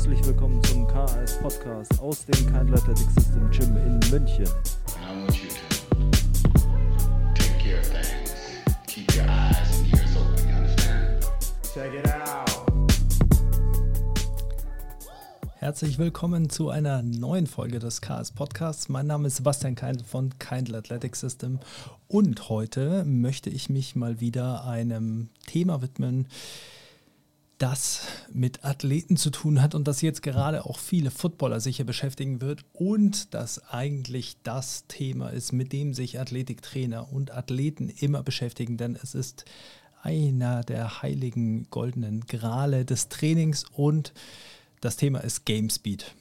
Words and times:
Herzlich 0.00 0.24
willkommen 0.24 0.64
zum 0.64 0.86
KAS 0.86 1.38
Podcast 1.40 2.00
aus 2.00 2.24
dem 2.24 2.46
Kindle 2.46 2.74
Athletic 2.74 3.06
System 3.10 3.50
Gym 3.50 3.76
in 3.76 4.00
München. 4.10 4.46
Herzlich 15.56 15.98
willkommen 15.98 16.48
zu 16.48 16.70
einer 16.70 17.02
neuen 17.02 17.46
Folge 17.46 17.78
des 17.78 18.00
KS 18.00 18.30
Podcasts. 18.32 18.88
Mein 18.88 19.06
Name 19.06 19.26
ist 19.26 19.36
Sebastian 19.36 19.74
Keindl 19.74 20.04
von 20.04 20.30
Kindle 20.38 20.78
Athletic 20.78 21.14
System 21.14 21.58
und 22.08 22.48
heute 22.48 23.04
möchte 23.04 23.50
ich 23.50 23.68
mich 23.68 23.94
mal 23.96 24.18
wieder 24.18 24.64
einem 24.64 25.28
Thema 25.46 25.82
widmen, 25.82 26.26
das 27.60 28.00
mit 28.32 28.64
Athleten 28.64 29.18
zu 29.18 29.28
tun 29.30 29.60
hat 29.60 29.74
und 29.74 29.86
das 29.86 30.00
jetzt 30.00 30.22
gerade 30.22 30.64
auch 30.64 30.78
viele 30.78 31.10
Footballer 31.10 31.60
sicher 31.60 31.84
beschäftigen 31.84 32.40
wird 32.40 32.64
und 32.72 33.34
das 33.34 33.68
eigentlich 33.68 34.38
das 34.42 34.86
Thema 34.88 35.28
ist, 35.28 35.52
mit 35.52 35.72
dem 35.72 35.92
sich 35.92 36.18
Athletiktrainer 36.18 37.12
und 37.12 37.32
Athleten 37.32 37.90
immer 37.90 38.22
beschäftigen, 38.22 38.78
denn 38.78 38.98
es 39.00 39.14
ist 39.14 39.44
einer 40.02 40.64
der 40.64 41.02
heiligen 41.02 41.68
goldenen 41.68 42.22
Grale 42.22 42.86
des 42.86 43.10
Trainings 43.10 43.64
und 43.74 44.14
das 44.80 44.96
Thema 44.96 45.18
ist 45.18 45.44
Game 45.44 45.68
Speed. 45.68 46.14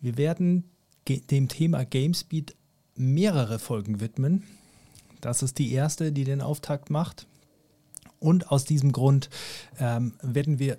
Wir 0.00 0.16
werden 0.16 0.70
dem 1.08 1.48
Thema 1.48 1.84
Game 1.84 2.14
Speed 2.14 2.54
mehrere 2.94 3.58
Folgen 3.58 4.00
widmen. 4.00 4.44
Das 5.20 5.42
ist 5.42 5.58
die 5.58 5.72
erste, 5.72 6.12
die 6.12 6.22
den 6.22 6.40
Auftakt 6.40 6.90
macht. 6.90 7.26
Und 8.20 8.50
aus 8.50 8.64
diesem 8.64 8.92
Grund 8.92 9.30
ähm, 9.78 10.14
werden 10.22 10.58
wir 10.58 10.78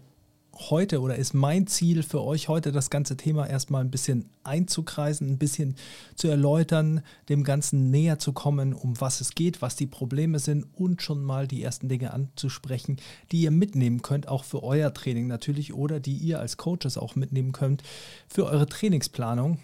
heute 0.70 1.02
oder 1.02 1.16
ist 1.16 1.34
mein 1.34 1.66
Ziel 1.67 2.03
für 2.03 2.22
euch 2.22 2.48
heute 2.48 2.72
das 2.72 2.89
ganze 2.89 3.17
Thema 3.17 3.48
erstmal 3.48 3.83
ein 3.83 3.92
bisschen 3.92 4.30
einzukreisen, 4.44 5.28
ein 5.30 5.38
bisschen 5.38 5.75
zu 6.16 6.28
erläutern, 6.28 7.02
dem 7.30 7.44
Ganzen 7.44 7.89
näher 7.89 8.20
zu 8.20 8.33
kommen, 8.33 8.73
um 8.73 9.00
was 9.00 9.22
es 9.22 9.33
geht, 9.33 9.61
was 9.61 9.75
die 9.75 9.88
Probleme 9.88 10.39
sind 10.39 10.66
und 10.75 11.02
schon 11.02 11.23
mal 11.23 11.48
die 11.48 11.64
ersten 11.64 11.89
Dinge 11.89 12.14
anzusprechen, 12.14 12.98
die 13.31 13.42
ihr 13.42 13.52
mitnehmen 13.52 14.02
könnt, 14.02 14.28
auch 14.28 14.44
für 14.44 14.64
euer 14.64 14.94
Training 14.94 15.28
natürlich 15.28 15.73
oder 15.73 16.00
die 16.00 16.16
ihr 16.16 16.39
als 16.39 16.58
Coaches 16.58 16.98
auch 16.98 17.16
mitnehmen 17.16 17.53
könnt 17.53 17.83
für 18.28 18.45
eure 18.45 18.67
Trainingsplanung. 18.67 19.59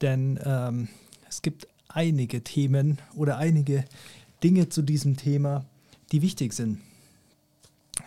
Denn 0.00 0.38
ähm, 0.44 0.88
es 1.28 1.42
gibt 1.42 1.66
einige 1.88 2.42
Themen 2.44 2.98
oder 3.14 3.38
einige 3.38 3.84
Dinge 4.42 4.68
zu 4.68 4.82
diesem 4.82 5.16
Thema, 5.16 5.64
die 6.12 6.22
wichtig 6.22 6.52
sind. 6.52 6.80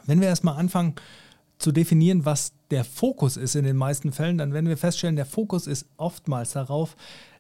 Wenn 0.06 0.22
wir 0.22 0.28
erstmal 0.28 0.58
anfangen 0.58 0.96
zu 1.58 1.72
definieren, 1.72 2.26
was 2.26 2.54
der 2.72 2.84
Fokus 2.84 3.38
ist 3.38 3.56
in 3.56 3.66
den 3.66 3.78
meisten 3.78 4.12
Fällen, 4.12 4.38
dann 4.38 4.54
werden 4.54 4.68
wir 4.68 4.78
feststellen, 4.78 5.16
der 5.16 5.26
Fokus 5.26 5.68
ist 5.68 5.86
oftmals 5.98 6.52
darauf, 6.52 6.96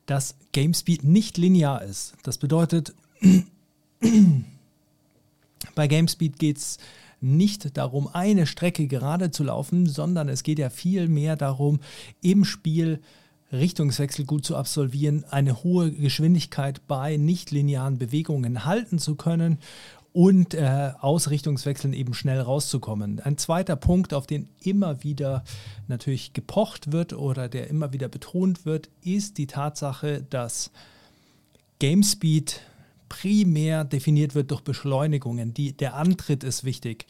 dass 0.06 0.36
Game 0.54 0.74
Speed 0.74 1.04
nicht 1.04 1.38
linear 1.38 1.84
ist. 1.84 2.14
Das 2.24 2.38
bedeutet, 2.38 2.96
bei 5.76 5.88
Game 5.88 6.08
Speed 6.08 6.40
geht 6.40 6.58
es 6.58 6.78
nicht 7.20 7.78
darum, 7.78 8.08
eine 8.08 8.48
Strecke 8.48 8.88
gerade 8.88 9.32
zu 9.32 9.44
laufen, 9.44 9.88
sondern 9.88 10.30
es 10.30 10.44
geht 10.44 10.60
ja 10.60 10.70
viel 10.70 11.08
mehr 11.08 11.36
darum, 11.36 11.80
im 12.22 12.46
Spiel 12.46 13.02
Richtungswechsel 13.52 14.26
gut 14.26 14.46
zu 14.46 14.58
absolvieren, 14.58 15.24
eine 15.30 15.64
hohe 15.64 15.92
Geschwindigkeit 15.92 16.86
bei 16.88 17.16
nicht-linearen 17.16 17.98
Bewegungen 17.98 18.66
halten 18.66 19.00
zu 19.00 19.16
können 19.16 19.60
und 20.14 20.54
äh, 20.54 20.92
aus 21.00 21.30
eben 21.94 22.14
schnell 22.14 22.42
rauszukommen. 22.42 23.20
Ein 23.20 23.38
zweiter 23.38 23.76
Punkt, 23.76 24.14
auf 24.14 24.28
den 24.28 24.50
immer 24.62 25.04
wieder 25.04 25.44
natürlich 25.88 26.34
gepocht 26.34 26.92
wird 26.92 27.14
oder 27.14 27.50
der 27.50 27.70
immer 27.70 27.94
wieder 27.94 28.08
betont 28.08 28.66
wird, 28.66 28.90
ist 29.02 29.38
die 29.38 29.48
Tatsache, 29.48 30.26
dass 30.30 30.72
Game 31.80 32.04
Speed 32.04 32.62
primär 33.10 33.84
definiert 33.84 34.36
wird 34.36 34.52
durch 34.52 34.62
Beschleunigungen. 34.62 35.54
Die, 35.54 35.73
der 35.73 35.96
Antritt 35.96 36.44
ist 36.44 36.64
wichtig. 36.64 37.06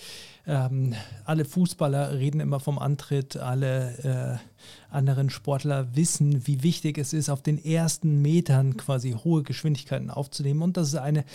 Ähm, 0.48 0.96
alle 1.26 1.44
Fußballer 1.44 2.18
reden 2.18 2.40
immer 2.40 2.62
vom 2.62 2.80
Antritt, 2.80 3.36
alle 3.36 4.40
äh, 4.42 4.96
anderen 4.96 5.30
Sportler 5.30 5.94
wissen, 5.94 6.48
wie 6.48 6.64
wichtig 6.64 6.98
es 6.98 7.12
ist, 7.12 7.30
auf 7.30 7.42
den 7.42 7.64
ersten 7.64 8.22
Metern 8.22 8.78
quasi 8.78 9.12
hohe 9.12 9.44
Geschwindigkeiten 9.44 10.10
aufzunehmen. 10.10 10.62
Und 10.62 10.78
das 10.78 10.90
ist 10.90 10.96
eine 10.96 11.26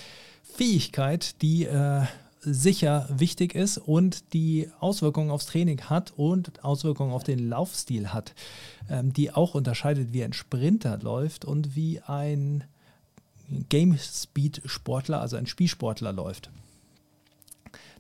Fähigkeit, 0.43 1.43
die 1.43 1.65
äh, 1.67 2.05
sicher 2.41 3.07
wichtig 3.11 3.55
ist 3.55 3.77
und 3.77 4.33
die 4.33 4.71
Auswirkungen 4.81 5.31
aufs 5.31 5.47
Training 5.47 5.83
hat 5.83 6.15
und 6.17 6.65
Auswirkungen 6.65 7.13
auf 7.13 7.23
den 7.23 7.51
Laufstil 7.51 8.15
hat, 8.15 8.35
ähm, 8.89 9.13
die 9.13 9.31
auch 9.31 9.55
unterscheidet, 9.55 10.15
wie 10.15 10.25
ein 10.25 10.33
Sprinter 10.33 10.99
läuft 10.99 11.45
und 11.45 11.77
wie 11.77 12.01
ein 12.01 12.65
Game 13.69 13.99
Speed 13.99 14.63
Sportler, 14.65 15.21
also 15.21 15.37
ein 15.37 15.47
Spielsportler 15.47 16.15
läuft. 16.15 16.51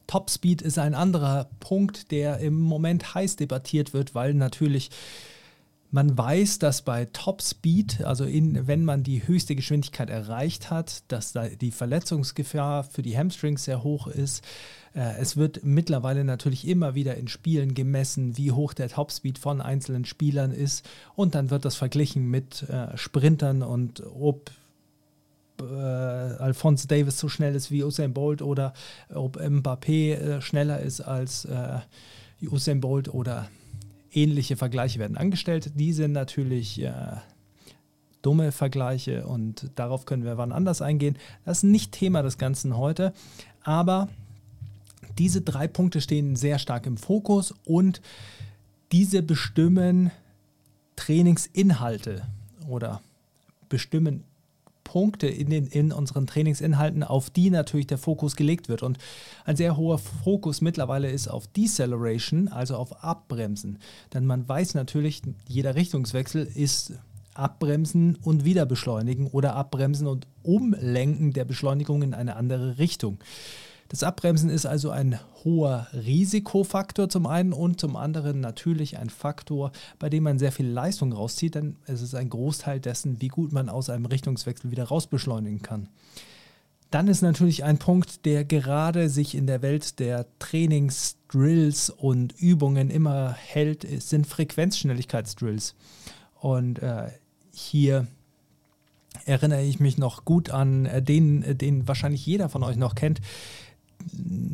Top 0.07 0.31
Speed 0.31 0.63
ist 0.63 0.79
ein 0.79 0.95
anderer 0.95 1.49
Punkt, 1.61 2.11
der 2.11 2.39
im 2.39 2.61
Moment 2.61 3.15
heiß 3.15 3.37
debattiert 3.37 3.93
wird, 3.93 4.15
weil 4.15 4.35
natürlich 4.35 4.91
man 5.93 6.17
weiß, 6.17 6.59
dass 6.59 6.81
bei 6.81 7.05
Top 7.13 7.43
Speed, 7.43 8.03
also 8.03 8.25
in, 8.25 8.67
wenn 8.67 8.83
man 8.83 9.03
die 9.03 9.29
höchste 9.29 9.55
Geschwindigkeit 9.55 10.09
erreicht 10.09 10.71
hat, 10.71 11.05
dass 11.09 11.33
da 11.33 11.49
die 11.49 11.71
Verletzungsgefahr 11.71 12.83
für 12.83 13.03
die 13.03 13.17
Hamstrings 13.17 13.65
sehr 13.65 13.85
hoch 13.85 14.07
ist. 14.07 14.43
Äh, 14.95 15.19
es 15.21 15.37
wird 15.37 15.65
mittlerweile 15.65 16.25
natürlich 16.25 16.67
immer 16.67 16.95
wieder 16.95 17.17
in 17.17 17.29
Spielen 17.29 17.75
gemessen, 17.75 18.39
wie 18.39 18.53
hoch 18.53 18.73
der 18.73 18.89
Topspeed 18.89 19.39
von 19.39 19.61
einzelnen 19.61 20.07
Spielern 20.07 20.53
ist. 20.53 20.89
Und 21.15 21.34
dann 21.34 21.51
wird 21.51 21.67
das 21.67 21.77
verglichen 21.77 22.31
mit 22.31 22.63
äh, 22.71 22.97
Sprintern 22.97 23.63
und 23.63 24.03
ob 24.15 24.51
äh, 25.61 25.65
Alphonse 25.75 26.89
Davis 26.89 27.19
so 27.19 27.29
schnell 27.29 27.55
ist 27.55 27.71
wie 27.71 27.85
Usain 27.85 28.15
Bolt 28.15 28.43
oder 28.43 28.73
ob 29.13 29.37
Mbappé 29.37 30.15
äh, 30.15 30.41
schneller 30.41 30.81
ist 30.81 31.01
als 31.01 31.45
äh, 31.45 31.79
Usain 32.43 32.81
Bolt 32.81 33.13
oder 33.13 33.49
ähnliche 34.13 34.57
Vergleiche 34.57 34.99
werden 34.99 35.17
angestellt. 35.17 35.73
Die 35.77 35.93
sind 35.93 36.13
natürlich 36.13 36.81
äh, 36.83 36.93
dumme 38.23 38.53
Vergleiche 38.53 39.27
und 39.27 39.71
darauf 39.75 40.07
können 40.07 40.25
wir 40.25 40.39
wann 40.39 40.53
anders 40.53 40.83
eingehen. 40.83 41.17
Das 41.45 41.59
ist 41.59 41.65
nicht 41.65 41.93
Thema 41.93 42.23
des 42.23 42.39
Ganzen 42.39 42.77
heute, 42.77 43.13
aber 43.63 44.09
diese 45.19 45.43
drei 45.43 45.69
Punkte 45.69 46.01
stehen 46.01 46.37
sehr 46.37 46.59
stark 46.59 46.87
im 46.87 46.97
Fokus 46.97 47.55
und 47.65 48.01
diese 48.93 49.23
bestimmen 49.23 50.11
Trainingsinhalte 50.97 52.23
oder 52.69 53.03
bestimmen 53.69 54.25
Punkte 54.92 55.26
in, 55.26 55.48
den, 55.48 55.69
in 55.69 55.91
unseren 55.91 56.26
Trainingsinhalten, 56.26 57.03
auf 57.03 57.30
die 57.30 57.48
natürlich 57.48 57.86
der 57.86 57.97
Fokus 57.97 58.36
gelegt 58.36 58.69
wird. 58.69 58.82
Und 58.82 58.98
ein 59.47 59.56
sehr 59.56 59.78
hoher 59.78 59.97
Fokus 59.97 60.60
mittlerweile 60.60 61.10
ist 61.10 61.28
auf 61.28 61.47
Deceleration, 61.47 62.48
also 62.48 62.76
auf 62.76 63.03
Abbremsen. 63.03 63.78
Denn 64.12 64.26
man 64.26 64.47
weiß 64.47 64.75
natürlich, 64.75 65.22
jeder 65.48 65.76
Richtungswechsel 65.76 66.47
ist 66.47 66.92
Abbremsen 67.32 68.16
und 68.16 68.44
wieder 68.44 68.66
beschleunigen 68.66 69.28
oder 69.28 69.56
Abbremsen 69.56 70.06
und 70.06 70.26
Umlenken 70.42 71.32
der 71.32 71.47
Beschleunigung 71.47 72.03
in 72.03 72.12
eine 72.12 72.36
andere 72.36 72.76
Richtung. 72.76 73.19
Das 73.92 74.03
Abbremsen 74.03 74.48
ist 74.48 74.64
also 74.64 74.88
ein 74.88 75.19
hoher 75.44 75.86
Risikofaktor 75.92 77.10
zum 77.10 77.26
einen 77.26 77.53
und 77.53 77.78
zum 77.78 77.94
anderen 77.94 78.41
natürlich 78.41 78.97
ein 78.97 79.10
Faktor, 79.10 79.70
bei 79.98 80.08
dem 80.08 80.22
man 80.22 80.38
sehr 80.38 80.50
viel 80.50 80.66
Leistung 80.66 81.12
rauszieht, 81.12 81.56
denn 81.56 81.76
es 81.84 82.00
ist 82.00 82.14
ein 82.14 82.30
Großteil 82.30 82.80
dessen, 82.80 83.20
wie 83.20 83.28
gut 83.28 83.53
man 83.53 83.69
aus 83.69 83.91
einem 83.91 84.06
Richtungswechsel 84.06 84.70
wieder 84.70 84.84
rausbeschleunigen 84.84 85.60
kann. 85.60 85.91
Dann 86.91 87.06
ist 87.06 87.21
natürlich 87.21 87.65
ein 87.65 87.77
Punkt, 87.77 88.24
der 88.24 88.47
gerade 88.47 89.10
sich 89.10 89.34
in 89.34 89.47
der 89.47 89.60
Welt 89.60 89.98
der 89.98 90.24
Trainingsdrills 90.38 91.91
und 91.91 92.33
Übungen 92.41 92.88
immer 92.88 93.33
hält, 93.33 93.86
sind 94.03 94.27
Frequenzschnelligkeitsdrills. 94.27 95.74
Und 96.41 96.78
äh, 96.78 97.10
hier 97.53 98.06
erinnere 99.27 99.62
ich 99.62 99.80
mich 99.80 99.98
noch 99.98 100.24
gut 100.24 100.50
an 100.50 100.86
äh, 100.86 101.03
den, 101.03 101.42
äh, 101.42 101.54
den 101.54 101.86
wahrscheinlich 101.88 102.24
jeder 102.24 102.48
von 102.48 102.62
euch 102.62 102.77
noch 102.77 102.95
kennt, 102.95 103.21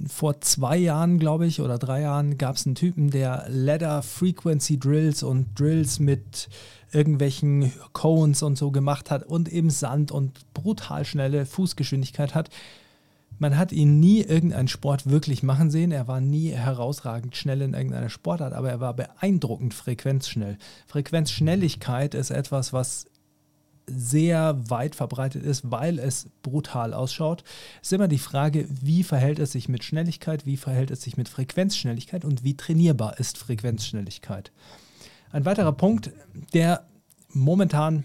vor 0.09 0.41
zwei 0.41 0.77
Jahren, 0.77 1.19
glaube 1.19 1.47
ich, 1.47 1.61
oder 1.61 1.79
drei 1.79 2.03
Jahren 2.03 2.39
gab 2.39 2.57
es 2.57 2.67
einen 2.67 2.75
Typen, 2.75 3.11
der 3.11 3.47
Ladder 3.49 4.03
Frequency 4.03 4.79
Drills 4.79 5.23
und 5.23 5.59
Drills 5.59 5.99
mit 5.99 6.49
irgendwelchen 6.93 7.73
Cones 7.93 8.43
und 8.43 8.57
so 8.57 8.71
gemacht 8.71 9.11
hat 9.11 9.25
und 9.25 9.49
im 9.49 9.71
Sand 9.71 10.11
und 10.11 10.53
brutal 10.55 11.05
schnelle 11.05 11.47
Fußgeschwindigkeit 11.47 12.35
hat. 12.35 12.51
Man 13.39 13.57
hat 13.57 13.71
ihn 13.73 14.01
nie 14.01 14.23
irgendeinen 14.23 14.69
Sport 14.69 15.09
wirklich 15.09 15.43
machen 15.43 15.71
sehen. 15.71 15.93
Er 15.93 16.09
war 16.09 16.21
nie 16.21 16.51
herausragend 16.51 17.37
schnell 17.37 17.63
in 17.63 17.75
irgendeiner 17.75 18.09
Sportart, 18.09 18.53
aber 18.53 18.71
er 18.71 18.81
war 18.81 18.95
beeindruckend 18.95 19.75
frequenzschnell. 19.75 20.59
Frequenzschnelligkeit 20.87 22.15
ist 22.15 22.31
etwas, 22.31 22.73
was 22.73 23.07
sehr 23.89 24.71
weit 24.71 24.95
verbreitet 24.95 25.43
ist, 25.43 25.71
weil 25.71 25.99
es 25.99 26.29
brutal 26.43 26.95
ausschaut, 26.95 27.45
ist 27.83 27.93
immer 27.93 28.09
die 28.09 28.19
Frage, 28.19 28.67
wie 28.69 29.03
verhält 29.03 29.39
es 29.39 29.53
sich 29.53 29.69
mit 29.69 29.85
Schnelligkeit, 29.85 30.47
wie 30.47 30.57
verhält 30.57 30.91
es 30.91 31.03
sich 31.03 31.17
mit 31.17 31.29
Frequenzschnelligkeit 31.29 32.25
und 32.25 32.45
wie 32.45 32.57
trainierbar 32.57 33.19
ist 33.19 33.39
Frequenzschnelligkeit. 33.39 34.53
Ein 35.31 35.45
weiterer 35.45 35.73
Punkt, 35.73 36.11
der 36.55 36.87
momentan 37.31 38.05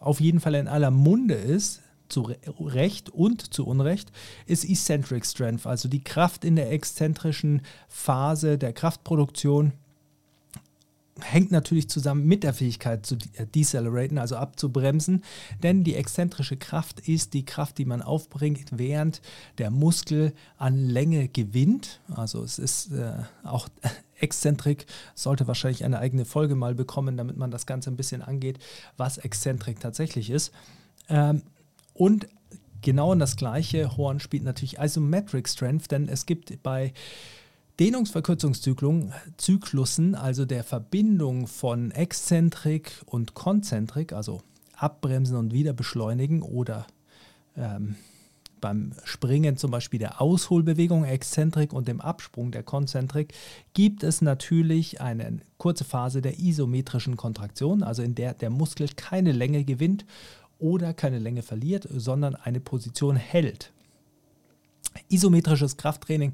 auf 0.00 0.20
jeden 0.20 0.40
Fall 0.40 0.54
in 0.54 0.68
aller 0.68 0.90
Munde 0.90 1.34
ist, 1.34 1.82
zu 2.08 2.32
Recht 2.60 3.10
und 3.10 3.52
zu 3.52 3.66
Unrecht, 3.66 4.12
ist 4.46 4.64
Eccentric 4.64 5.26
Strength, 5.26 5.66
also 5.66 5.88
die 5.88 6.04
Kraft 6.04 6.44
in 6.44 6.56
der 6.56 6.70
exzentrischen 6.70 7.62
Phase 7.88 8.58
der 8.58 8.72
Kraftproduktion 8.72 9.72
hängt 11.20 11.50
natürlich 11.50 11.88
zusammen 11.88 12.26
mit 12.26 12.42
der 12.42 12.52
Fähigkeit 12.52 13.06
zu 13.06 13.16
äh, 13.34 13.46
deceleraten, 13.46 14.18
also 14.18 14.36
abzubremsen, 14.36 15.24
denn 15.62 15.84
die 15.84 15.94
exzentrische 15.94 16.56
Kraft 16.56 17.00
ist 17.00 17.34
die 17.34 17.44
Kraft, 17.44 17.78
die 17.78 17.84
man 17.84 18.02
aufbringt, 18.02 18.70
während 18.72 19.22
der 19.58 19.70
Muskel 19.70 20.32
an 20.58 20.76
Länge 20.88 21.28
gewinnt. 21.28 22.00
Also 22.14 22.42
es 22.42 22.58
ist 22.58 22.92
äh, 22.92 23.14
auch 23.44 23.68
Exzentrik, 24.18 24.86
sollte 25.14 25.46
wahrscheinlich 25.46 25.84
eine 25.84 25.98
eigene 25.98 26.24
Folge 26.24 26.54
mal 26.54 26.74
bekommen, 26.74 27.16
damit 27.16 27.36
man 27.36 27.50
das 27.50 27.66
Ganze 27.66 27.90
ein 27.90 27.96
bisschen 27.96 28.22
angeht, 28.22 28.58
was 28.96 29.18
Exzentrik 29.18 29.80
tatsächlich 29.80 30.30
ist. 30.30 30.52
Ähm, 31.08 31.42
und 31.94 32.26
genau 32.82 33.12
in 33.12 33.18
das 33.18 33.36
gleiche 33.36 33.96
Horn 33.96 34.20
spielt 34.20 34.44
natürlich 34.44 34.78
Isometric 34.78 35.48
Strength, 35.48 35.90
denn 35.90 36.08
es 36.08 36.26
gibt 36.26 36.62
bei 36.62 36.92
Dehnungsverkürzungszyklussen, 37.78 40.14
also 40.14 40.46
der 40.46 40.64
Verbindung 40.64 41.46
von 41.46 41.90
Exzentrik 41.90 43.02
und 43.04 43.34
Konzentrik, 43.34 44.14
also 44.14 44.40
abbremsen 44.76 45.36
und 45.36 45.52
wieder 45.52 45.74
beschleunigen 45.74 46.40
oder 46.42 46.86
ähm, 47.56 47.96
beim 48.60 48.92
Springen 49.04 49.56
zum 49.58 49.70
Beispiel 49.70 50.00
der 50.00 50.20
Ausholbewegung 50.20 51.04
Exzentrik 51.04 51.74
und 51.74 51.88
dem 51.88 52.00
Absprung 52.00 52.50
der 52.50 52.62
Konzentrik, 52.62 53.34
gibt 53.74 54.02
es 54.02 54.22
natürlich 54.22 55.02
eine 55.02 55.40
kurze 55.58 55.84
Phase 55.84 56.22
der 56.22 56.38
isometrischen 56.38 57.16
Kontraktion, 57.16 57.82
also 57.82 58.02
in 58.02 58.14
der 58.14 58.34
der 58.34 58.50
Muskel 58.50 58.88
keine 58.96 59.32
Länge 59.32 59.64
gewinnt 59.64 60.06
oder 60.58 60.94
keine 60.94 61.18
Länge 61.18 61.42
verliert, 61.42 61.86
sondern 61.94 62.34
eine 62.34 62.60
Position 62.60 63.16
hält. 63.16 63.72
Isometrisches 65.08 65.76
Krafttraining 65.76 66.32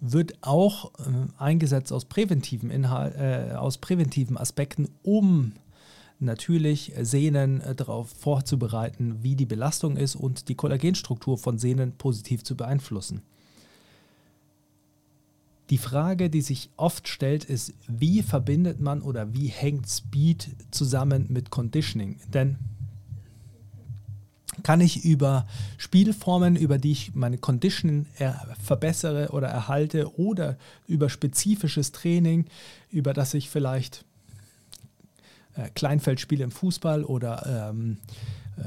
wird 0.00 0.38
auch 0.42 0.92
äh, 0.98 1.02
eingesetzt 1.38 1.92
aus 1.92 2.04
präventiven, 2.04 2.70
Inhalt, 2.70 3.14
äh, 3.16 3.54
aus 3.54 3.78
präventiven 3.78 4.36
Aspekten, 4.36 4.88
um 5.02 5.52
natürlich 6.20 6.92
Sehnen 7.00 7.60
äh, 7.60 7.74
darauf 7.74 8.10
vorzubereiten, 8.10 9.22
wie 9.22 9.36
die 9.36 9.46
Belastung 9.46 9.96
ist 9.96 10.16
und 10.16 10.48
die 10.48 10.54
Kollagenstruktur 10.54 11.38
von 11.38 11.58
Sehnen 11.58 11.92
positiv 11.92 12.44
zu 12.44 12.56
beeinflussen. 12.56 13.22
Die 15.70 15.78
Frage, 15.78 16.30
die 16.30 16.40
sich 16.40 16.70
oft 16.76 17.08
stellt, 17.08 17.44
ist, 17.44 17.74
wie 17.86 18.22
verbindet 18.22 18.80
man 18.80 19.02
oder 19.02 19.34
wie 19.34 19.48
hängt 19.48 19.88
Speed 19.88 20.48
zusammen 20.70 21.26
mit 21.28 21.50
Conditioning? 21.50 22.18
Denn 22.32 22.56
kann 24.62 24.80
ich 24.80 25.04
über 25.04 25.46
Spielformen, 25.76 26.56
über 26.56 26.78
die 26.78 26.92
ich 26.92 27.14
meine 27.14 27.38
Condition 27.38 28.06
verbessere 28.62 29.30
oder 29.30 29.48
erhalte 29.48 30.18
oder 30.18 30.56
über 30.86 31.08
spezifisches 31.08 31.92
Training, 31.92 32.46
über 32.90 33.12
das 33.12 33.34
ich 33.34 33.50
vielleicht 33.50 34.04
äh, 35.56 35.68
Kleinfeldspiele 35.74 36.44
im 36.44 36.50
Fußball 36.50 37.04
oder 37.04 37.70
ähm, 37.70 37.98
äh, 38.58 38.62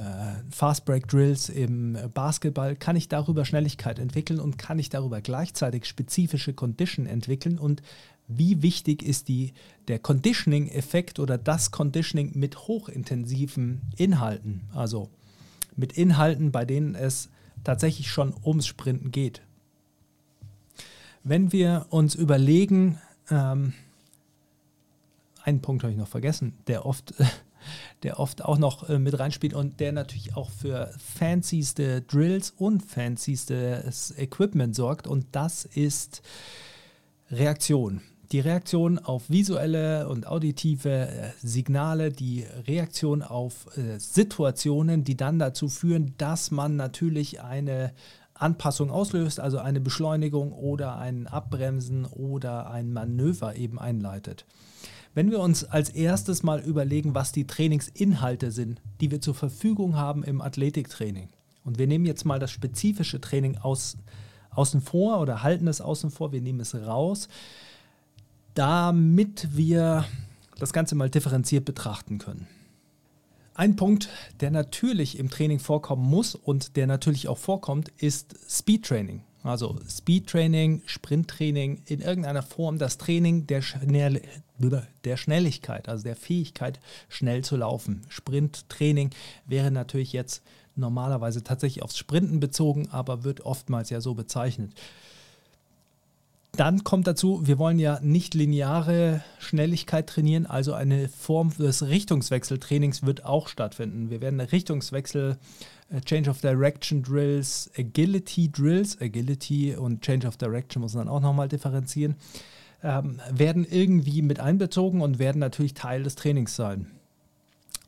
Fast 0.49 0.85
Break 0.85 1.07
Drills 1.07 1.49
im 1.49 1.97
Basketball, 2.13 2.75
kann 2.75 2.95
ich 2.95 3.07
darüber 3.07 3.45
Schnelligkeit 3.45 3.99
entwickeln 3.99 4.39
und 4.39 4.57
kann 4.57 4.79
ich 4.79 4.89
darüber 4.89 5.21
gleichzeitig 5.21 5.85
spezifische 5.85 6.53
Condition 6.53 7.05
entwickeln 7.05 7.57
und 7.57 7.81
wie 8.27 8.61
wichtig 8.61 9.03
ist 9.03 9.27
die, 9.27 9.53
der 9.87 9.99
Conditioning-Effekt 9.99 11.19
oder 11.19 11.37
das 11.37 11.71
Conditioning 11.71 12.31
mit 12.35 12.67
hochintensiven 12.67 13.81
Inhalten, 13.97 14.61
also 14.73 15.09
mit 15.75 15.93
Inhalten, 15.93 16.51
bei 16.51 16.65
denen 16.65 16.95
es 16.95 17.29
tatsächlich 17.63 18.09
schon 18.09 18.33
ums 18.43 18.67
Sprinten 18.67 19.11
geht. 19.11 19.41
Wenn 21.23 21.51
wir 21.51 21.85
uns 21.89 22.15
überlegen, 22.15 22.99
ähm, 23.29 23.73
einen 25.43 25.61
Punkt 25.61 25.83
habe 25.83 25.91
ich 25.91 25.99
noch 25.99 26.07
vergessen, 26.07 26.53
der 26.67 26.85
oft, 26.85 27.13
der 28.03 28.19
oft 28.19 28.43
auch 28.43 28.57
noch 28.57 28.89
äh, 28.89 28.97
mit 28.97 29.19
reinspielt 29.19 29.53
und 29.53 29.79
der 29.79 29.91
natürlich 29.91 30.35
auch 30.35 30.49
für 30.49 30.93
fancyste 30.97 32.01
Drills 32.01 32.51
und 32.57 32.83
fancyste 32.83 33.91
Equipment 34.17 34.75
sorgt 34.75 35.07
und 35.07 35.27
das 35.31 35.65
ist 35.65 36.21
Reaktion 37.29 38.01
die 38.31 38.39
Reaktion 38.39 38.97
auf 38.97 39.29
visuelle 39.29 40.07
und 40.07 40.25
auditive 40.25 40.89
äh, 40.89 41.31
Signale, 41.41 42.11
die 42.11 42.45
Reaktion 42.67 43.21
auf 43.21 43.67
äh, 43.77 43.99
Situationen, 43.99 45.03
die 45.03 45.17
dann 45.17 45.39
dazu 45.39 45.67
führen, 45.67 46.13
dass 46.17 46.51
man 46.51 46.75
natürlich 46.75 47.41
eine 47.41 47.91
Anpassung 48.33 48.89
auslöst, 48.89 49.39
also 49.39 49.59
eine 49.59 49.81
Beschleunigung 49.81 50.51
oder 50.53 50.97
ein 50.97 51.27
Abbremsen 51.27 52.05
oder 52.05 52.71
ein 52.71 52.93
Manöver 52.93 53.55
eben 53.55 53.77
einleitet. 53.77 54.45
Wenn 55.13 55.29
wir 55.29 55.39
uns 55.39 55.65
als 55.65 55.89
erstes 55.89 56.41
mal 56.41 56.61
überlegen, 56.61 57.13
was 57.13 57.33
die 57.33 57.45
Trainingsinhalte 57.45 58.51
sind, 58.51 58.81
die 59.01 59.11
wir 59.11 59.19
zur 59.19 59.35
Verfügung 59.35 59.97
haben 59.97 60.23
im 60.23 60.41
Athletiktraining, 60.41 61.29
und 61.63 61.77
wir 61.77 61.85
nehmen 61.85 62.05
jetzt 62.05 62.25
mal 62.25 62.39
das 62.39 62.49
spezifische 62.49 63.21
Training 63.21 63.57
aus, 63.57 63.97
außen 64.51 64.81
vor 64.81 65.19
oder 65.19 65.43
halten 65.43 65.67
es 65.67 65.81
außen 65.81 66.09
vor, 66.09 66.31
wir 66.31 66.41
nehmen 66.41 66.61
es 66.61 66.73
raus, 66.73 67.27
damit 68.53 69.55
wir 69.55 70.05
das 70.59 70.73
Ganze 70.73 70.95
mal 70.95 71.09
differenziert 71.09 71.65
betrachten 71.65 72.17
können. 72.17 72.47
Ein 73.53 73.75
Punkt, 73.75 74.09
der 74.39 74.51
natürlich 74.51 75.19
im 75.19 75.29
Training 75.29 75.59
vorkommen 75.59 76.03
muss 76.03 76.35
und 76.35 76.75
der 76.77 76.87
natürlich 76.87 77.27
auch 77.27 77.37
vorkommt, 77.37 77.89
ist 77.97 78.35
Speedtraining. 78.49 79.23
Also 79.43 79.79
Speedtraining, 79.89 80.83
Sprinttraining, 80.85 81.81
in 81.85 82.01
irgendeiner 82.01 82.43
Form 82.43 82.77
das 82.77 82.97
Training 82.97 83.47
der, 83.47 83.61
Schnell 83.61 84.21
der 85.03 85.17
Schnelligkeit, 85.17 85.89
also 85.89 86.03
der 86.03 86.15
Fähigkeit, 86.15 86.79
schnell 87.09 87.43
zu 87.43 87.57
laufen. 87.57 88.03
Sprinttraining 88.09 89.09
wäre 89.47 89.71
natürlich 89.71 90.13
jetzt 90.13 90.43
normalerweise 90.75 91.43
tatsächlich 91.43 91.83
aufs 91.83 91.97
Sprinten 91.97 92.39
bezogen, 92.39 92.89
aber 92.91 93.23
wird 93.23 93.41
oftmals 93.41 93.89
ja 93.89 93.99
so 93.99 94.13
bezeichnet. 94.13 94.73
Dann 96.53 96.83
kommt 96.83 97.07
dazu, 97.07 97.47
wir 97.47 97.57
wollen 97.57 97.79
ja 97.79 97.99
nicht 98.01 98.33
lineare 98.33 99.23
Schnelligkeit 99.39 100.07
trainieren, 100.07 100.45
also 100.45 100.73
eine 100.73 101.07
Form 101.07 101.55
des 101.57 101.87
Richtungswechseltrainings 101.87 103.03
wird 103.05 103.23
auch 103.23 103.47
stattfinden. 103.47 104.09
Wir 104.09 104.19
werden 104.19 104.41
Richtungswechsel, 104.41 105.37
äh, 105.89 106.01
Change 106.01 106.29
of 106.29 106.41
Direction 106.41 107.03
Drills, 107.03 107.71
Agility 107.77 108.51
Drills, 108.51 108.99
Agility 108.99 109.75
und 109.77 110.01
Change 110.01 110.27
of 110.27 110.35
Direction 110.35 110.81
muss 110.81 110.93
man 110.93 111.07
auch 111.07 111.21
nochmal 111.21 111.47
differenzieren, 111.47 112.15
ähm, 112.83 113.21
werden 113.31 113.65
irgendwie 113.69 114.21
mit 114.21 114.41
einbezogen 114.41 114.99
und 114.99 115.19
werden 115.19 115.39
natürlich 115.39 115.73
Teil 115.73 116.03
des 116.03 116.15
Trainings 116.15 116.57
sein. 116.57 116.91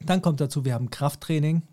Dann 0.05 0.21
kommt 0.21 0.39
dazu, 0.39 0.63
wir 0.63 0.73
haben 0.73 0.89
Krafttraining, 0.89 1.63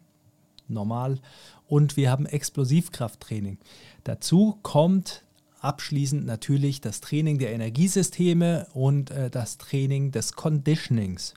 normal, 0.67 1.21
und 1.69 1.97
wir 1.97 2.11
haben 2.11 2.27
Explosivkrafttraining. 2.27 3.59
Dazu 4.03 4.59
kommt 4.63 5.23
abschließend 5.61 6.27
natürlich 6.27 6.81
das 6.81 7.01
Training 7.01 7.39
der 7.39 7.53
Energiesysteme 7.53 8.67
und 8.73 9.11
äh, 9.11 9.31
das 9.31 9.59
Training 9.59 10.11
des 10.11 10.33
Conditionings. 10.33 11.35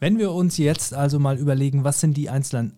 Wenn 0.00 0.18
wir 0.18 0.32
uns 0.32 0.58
jetzt 0.58 0.94
also 0.94 1.18
mal 1.18 1.38
überlegen, 1.38 1.84
was 1.84 2.00
sind 2.00 2.16
die 2.16 2.30
einzelnen 2.30 2.76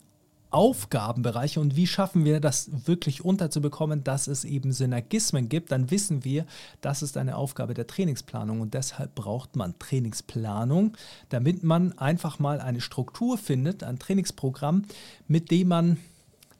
Aufgabenbereiche 0.50 1.60
und 1.60 1.76
wie 1.76 1.86
schaffen 1.86 2.24
wir 2.24 2.40
das 2.40 2.70
wirklich 2.86 3.24
unterzubekommen, 3.24 4.04
dass 4.04 4.26
es 4.26 4.44
eben 4.44 4.72
Synergismen 4.72 5.48
gibt, 5.48 5.72
dann 5.72 5.90
wissen 5.90 6.24
wir, 6.24 6.46
das 6.80 7.02
ist 7.02 7.16
eine 7.16 7.36
Aufgabe 7.36 7.74
der 7.74 7.86
Trainingsplanung 7.86 8.60
und 8.60 8.72
deshalb 8.72 9.14
braucht 9.14 9.56
man 9.56 9.78
Trainingsplanung, 9.78 10.96
damit 11.28 11.64
man 11.64 11.98
einfach 11.98 12.38
mal 12.38 12.60
eine 12.60 12.80
Struktur 12.80 13.38
findet, 13.38 13.82
ein 13.82 13.98
Trainingsprogramm, 13.98 14.84
mit 15.26 15.50
dem 15.50 15.68
man 15.68 15.98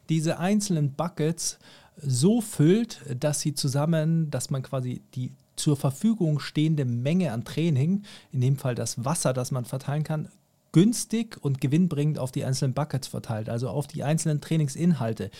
diese 0.09 0.39
einzelnen 0.39 0.93
Buckets 0.93 1.59
so 1.97 2.41
füllt, 2.41 3.01
dass 3.19 3.41
sie 3.41 3.55
zusammen, 3.55 4.31
dass 4.31 4.51
man 4.51 4.63
quasi 4.63 5.03
die 5.15 5.33
zur 5.57 5.77
Verfügung 5.77 6.39
stehende 6.39 6.85
Menge 6.85 7.33
an 7.33 7.45
Training, 7.45 8.03
in 8.33 8.41
dem 8.41 8.57
Fall 8.57 8.75
das 8.75 9.05
Wasser, 9.05 9.33
das 9.33 9.51
man 9.51 9.65
verteilen 9.65 10.05
kann, 10.05 10.29
günstig 10.73 11.39
und 11.41 11.61
gewinnbringend 11.61 12.19
auf 12.19 12.33
die 12.33 12.45
einzelnen 12.45 12.75
Buckets 12.75 13.09
verteilt, 13.09 13.49
also 13.49 13.71
auf 13.71 13.87
die 13.87 14.05
einzelnen 14.05 14.43
Trainingsinhalte. 14.43 15.31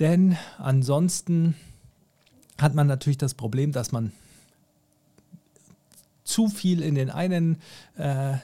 Denn 0.00 0.36
ansonsten 0.58 1.54
hat 2.58 2.74
man 2.74 2.88
natürlich 2.88 3.18
das 3.18 3.34
Problem, 3.34 3.70
dass 3.70 3.92
man 3.92 4.12
zu 6.24 6.48
viel 6.48 6.82
in 6.82 6.94
den 6.94 7.10
einen 7.10 7.58
äh, 7.96 8.34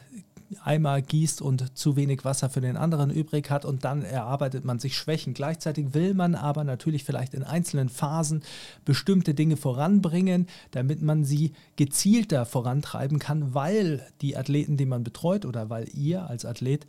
Eimer 0.65 1.03
gießt 1.03 1.43
und 1.43 1.77
zu 1.77 1.97
wenig 1.97 2.25
Wasser 2.25 2.49
für 2.49 2.61
den 2.61 2.77
anderen 2.77 3.11
übrig 3.11 3.51
hat 3.51 3.65
und 3.65 3.85
dann 3.85 4.03
erarbeitet 4.03 4.65
man 4.65 4.79
sich 4.79 4.97
Schwächen. 4.97 5.35
Gleichzeitig 5.35 5.95
will 5.95 6.15
man 6.15 6.35
aber 6.35 6.65
natürlich 6.65 7.05
vielleicht 7.05 7.35
in 7.35 7.45
einzelnen 7.45 7.89
Phasen 7.89 8.43
bestimmte 8.85 9.35
Dinge 9.35 9.57
voranbringen, 9.57 10.47
damit 10.71 11.03
man 11.03 11.25
sie 11.25 11.53
gezielter 11.77 12.47
vorantreiben 12.47 13.19
kann, 13.19 13.55
weil 13.55 14.07
die 14.21 14.37
Athleten, 14.37 14.77
die 14.77 14.87
man 14.87 15.05
betreut 15.05 15.45
oder 15.45 15.71
weil 15.71 15.89
ihr 15.95 16.29
als 16.29 16.45
Athlet 16.45 16.87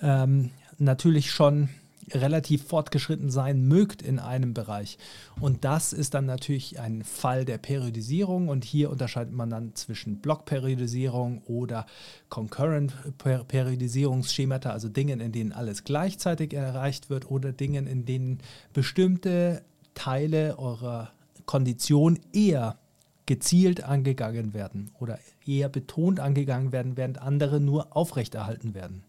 ähm, 0.00 0.50
natürlich 0.78 1.30
schon 1.30 1.68
relativ 2.12 2.64
fortgeschritten 2.64 3.30
sein 3.30 3.66
mögt 3.66 4.02
in 4.02 4.18
einem 4.18 4.54
Bereich. 4.54 4.98
Und 5.40 5.64
das 5.64 5.92
ist 5.92 6.14
dann 6.14 6.26
natürlich 6.26 6.78
ein 6.80 7.04
Fall 7.04 7.44
der 7.44 7.58
Periodisierung 7.58 8.48
und 8.48 8.64
hier 8.64 8.90
unterscheidet 8.90 9.32
man 9.32 9.50
dann 9.50 9.74
zwischen 9.74 10.20
Blockperiodisierung 10.20 11.42
oder 11.46 11.86
Concurrent 12.28 12.94
Periodisierungsschemata, 13.18 14.70
also 14.70 14.88
Dingen, 14.88 15.20
in 15.20 15.32
denen 15.32 15.52
alles 15.52 15.84
gleichzeitig 15.84 16.52
erreicht 16.52 17.10
wird 17.10 17.30
oder 17.30 17.52
Dingen, 17.52 17.86
in 17.86 18.04
denen 18.04 18.38
bestimmte 18.72 19.62
Teile 19.94 20.58
eurer 20.58 21.12
Kondition 21.46 22.18
eher 22.32 22.78
gezielt 23.26 23.84
angegangen 23.84 24.54
werden 24.54 24.90
oder 24.98 25.18
eher 25.44 25.68
betont 25.68 26.18
angegangen 26.18 26.72
werden, 26.72 26.96
während 26.96 27.20
andere 27.20 27.60
nur 27.60 27.94
aufrechterhalten 27.94 28.74
werden. 28.74 29.04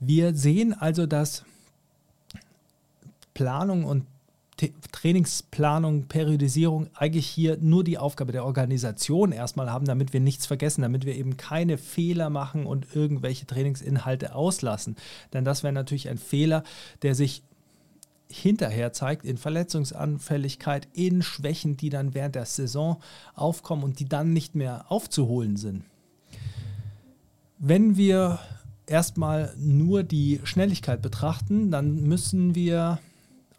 Wir 0.00 0.34
sehen 0.34 0.72
also, 0.72 1.06
dass 1.06 1.44
Planung 3.34 3.84
und 3.84 4.06
Trainingsplanung, 4.92 6.04
Periodisierung 6.04 6.90
eigentlich 6.94 7.26
hier 7.26 7.56
nur 7.60 7.84
die 7.84 7.98
Aufgabe 7.98 8.32
der 8.32 8.44
Organisation 8.44 9.32
erstmal 9.32 9.70
haben, 9.70 9.86
damit 9.86 10.12
wir 10.12 10.20
nichts 10.20 10.46
vergessen, 10.46 10.82
damit 10.82 11.06
wir 11.06 11.16
eben 11.16 11.36
keine 11.36 11.78
Fehler 11.78 12.28
machen 12.28 12.66
und 12.66 12.94
irgendwelche 12.94 13.46
Trainingsinhalte 13.46 14.34
auslassen. 14.34 14.96
Denn 15.32 15.44
das 15.44 15.62
wäre 15.62 15.72
natürlich 15.72 16.08
ein 16.08 16.18
Fehler, 16.18 16.64
der 17.02 17.14
sich 17.14 17.42
hinterher 18.30 18.92
zeigt 18.92 19.24
in 19.24 19.38
Verletzungsanfälligkeit, 19.38 20.88
in 20.92 21.22
Schwächen, 21.22 21.76
die 21.76 21.90
dann 21.90 22.14
während 22.14 22.34
der 22.34 22.46
Saison 22.46 23.00
aufkommen 23.34 23.82
und 23.82 23.98
die 23.98 24.08
dann 24.08 24.32
nicht 24.32 24.54
mehr 24.54 24.84
aufzuholen 24.88 25.56
sind. 25.56 25.84
Wenn 27.58 27.96
wir 27.96 28.38
erstmal 28.90 29.54
nur 29.56 30.02
die 30.02 30.40
Schnelligkeit 30.44 31.00
betrachten, 31.00 31.70
dann 31.70 32.02
müssen 32.02 32.54
wir, 32.54 32.98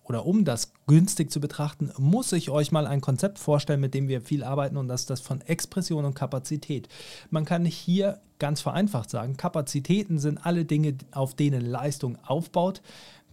oder 0.04 0.26
um 0.26 0.46
das 0.46 0.74
günstig 0.88 1.32
zu 1.32 1.40
betrachten, 1.40 1.92
muss 1.98 2.32
ich 2.34 2.50
euch 2.50 2.72
mal 2.72 2.86
ein 2.86 3.02
Konzept 3.02 3.40
vorstellen, 3.40 3.80
mit 3.80 3.94
dem 3.94 4.08
wir 4.08 4.22
viel 4.22 4.44
arbeiten 4.44 4.78
und 4.78 4.88
das 4.88 5.02
ist 5.02 5.10
das 5.10 5.22
von 5.22 5.42
Expression 5.42 6.06
und 6.06 6.14
Kapazität. 6.14 6.90
Man 7.30 7.46
kann 7.46 7.66
hier 7.66 8.20
ganz 8.40 8.62
vereinfacht 8.62 9.10
sagen, 9.10 9.38
Kapazitäten 9.38 10.20
sind 10.20 10.46
alle 10.46 10.66
Dinge, 10.66 10.96
auf 11.12 11.36
denen 11.36 11.62
Leistung 11.62 12.18
aufbaut 12.24 12.82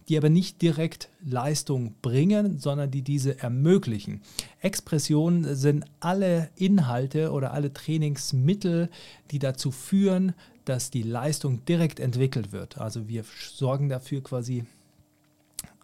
die 0.09 0.17
aber 0.17 0.29
nicht 0.29 0.61
direkt 0.63 1.09
Leistung 1.23 1.93
bringen, 2.01 2.57
sondern 2.57 2.89
die 2.89 3.03
diese 3.03 3.39
ermöglichen. 3.39 4.21
Expressionen 4.59 5.55
sind 5.55 5.85
alle 5.99 6.49
Inhalte 6.55 7.31
oder 7.31 7.53
alle 7.53 7.71
Trainingsmittel, 7.71 8.89
die 9.29 9.37
dazu 9.37 9.71
führen, 9.71 10.33
dass 10.69 10.91
die 10.91 11.03
Leistung 11.03 11.65
direkt 11.65 11.99
entwickelt 11.99 12.51
wird. 12.51 12.77
Also 12.77 13.07
wir 13.07 13.23
sorgen 13.51 13.89
dafür 13.89 14.23
quasi 14.23 14.65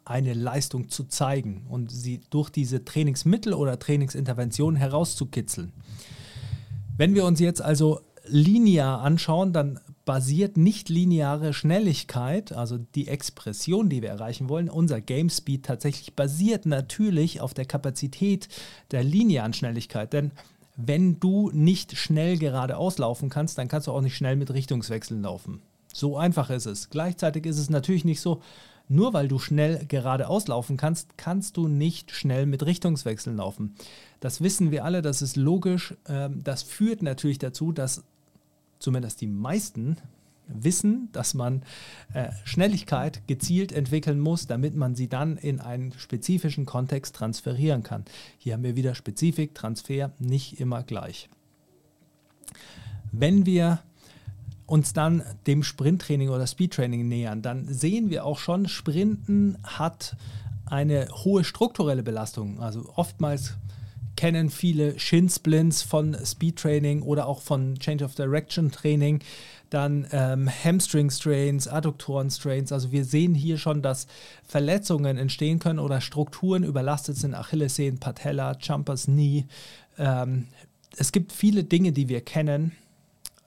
eine 0.06 0.34
Leistung 0.34 0.90
zu 0.90 1.06
zeigen 1.06 1.66
und 1.68 1.92
sie 1.92 2.22
durch 2.30 2.50
diese 2.52 2.86
Trainingsmittel 2.86 3.54
oder 3.54 3.80
Trainingsinterventionen 3.80 4.78
herauszukitzeln. 4.78 5.74
Wenn 6.96 7.16
wir 7.16 7.26
uns 7.26 7.40
jetzt 7.40 7.62
also 7.62 8.00
linear 8.28 9.02
anschauen, 9.02 9.52
dann 9.52 9.80
basiert 10.06 10.56
nicht 10.56 10.90
lineare 10.90 11.52
Schnelligkeit, 11.54 12.52
also 12.52 12.78
die 12.78 13.08
Expression, 13.08 13.90
die 13.90 14.04
wir 14.04 14.10
erreichen 14.10 14.50
wollen, 14.50 14.70
unser 14.70 15.02
Game 15.02 15.30
Speed 15.30 15.66
tatsächlich 15.66 16.14
basiert 16.14 16.68
natürlich 16.68 17.42
auf 17.42 17.56
der 17.56 17.66
Kapazität 17.66 18.48
der 18.92 19.04
linearen 19.04 19.54
Schnelligkeit. 19.54 20.14
Denn 20.14 20.32
wenn 20.76 21.20
du 21.20 21.52
nicht 21.54 21.96
schnell 21.98 22.38
geradeaus 22.38 22.98
laufen 22.98 23.30
kannst, 23.30 23.58
dann 23.58 23.68
kannst 23.68 23.88
du 23.88 23.92
auch 23.92 24.02
nicht 24.02 24.16
schnell 24.16 24.36
mit 24.36 24.52
Richtungswechseln 24.54 25.22
laufen. 25.22 25.62
So 25.94 26.18
einfach 26.18 26.50
ist 26.50 26.66
es. 26.66 26.90
Gleichzeitig 26.90 27.46
ist 27.46 27.58
es 27.58 27.70
natürlich 27.70 28.04
nicht 28.04 28.20
so, 28.20 28.42
nur 28.88 29.14
weil 29.14 29.28
du 29.28 29.40
schnell 29.40 29.86
geradeaus 29.86 30.48
laufen 30.48 30.78
kannst, 30.78 31.18
kannst 31.18 31.58
du 31.58 31.68
nicht 31.68 32.12
schnell 32.12 32.46
mit 32.46 32.66
Richtungswechseln 32.66 33.38
laufen. 33.38 33.76
Das 34.20 34.42
wissen 34.42 34.72
wir 34.72 34.86
alle, 34.86 35.02
das 35.02 35.22
ist 35.22 35.38
logisch. 35.38 35.96
Ähm, 36.08 36.44
das 36.44 36.64
führt 36.64 37.02
natürlich 37.02 37.40
dazu, 37.40 37.72
dass 37.72 38.04
zumindest 38.80 39.22
die 39.22 39.28
meisten 39.28 39.98
wissen, 40.48 41.10
dass 41.12 41.34
man 41.34 41.64
äh, 42.14 42.30
Schnelligkeit 42.44 43.28
gezielt 43.28 43.72
entwickeln 43.72 44.20
muss, 44.20 44.48
damit 44.48 44.76
man 44.76 44.96
sie 44.96 45.08
dann 45.08 45.38
in 45.38 45.60
einen 45.60 45.94
spezifischen 45.98 46.66
Kontext 46.66 47.16
transferieren 47.16 47.84
kann. 47.84 48.06
Hier 48.38 48.54
haben 48.54 48.64
wir 48.64 48.76
wieder 48.76 48.96
Spezifik, 48.96 49.56
Transfer, 49.56 50.12
nicht 50.20 50.60
immer 50.60 50.84
gleich. 50.84 51.30
Wenn 53.12 53.46
wir 53.46 53.80
uns 54.66 54.94
dann 54.94 55.24
dem 55.48 55.64
Sprinttraining 55.64 56.30
oder 56.30 56.48
Speedtraining 56.48 57.08
nähern, 57.08 57.42
dann 57.42 57.72
sehen 57.72 58.10
wir 58.10 58.26
auch 58.26 58.40
schon, 58.40 58.68
Sprinten 58.68 59.58
hat 59.64 60.16
eine 60.66 61.08
hohe 61.24 61.44
strukturelle 61.44 62.04
Belastung. 62.04 62.60
Also 62.60 62.90
oftmals 62.96 63.56
kennen 64.16 64.50
viele 64.50 64.98
Shin-Splints 64.98 65.84
von 65.84 66.16
Speedtraining 66.26 67.02
oder 67.02 67.28
auch 67.28 67.42
von 67.42 67.78
Change 67.80 68.04
of 68.06 68.16
Direction 68.16 68.72
Training 68.72 69.20
dann 69.70 70.08
ähm, 70.12 70.50
Hamstring-Strains, 70.50 71.68
Adduktoren-Strains. 71.68 72.72
Also 72.72 72.92
wir 72.92 73.06
sehen 73.06 73.34
hier 73.34 73.58
schon, 73.58 73.82
dass 73.82 74.08
Verletzungen 74.44 75.18
entstehen 75.18 75.60
können 75.60 75.80
oder 75.80 76.02
Strukturen 76.02 76.64
überlastet 76.64 77.18
sind, 77.18 77.34
Achillessehnen, 77.34 78.00
Patella, 78.00 78.58
Jumpers 78.60 79.06
Knee. 79.06 79.46
Ähm, 79.98 80.48
es 80.98 81.12
gibt 81.12 81.32
viele 81.32 81.64
Dinge, 81.64 81.92
die 81.92 82.10
wir 82.10 82.22
kennen, 82.22 82.72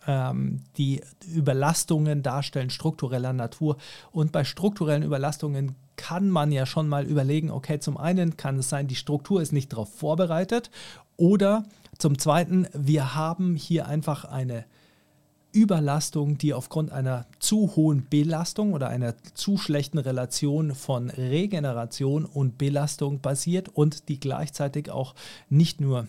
ähm, 0.07 0.61
die 0.77 1.03
Überlastungen 1.35 2.23
darstellen, 2.23 2.71
struktureller 2.71 3.33
Natur. 3.33 3.77
Und 4.13 4.33
bei 4.33 4.45
strukturellen 4.45 5.03
Überlastungen 5.03 5.77
kann 5.97 6.31
man 6.31 6.53
ja 6.53 6.65
schon 6.65 6.89
mal 6.89 7.07
überlegen, 7.07 7.51
okay, 7.51 7.81
zum 7.81 7.97
einen 7.97 8.37
kann 8.37 8.59
es 8.59 8.69
sein, 8.69 8.87
die 8.87 8.95
Struktur 8.95 9.43
ist 9.43 9.53
nicht 9.53 9.73
darauf 9.73 9.93
vorbereitet 9.93 10.71
oder 11.17 11.65
zum 11.99 12.19
zweiten, 12.19 12.69
wir 12.73 13.17
haben 13.17 13.57
hier 13.57 13.89
einfach 13.89 14.25
eine 14.25 14.65
Überlastung, 15.59 16.39
die 16.39 16.55
aufgrund 16.55 16.93
einer 16.93 17.27
zu 17.41 17.75
hohen 17.75 18.07
Belastung 18.09 18.75
oder 18.75 18.89
einer 18.89 19.15
zu 19.35 19.59
schlechten 19.59 19.99
Relation 19.99 20.73
von 20.77 21.11
Regeneration 21.11 22.25
und 22.25 22.59
Belastung 22.59 23.21
basiert 23.21 23.69
und 23.69 24.09
die 24.09 24.21
gleichzeitig 24.21 24.91
auch 24.91 25.17
nicht 25.49 25.81
nur 25.81 26.07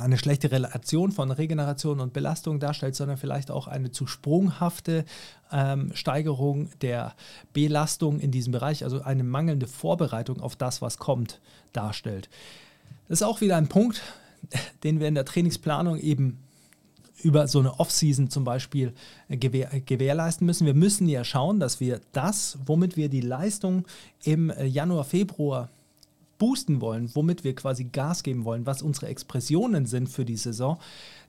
eine 0.00 0.16
schlechte 0.16 0.50
Relation 0.50 1.12
von 1.12 1.30
Regeneration 1.30 2.00
und 2.00 2.14
Belastung 2.14 2.60
darstellt, 2.60 2.96
sondern 2.96 3.18
vielleicht 3.18 3.50
auch 3.50 3.66
eine 3.66 3.90
zu 3.90 4.06
sprunghafte 4.06 5.04
ähm, 5.52 5.90
Steigerung 5.94 6.70
der 6.80 7.14
Belastung 7.52 8.20
in 8.20 8.30
diesem 8.30 8.52
Bereich, 8.52 8.84
also 8.84 9.02
eine 9.02 9.24
mangelnde 9.24 9.66
Vorbereitung 9.66 10.40
auf 10.40 10.56
das, 10.56 10.80
was 10.80 10.96
kommt, 10.96 11.40
darstellt. 11.72 12.30
Das 13.08 13.20
ist 13.20 13.26
auch 13.26 13.42
wieder 13.42 13.56
ein 13.56 13.68
Punkt, 13.68 14.02
den 14.82 14.98
wir 14.98 15.08
in 15.08 15.14
der 15.14 15.24
Trainingsplanung 15.24 15.98
eben 15.98 16.45
über 17.22 17.48
so 17.48 17.58
eine 17.58 17.78
Off-Season 17.78 18.30
zum 18.30 18.44
Beispiel 18.44 18.92
äh, 19.28 19.36
gewähr, 19.36 19.72
äh, 19.72 19.80
gewährleisten 19.80 20.46
müssen. 20.46 20.66
Wir 20.66 20.74
müssen 20.74 21.08
ja 21.08 21.24
schauen, 21.24 21.60
dass 21.60 21.80
wir 21.80 22.00
das, 22.12 22.58
womit 22.66 22.96
wir 22.96 23.08
die 23.08 23.20
Leistung 23.20 23.84
im 24.22 24.50
äh, 24.50 24.66
Januar, 24.66 25.04
Februar 25.04 25.70
boosten 26.38 26.80
wollen, 26.80 27.10
womit 27.14 27.44
wir 27.44 27.54
quasi 27.54 27.84
Gas 27.84 28.22
geben 28.22 28.44
wollen, 28.44 28.66
was 28.66 28.82
unsere 28.82 29.06
Expressionen 29.06 29.86
sind 29.86 30.08
für 30.08 30.24
die 30.24 30.36
Saison, 30.36 30.78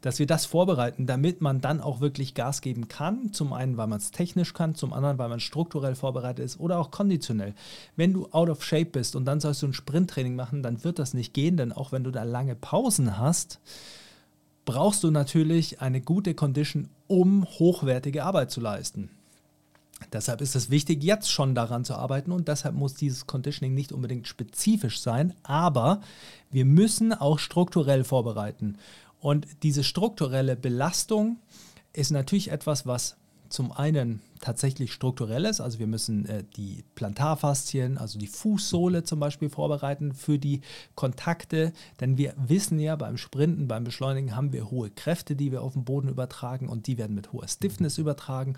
dass 0.01 0.19
wir 0.19 0.27
das 0.27 0.45
vorbereiten, 0.45 1.05
damit 1.05 1.41
man 1.41 1.61
dann 1.61 1.81
auch 1.81 2.01
wirklich 2.01 2.33
Gas 2.33 2.61
geben 2.61 2.87
kann. 2.87 3.31
Zum 3.33 3.53
einen, 3.53 3.77
weil 3.77 3.87
man 3.87 3.99
es 3.99 4.11
technisch 4.11 4.53
kann, 4.53 4.75
zum 4.75 4.93
anderen, 4.93 5.17
weil 5.17 5.29
man 5.29 5.39
strukturell 5.39 5.95
vorbereitet 5.95 6.43
ist 6.43 6.59
oder 6.59 6.77
auch 6.79 6.91
konditionell. 6.91 7.53
Wenn 7.95 8.13
du 8.13 8.27
out 8.31 8.49
of 8.49 8.63
shape 8.63 8.87
bist 8.87 9.15
und 9.15 9.25
dann 9.25 9.39
sollst 9.39 9.61
du 9.61 9.67
ein 9.67 9.73
Sprinttraining 9.73 10.35
machen, 10.35 10.61
dann 10.61 10.83
wird 10.83 10.99
das 10.99 11.13
nicht 11.13 11.33
gehen, 11.33 11.57
denn 11.57 11.71
auch 11.71 11.91
wenn 11.91 12.03
du 12.03 12.11
da 12.11 12.23
lange 12.23 12.55
Pausen 12.55 13.17
hast, 13.17 13.59
brauchst 14.67 15.01
du 15.03 15.11
natürlich 15.11 15.81
eine 15.81 16.01
gute 16.01 16.35
Condition, 16.35 16.89
um 17.07 17.45
hochwertige 17.45 18.25
Arbeit 18.25 18.51
zu 18.51 18.59
leisten. 18.59 19.09
Deshalb 20.11 20.41
ist 20.41 20.55
es 20.55 20.69
wichtig, 20.69 21.03
jetzt 21.03 21.31
schon 21.31 21.55
daran 21.55 21.85
zu 21.85 21.95
arbeiten 21.95 22.33
und 22.33 22.49
deshalb 22.49 22.75
muss 22.75 22.93
dieses 22.93 23.25
Conditioning 23.25 23.73
nicht 23.73 23.93
unbedingt 23.93 24.27
spezifisch 24.27 24.99
sein, 24.99 25.33
aber 25.41 26.01
wir 26.51 26.65
müssen 26.65 27.13
auch 27.13 27.39
strukturell 27.39 28.03
vorbereiten. 28.03 28.77
Und 29.21 29.47
diese 29.63 29.85
strukturelle 29.85 30.57
Belastung 30.57 31.37
ist 31.93 32.11
natürlich 32.11 32.51
etwas, 32.51 32.85
was 32.85 33.15
zum 33.49 33.71
einen 33.71 34.21
tatsächlich 34.39 34.93
strukturelles, 34.93 35.61
also 35.61 35.79
wir 35.79 35.87
müssen 35.87 36.25
äh, 36.25 36.43
die 36.55 36.83
Plantarfaszien, 36.95 37.97
also 37.97 38.19
die 38.19 38.27
Fußsohle 38.27 39.03
zum 39.03 39.19
Beispiel 39.19 39.49
vorbereiten 39.49 40.13
für 40.13 40.37
die 40.37 40.61
Kontakte, 40.95 41.73
denn 41.99 42.17
wir 42.17 42.33
wissen 42.37 42.79
ja, 42.79 42.95
beim 42.95 43.17
Sprinten, 43.17 43.67
beim 43.67 43.83
Beschleunigen 43.83 44.35
haben 44.35 44.53
wir 44.53 44.69
hohe 44.69 44.89
Kräfte, 44.89 45.35
die 45.35 45.51
wir 45.51 45.61
auf 45.61 45.73
den 45.73 45.85
Boden 45.85 46.09
übertragen 46.09 46.69
und 46.69 46.87
die 46.87 46.97
werden 46.97 47.15
mit 47.15 47.33
hoher 47.33 47.47
Stiffness 47.47 47.97
übertragen. 47.97 48.57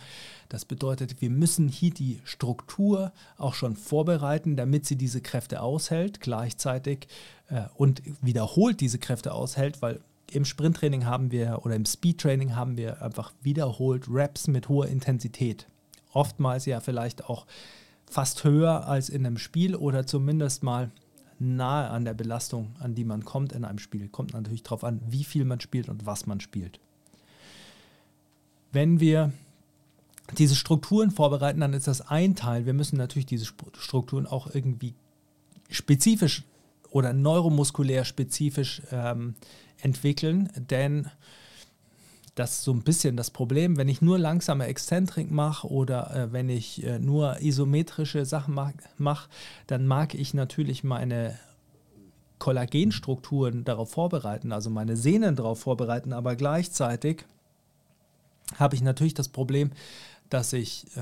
Das 0.49 0.65
bedeutet, 0.65 1.21
wir 1.21 1.29
müssen 1.29 1.67
hier 1.67 1.91
die 1.91 2.21
Struktur 2.23 3.11
auch 3.37 3.53
schon 3.53 3.75
vorbereiten, 3.75 4.55
damit 4.55 4.85
sie 4.85 4.95
diese 4.95 5.21
Kräfte 5.21 5.61
aushält, 5.61 6.19
gleichzeitig 6.19 7.07
äh, 7.47 7.63
und 7.75 8.01
wiederholt 8.21 8.81
diese 8.81 8.99
Kräfte 8.99 9.33
aushält, 9.33 9.81
weil 9.81 10.01
im 10.33 10.45
Sprinttraining 10.45 11.05
haben 11.05 11.31
wir 11.31 11.61
oder 11.63 11.75
im 11.75 11.85
Speedtraining 11.85 12.55
haben 12.55 12.77
wir 12.77 13.01
einfach 13.01 13.33
wiederholt 13.41 14.05
Raps 14.09 14.47
mit 14.47 14.69
hoher 14.69 14.87
Intensität. 14.87 15.67
Oftmals 16.11 16.65
ja 16.65 16.79
vielleicht 16.79 17.25
auch 17.25 17.45
fast 18.09 18.43
höher 18.43 18.87
als 18.87 19.09
in 19.09 19.25
einem 19.25 19.37
Spiel 19.37 19.75
oder 19.75 20.05
zumindest 20.05 20.63
mal 20.63 20.91
nahe 21.39 21.89
an 21.89 22.05
der 22.05 22.13
Belastung, 22.13 22.75
an 22.79 22.95
die 22.95 23.05
man 23.05 23.23
kommt 23.23 23.53
in 23.53 23.63
einem 23.63 23.79
Spiel. 23.79 24.09
Kommt 24.09 24.33
natürlich 24.33 24.63
darauf 24.63 24.83
an, 24.83 25.01
wie 25.07 25.23
viel 25.23 25.45
man 25.45 25.61
spielt 25.61 25.89
und 25.89 26.05
was 26.05 26.25
man 26.25 26.39
spielt. 26.39 26.79
Wenn 28.71 28.99
wir 28.99 29.31
diese 30.37 30.55
Strukturen 30.55 31.11
vorbereiten, 31.11 31.61
dann 31.61 31.73
ist 31.73 31.87
das 31.87 32.01
ein 32.01 32.35
Teil. 32.35 32.65
Wir 32.65 32.73
müssen 32.73 32.97
natürlich 32.97 33.25
diese 33.25 33.45
Strukturen 33.45 34.27
auch 34.27 34.53
irgendwie 34.53 34.93
spezifisch 35.69 36.43
oder 36.91 37.13
neuromuskulär 37.13 38.05
spezifisch 38.05 38.81
ähm, 38.91 39.35
entwickeln, 39.81 40.49
denn 40.55 41.09
das 42.35 42.51
ist 42.51 42.63
so 42.63 42.71
ein 42.71 42.83
bisschen 42.83 43.17
das 43.17 43.31
Problem, 43.31 43.75
wenn 43.77 43.89
ich 43.89 44.01
nur 44.01 44.17
langsame 44.17 44.65
Exzentrik 44.65 45.29
mache 45.29 45.67
oder 45.67 46.15
äh, 46.15 46.31
wenn 46.31 46.49
ich 46.49 46.83
äh, 46.85 46.97
nur 46.97 47.41
isometrische 47.41 48.25
Sachen 48.25 48.53
mache, 48.53 48.75
mach, 48.97 49.27
dann 49.67 49.85
mag 49.85 50.15
ich 50.15 50.33
natürlich 50.33 50.83
meine 50.83 51.37
Kollagenstrukturen 52.37 53.65
darauf 53.65 53.91
vorbereiten, 53.91 54.53
also 54.53 54.69
meine 54.69 54.95
Sehnen 54.95 55.35
darauf 55.35 55.59
vorbereiten, 55.59 56.13
aber 56.13 56.37
gleichzeitig 56.37 57.25
habe 58.55 58.75
ich 58.75 58.81
natürlich 58.81 59.13
das 59.13 59.27
Problem, 59.27 59.71
dass 60.29 60.53
ich 60.53 60.85
äh, 60.95 61.01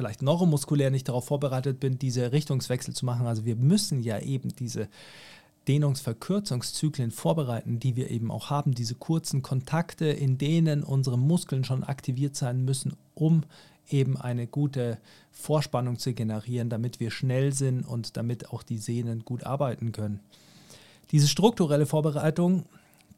vielleicht 0.00 0.22
neuromuskulär 0.22 0.90
nicht 0.90 1.08
darauf 1.08 1.26
vorbereitet 1.26 1.78
bin, 1.78 1.98
diese 1.98 2.32
Richtungswechsel 2.32 2.94
zu 2.94 3.04
machen. 3.04 3.26
Also 3.26 3.44
wir 3.44 3.54
müssen 3.54 4.02
ja 4.02 4.18
eben 4.18 4.48
diese 4.56 4.88
Dehnungsverkürzungszyklen 5.68 7.10
vorbereiten, 7.10 7.80
die 7.80 7.96
wir 7.96 8.10
eben 8.10 8.30
auch 8.30 8.48
haben, 8.48 8.72
diese 8.72 8.94
kurzen 8.94 9.42
Kontakte, 9.42 10.06
in 10.06 10.38
denen 10.38 10.82
unsere 10.82 11.18
Muskeln 11.18 11.64
schon 11.64 11.84
aktiviert 11.84 12.34
sein 12.34 12.64
müssen, 12.64 12.94
um 13.14 13.42
eben 13.90 14.16
eine 14.16 14.46
gute 14.46 14.96
Vorspannung 15.32 15.98
zu 15.98 16.14
generieren, 16.14 16.70
damit 16.70 16.98
wir 16.98 17.10
schnell 17.10 17.52
sind 17.52 17.82
und 17.82 18.16
damit 18.16 18.48
auch 18.54 18.62
die 18.62 18.78
Sehnen 18.78 19.26
gut 19.26 19.44
arbeiten 19.44 19.92
können. 19.92 20.20
Diese 21.10 21.28
strukturelle 21.28 21.84
Vorbereitung 21.84 22.64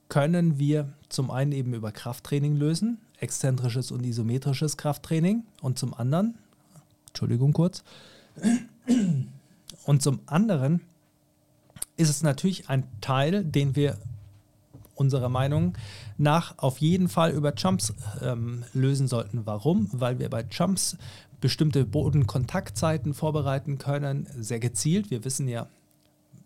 können 0.08 0.58
wir 0.58 0.92
zum 1.08 1.30
einen 1.30 1.52
eben 1.52 1.74
über 1.74 1.92
Krafttraining 1.92 2.56
lösen, 2.56 2.98
exzentrisches 3.20 3.92
und 3.92 4.04
isometrisches 4.04 4.76
Krafttraining 4.76 5.44
und 5.60 5.78
zum 5.78 5.94
anderen, 5.94 6.34
Entschuldigung 7.12 7.52
kurz, 7.52 7.84
und 9.84 10.02
zum 10.02 10.20
anderen 10.26 10.80
ist 11.96 12.08
es 12.08 12.22
natürlich 12.22 12.68
ein 12.68 12.84
Teil, 13.00 13.44
den 13.44 13.76
wir 13.76 13.98
unserer 14.94 15.28
Meinung 15.28 15.74
nach 16.18 16.58
auf 16.58 16.78
jeden 16.78 17.08
Fall 17.08 17.32
über 17.32 17.54
Jumps 17.54 17.92
ähm, 18.20 18.64
lösen 18.72 19.08
sollten. 19.08 19.42
Warum? 19.44 19.88
Weil 19.92 20.18
wir 20.18 20.30
bei 20.30 20.44
Jumps 20.50 20.96
bestimmte 21.40 21.84
Bodenkontaktzeiten 21.84 23.14
vorbereiten 23.14 23.78
können, 23.78 24.26
sehr 24.38 24.60
gezielt. 24.60 25.10
Wir 25.10 25.24
wissen 25.24 25.48
ja, 25.48 25.66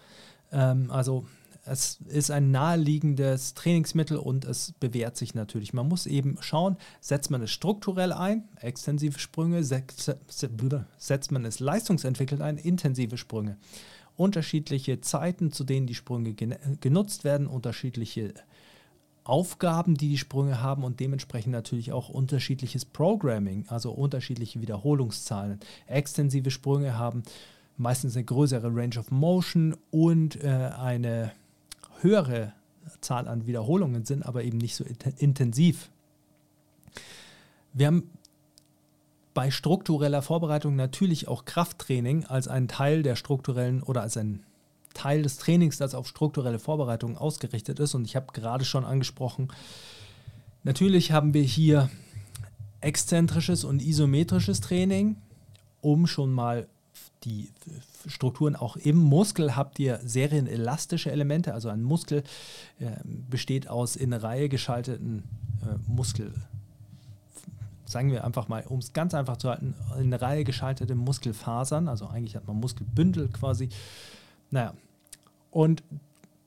Ähm, 0.51 0.91
also 0.91 1.25
es 1.65 1.99
ist 2.07 2.31
ein 2.31 2.51
naheliegendes 2.51 3.53
Trainingsmittel 3.53 4.17
und 4.17 4.45
es 4.45 4.73
bewährt 4.79 5.15
sich 5.15 5.35
natürlich. 5.35 5.73
Man 5.73 5.87
muss 5.87 6.07
eben 6.07 6.37
schauen, 6.41 6.77
setzt 6.99 7.29
man 7.29 7.41
es 7.41 7.51
strukturell 7.51 8.11
ein, 8.13 8.47
extensive 8.59 9.19
Sprünge, 9.19 9.63
setzt 9.63 11.31
man 11.31 11.45
es 11.45 11.59
leistungsentwickelt 11.59 12.41
ein, 12.41 12.57
intensive 12.57 13.17
Sprünge. 13.17 13.57
Unterschiedliche 14.17 15.01
Zeiten, 15.01 15.51
zu 15.51 15.63
denen 15.63 15.87
die 15.87 15.95
Sprünge 15.95 16.33
genutzt 16.33 17.23
werden, 17.23 17.47
unterschiedliche 17.47 18.33
Aufgaben, 19.23 19.95
die 19.95 20.09
die 20.09 20.17
Sprünge 20.17 20.61
haben 20.61 20.83
und 20.83 20.99
dementsprechend 20.99 21.51
natürlich 21.51 21.91
auch 21.91 22.09
unterschiedliches 22.09 22.85
Programming, 22.85 23.65
also 23.67 23.91
unterschiedliche 23.91 24.61
Wiederholungszahlen. 24.61 25.59
Extensive 25.85 26.49
Sprünge 26.49 26.97
haben 26.97 27.21
meistens 27.77 28.15
eine 28.15 28.25
größere 28.25 28.75
Range 28.75 28.97
of 28.97 29.11
Motion 29.11 29.75
und 29.91 30.43
äh, 30.43 30.47
eine 30.47 31.31
höhere 32.01 32.53
Zahl 32.99 33.27
an 33.27 33.45
Wiederholungen 33.47 34.05
sind, 34.05 34.23
aber 34.23 34.43
eben 34.43 34.57
nicht 34.57 34.75
so 34.75 34.85
intensiv. 35.17 35.89
Wir 37.73 37.87
haben 37.87 38.09
bei 39.33 39.49
struktureller 39.49 40.21
Vorbereitung 40.21 40.75
natürlich 40.75 41.27
auch 41.27 41.45
Krafttraining 41.45 42.25
als 42.25 42.47
einen 42.47 42.67
Teil 42.67 43.01
der 43.01 43.15
strukturellen 43.15 43.81
oder 43.81 44.01
als 44.01 44.17
ein 44.17 44.43
Teil 44.93 45.23
des 45.23 45.37
Trainings, 45.37 45.77
das 45.77 45.95
auf 45.95 46.07
strukturelle 46.07 46.59
Vorbereitung 46.59 47.17
ausgerichtet 47.17 47.79
ist. 47.79 47.95
Und 47.95 48.05
ich 48.05 48.15
habe 48.15 48.33
gerade 48.33 48.65
schon 48.65 48.83
angesprochen, 48.83 49.49
natürlich 50.63 51.13
haben 51.13 51.33
wir 51.33 51.43
hier 51.43 51.89
exzentrisches 52.81 53.63
und 53.63 53.81
isometrisches 53.81 54.59
Training, 54.59 55.15
um 55.79 56.07
schon 56.07 56.33
mal 56.33 56.67
die 57.23 57.49
Strukturen 58.07 58.55
auch 58.55 58.75
im 58.75 58.97
Muskel 58.97 59.55
habt 59.55 59.79
ihr 59.79 59.99
serienelastische 60.03 61.11
Elemente. 61.11 61.53
Also 61.53 61.69
ein 61.69 61.83
Muskel 61.83 62.23
äh, 62.79 62.91
besteht 63.05 63.67
aus 63.67 63.95
in 63.95 64.13
Reihe 64.13 64.49
geschalteten 64.49 65.23
äh, 65.61 65.77
Muskel, 65.87 66.33
sagen 67.85 68.11
wir 68.11 68.23
einfach 68.23 68.47
mal, 68.47 68.63
um 68.67 68.79
es 68.79 68.93
ganz 68.93 69.13
einfach 69.13 69.37
zu 69.37 69.49
halten, 69.49 69.75
in 69.99 70.13
Reihe 70.13 70.43
geschaltete 70.43 70.95
Muskelfasern. 70.95 71.87
Also 71.87 72.07
eigentlich 72.07 72.35
hat 72.35 72.47
man 72.47 72.57
Muskelbündel 72.57 73.27
quasi. 73.29 73.69
Naja, 74.49 74.73
und 75.51 75.83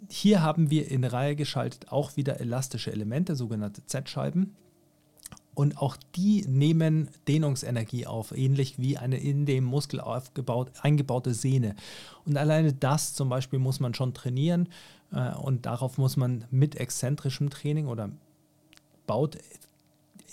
hier 0.08 0.42
haben 0.42 0.70
wir 0.70 0.90
in 0.90 1.04
Reihe 1.04 1.36
geschaltet 1.36 1.92
auch 1.92 2.16
wieder 2.16 2.40
elastische 2.40 2.92
Elemente, 2.92 3.36
sogenannte 3.36 3.86
Z-Scheiben. 3.86 4.56
Und 5.54 5.78
auch 5.78 5.96
die 6.16 6.44
nehmen 6.48 7.08
Dehnungsenergie 7.28 8.06
auf, 8.06 8.36
ähnlich 8.36 8.78
wie 8.78 8.98
eine 8.98 9.18
in 9.18 9.46
dem 9.46 9.64
Muskel 9.64 10.00
aufgebaut, 10.00 10.70
eingebaute 10.82 11.32
Sehne. 11.32 11.76
Und 12.24 12.36
alleine 12.36 12.72
das 12.72 13.14
zum 13.14 13.28
Beispiel 13.28 13.60
muss 13.60 13.78
man 13.78 13.94
schon 13.94 14.14
trainieren 14.14 14.68
äh, 15.12 15.32
und 15.34 15.66
darauf 15.66 15.96
muss 15.96 16.16
man 16.16 16.44
mit 16.50 16.74
exzentrischem 16.74 17.50
Training 17.50 17.86
oder 17.86 18.10
baut 19.06 19.38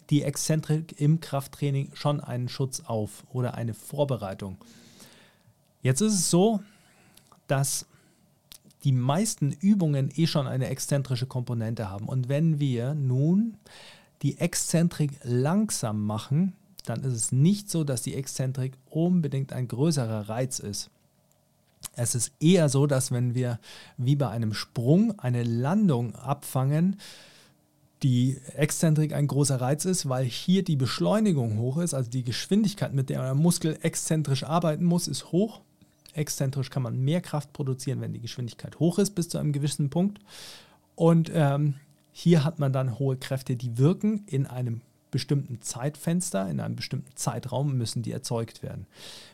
die 0.10 0.24
Exzentrik 0.24 1.00
im 1.00 1.20
Krafttraining 1.20 1.92
schon 1.94 2.20
einen 2.20 2.50
Schutz 2.50 2.82
auf 2.82 3.24
oder 3.32 3.54
eine 3.54 3.74
Vorbereitung. 3.74 4.58
Jetzt 5.82 6.02
ist 6.02 6.14
es 6.14 6.30
so, 6.30 6.62
dass 7.48 7.86
die 8.84 8.92
meisten 8.92 9.52
Übungen 9.52 10.12
eh 10.16 10.28
schon 10.28 10.48
eine 10.48 10.68
exzentrische 10.68 11.28
Komponente 11.28 11.90
haben. 11.90 12.08
Und 12.08 12.30
wenn 12.30 12.60
wir 12.60 12.94
nun 12.94 13.58
die 14.22 14.38
Exzentrik 14.40 15.12
langsam 15.24 16.06
machen, 16.06 16.54
dann 16.86 17.04
ist 17.04 17.14
es 17.14 17.32
nicht 17.32 17.70
so, 17.70 17.84
dass 17.84 18.02
die 18.02 18.16
Exzentrik 18.16 18.74
unbedingt 18.90 19.54
ein 19.54 19.68
größerer 19.68 20.30
Reiz 20.30 20.60
ist. 20.60 20.90
Es 21.96 22.16
ist 22.16 22.32
eher 22.40 22.70
so, 22.70 22.88
dass 22.88 23.12
wenn 23.12 23.36
wir 23.36 23.60
wie 23.98 24.16
bei 24.16 24.30
einem 24.30 24.54
Sprung 24.54 25.20
eine 25.20 25.44
Landung 25.44 26.16
abfangen, 26.16 26.98
die 28.04 28.40
Exzentrik 28.56 29.14
ein 29.14 29.28
großer 29.28 29.62
Reiz 29.62 29.86
ist, 29.86 30.10
weil 30.10 30.26
hier 30.26 30.64
die 30.64 30.76
Beschleunigung 30.76 31.60
hoch 31.60 31.78
ist, 31.78 31.94
also 31.94 32.10
die 32.10 32.24
Geschwindigkeit, 32.24 32.94
mit 32.94 33.10
der 33.10 33.22
der 33.22 33.36
Muskel 33.36 33.78
exzentrisch 33.82 34.44
arbeiten 34.44 34.86
muss, 34.86 35.08
ist 35.08 35.32
hoch. 35.32 35.62
Exzentrisch 36.14 36.70
kann 36.70 36.84
man 36.84 37.00
mehr 37.00 37.22
Kraft 37.22 37.54
produzieren, 37.54 38.02
wenn 38.02 38.14
die 38.14 38.20
Geschwindigkeit 38.20 38.80
hoch 38.80 39.00
ist 39.00 39.12
bis 39.12 39.30
zu 39.30 39.38
einem 39.38 39.54
gewissen 39.54 39.90
Punkt. 39.90 40.20
Und 40.96 41.32
ähm, 41.34 41.76
hier 42.12 42.44
hat 42.44 42.60
man 42.60 42.74
dann 42.74 43.00
hohe 43.00 43.18
Kräfte, 43.18 43.56
die 43.56 43.78
wirken 43.78 44.24
in 44.28 44.46
einem 44.46 44.82
bestimmten 45.12 45.62
Zeitfenster, 45.62 46.50
in 46.50 46.60
einem 46.60 46.76
bestimmten 46.76 47.16
Zeitraum 47.16 47.78
müssen 47.78 48.02
die 48.02 48.12
erzeugt 48.12 48.64
werden. 48.64 48.88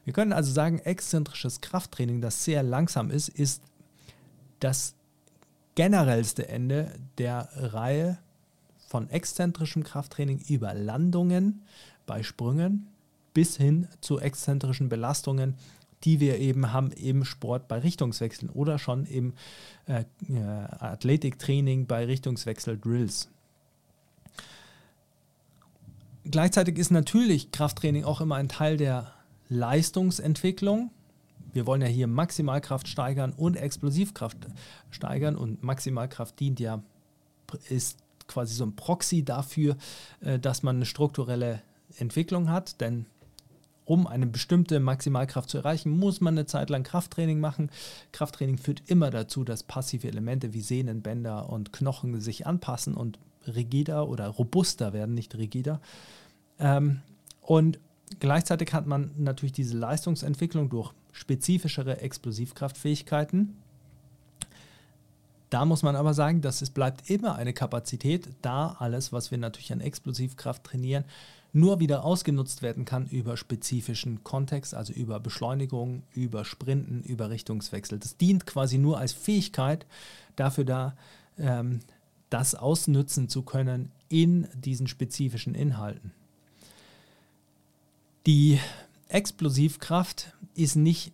Wir 0.04 0.14
können 0.14 0.34
also 0.34 0.52
sagen, 0.52 0.80
exzentrisches 0.80 1.62
Krafttraining, 1.62 2.20
das 2.20 2.44
sehr 2.44 2.64
langsam 2.64 3.12
ist, 3.12 3.30
ist 3.30 3.62
das 4.60 4.96
generellste 5.76 6.50
Ende 6.50 6.92
der 7.20 7.50
Reihe 7.56 8.18
von 8.88 9.10
exzentrischem 9.10 9.84
Krafttraining 9.84 10.40
über 10.48 10.74
Landungen 10.74 11.62
bei 12.08 12.24
Sprüngen 12.24 12.88
bis 13.34 13.58
hin 13.58 13.88
zu 14.02 14.20
exzentrischen 14.20 14.90
Belastungen 14.90 15.56
die 16.04 16.20
wir 16.20 16.38
eben 16.40 16.74
haben 16.74 16.92
im 16.92 17.26
Sport 17.26 17.68
bei 17.68 17.80
Richtungswechseln 17.80 18.50
oder 18.52 18.80
schon 18.80 19.06
im 19.06 19.34
äh, 19.88 20.04
äh, 20.30 20.42
Athletiktraining 20.80 21.88
bei 21.88 22.06
Richtungswechsel-Drills. 22.06 23.30
Gleichzeitig 26.26 26.78
ist 26.78 26.92
natürlich 26.92 27.52
Krafttraining 27.52 28.04
auch 28.04 28.22
immer 28.22 28.36
ein 28.36 28.50
Teil 28.50 28.78
der 28.78 29.14
Leistungsentwicklung. 29.50 30.92
Wir 31.54 31.66
wollen 31.66 31.82
ja 31.82 31.88
hier 31.88 32.08
Maximalkraft 32.08 32.88
steigern 32.88 33.32
und 33.32 33.56
Explosivkraft 33.56 34.38
steigern 34.92 35.36
und 35.36 35.64
Maximalkraft 35.64 36.40
dient 36.40 36.60
ja, 36.60 36.84
ist 37.70 37.98
quasi 38.28 38.54
so 38.54 38.66
ein 38.66 38.76
Proxy 38.76 39.24
dafür, 39.24 39.78
äh, 40.22 40.38
dass 40.38 40.64
man 40.64 40.76
eine 40.76 40.86
strukturelle 40.86 41.62
Entwicklung 41.98 42.50
hat, 42.50 42.82
denn 42.82 43.06
um 43.88 44.06
eine 44.06 44.28
bestimmte 44.28 44.82
Maximalkraft 44.82 45.50
zu 45.50 45.60
erreichen, 45.60 45.92
muss 45.92 46.20
man 46.20 46.34
eine 46.34 46.46
Zeit 46.46 46.70
lang 46.70 46.84
Krafttraining 46.84 47.40
machen. 47.40 47.72
Krafttraining 48.12 48.58
führt 48.58 48.84
immer 48.88 49.10
dazu, 49.12 49.46
dass 49.46 49.64
passive 49.64 50.10
Elemente 50.10 50.54
wie 50.54 50.60
Sehnen, 50.60 51.02
Bänder 51.02 51.50
und 51.50 51.72
Knochen 51.72 52.20
sich 52.20 52.46
anpassen 52.46 52.96
und 52.96 53.18
rigider 53.48 54.10
oder 54.10 54.28
robuster 54.28 54.92
werden, 54.92 55.16
nicht 55.16 55.36
rigider. 55.36 55.80
Ähm, 56.60 57.00
und 57.40 57.80
gleichzeitig 58.20 58.74
hat 58.74 58.88
man 58.88 59.12
natürlich 59.16 59.54
diese 59.54 59.78
Leistungsentwicklung 59.78 60.70
durch 60.70 60.92
spezifischere 61.14 62.02
Explosivkraftfähigkeiten. 62.02 63.56
Da 65.50 65.64
muss 65.64 65.82
man 65.82 65.96
aber 65.96 66.14
sagen, 66.14 66.42
dass 66.42 66.62
es 66.62 66.72
bleibt 66.72 67.10
immer 67.10 67.36
eine 67.36 67.54
Kapazität, 67.54 68.28
da 68.42 68.76
alles, 68.80 69.14
was 69.14 69.32
wir 69.32 69.38
natürlich 69.38 69.72
an 69.72 69.80
Explosivkraft 69.80 70.66
trainieren, 70.66 71.06
nur 71.54 71.80
wieder 71.80 72.04
ausgenutzt 72.04 72.62
werden 72.62 72.86
kann 72.86 73.08
über 73.08 73.38
spezifischen 73.38 74.24
Kontext, 74.24 74.76
also 74.76 74.94
über 74.94 75.20
Beschleunigung, 75.20 76.04
über 76.14 76.46
Sprinten, 76.46 77.02
über 77.04 77.30
Richtungswechsel. 77.30 78.00
Das 78.00 78.18
dient 78.18 78.46
quasi 78.46 78.78
nur 78.78 78.98
als 78.98 79.14
Fähigkeit 79.14 79.86
dafür 80.36 80.66
da, 80.66 80.96
ähm, 81.38 81.80
das 82.30 82.56
ausnutzen 82.56 83.30
zu 83.30 83.42
können 83.42 83.92
in 84.10 84.48
diesen 84.54 84.88
spezifischen 84.88 85.56
Inhalten. 85.56 86.12
Die 88.26 88.60
Explosivkraft 89.08 90.34
ist 90.54 90.76
nicht 90.76 91.14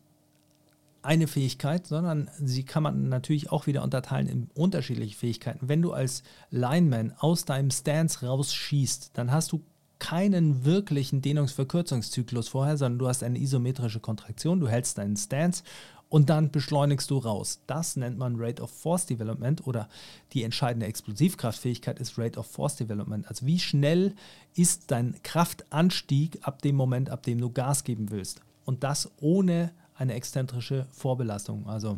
eine 1.04 1.28
Fähigkeit, 1.28 1.86
sondern 1.86 2.30
sie 2.40 2.64
kann 2.64 2.82
man 2.82 3.10
natürlich 3.10 3.52
auch 3.52 3.68
wieder 3.68 3.84
unterteilen 3.84 4.28
in 4.28 4.50
unterschiedliche 4.56 5.18
Fähigkeiten. 5.18 5.68
Wenn 5.68 5.82
du 5.82 5.92
als 5.92 6.24
Lineman 6.50 7.14
aus 7.18 7.46
deinem 7.46 7.72
Stance 7.72 8.26
rausschießt, 8.26 9.12
dann 9.14 9.32
hast 9.32 9.52
du 9.52 9.62
keinen 10.04 10.66
wirklichen 10.66 11.22
Dehnungsverkürzungszyklus 11.22 12.50
vorher, 12.50 12.76
sondern 12.76 13.00
du 13.00 13.08
hast 13.08 13.24
eine 13.24 13.40
isometrische 13.40 14.02
Kontraktion, 14.02 14.60
du 14.60 14.68
hältst 14.68 14.98
deinen 14.98 15.16
Stance 15.16 15.64
und 16.10 16.30
dann 16.30 16.52
beschleunigst 16.52 17.10
du 17.10 17.20
raus. 17.20 17.62
Das 17.68 17.96
nennt 17.96 18.18
man 18.18 18.36
Rate 18.38 18.62
of 18.62 18.70
Force 18.70 19.06
Development 19.06 19.66
oder 19.66 19.88
die 20.34 20.44
entscheidende 20.44 20.88
Explosivkraftfähigkeit 20.88 22.00
ist 22.00 22.18
Rate 22.18 22.38
of 22.38 22.48
Force 22.48 22.76
Development. 22.76 23.26
Also 23.30 23.46
wie 23.46 23.60
schnell 23.60 24.14
ist 24.56 24.92
dein 24.92 25.16
Kraftanstieg 25.24 26.38
ab 26.42 26.62
dem 26.62 26.76
Moment, 26.76 27.10
ab 27.10 27.24
dem 27.24 27.40
du 27.40 27.50
Gas 27.50 27.86
geben 27.86 28.12
willst. 28.12 28.42
Und 28.66 28.84
das 28.84 29.10
ohne 29.22 29.72
eine 29.96 30.16
exzentrische 30.16 30.86
Vorbelastung. 30.92 31.66
Also 31.66 31.98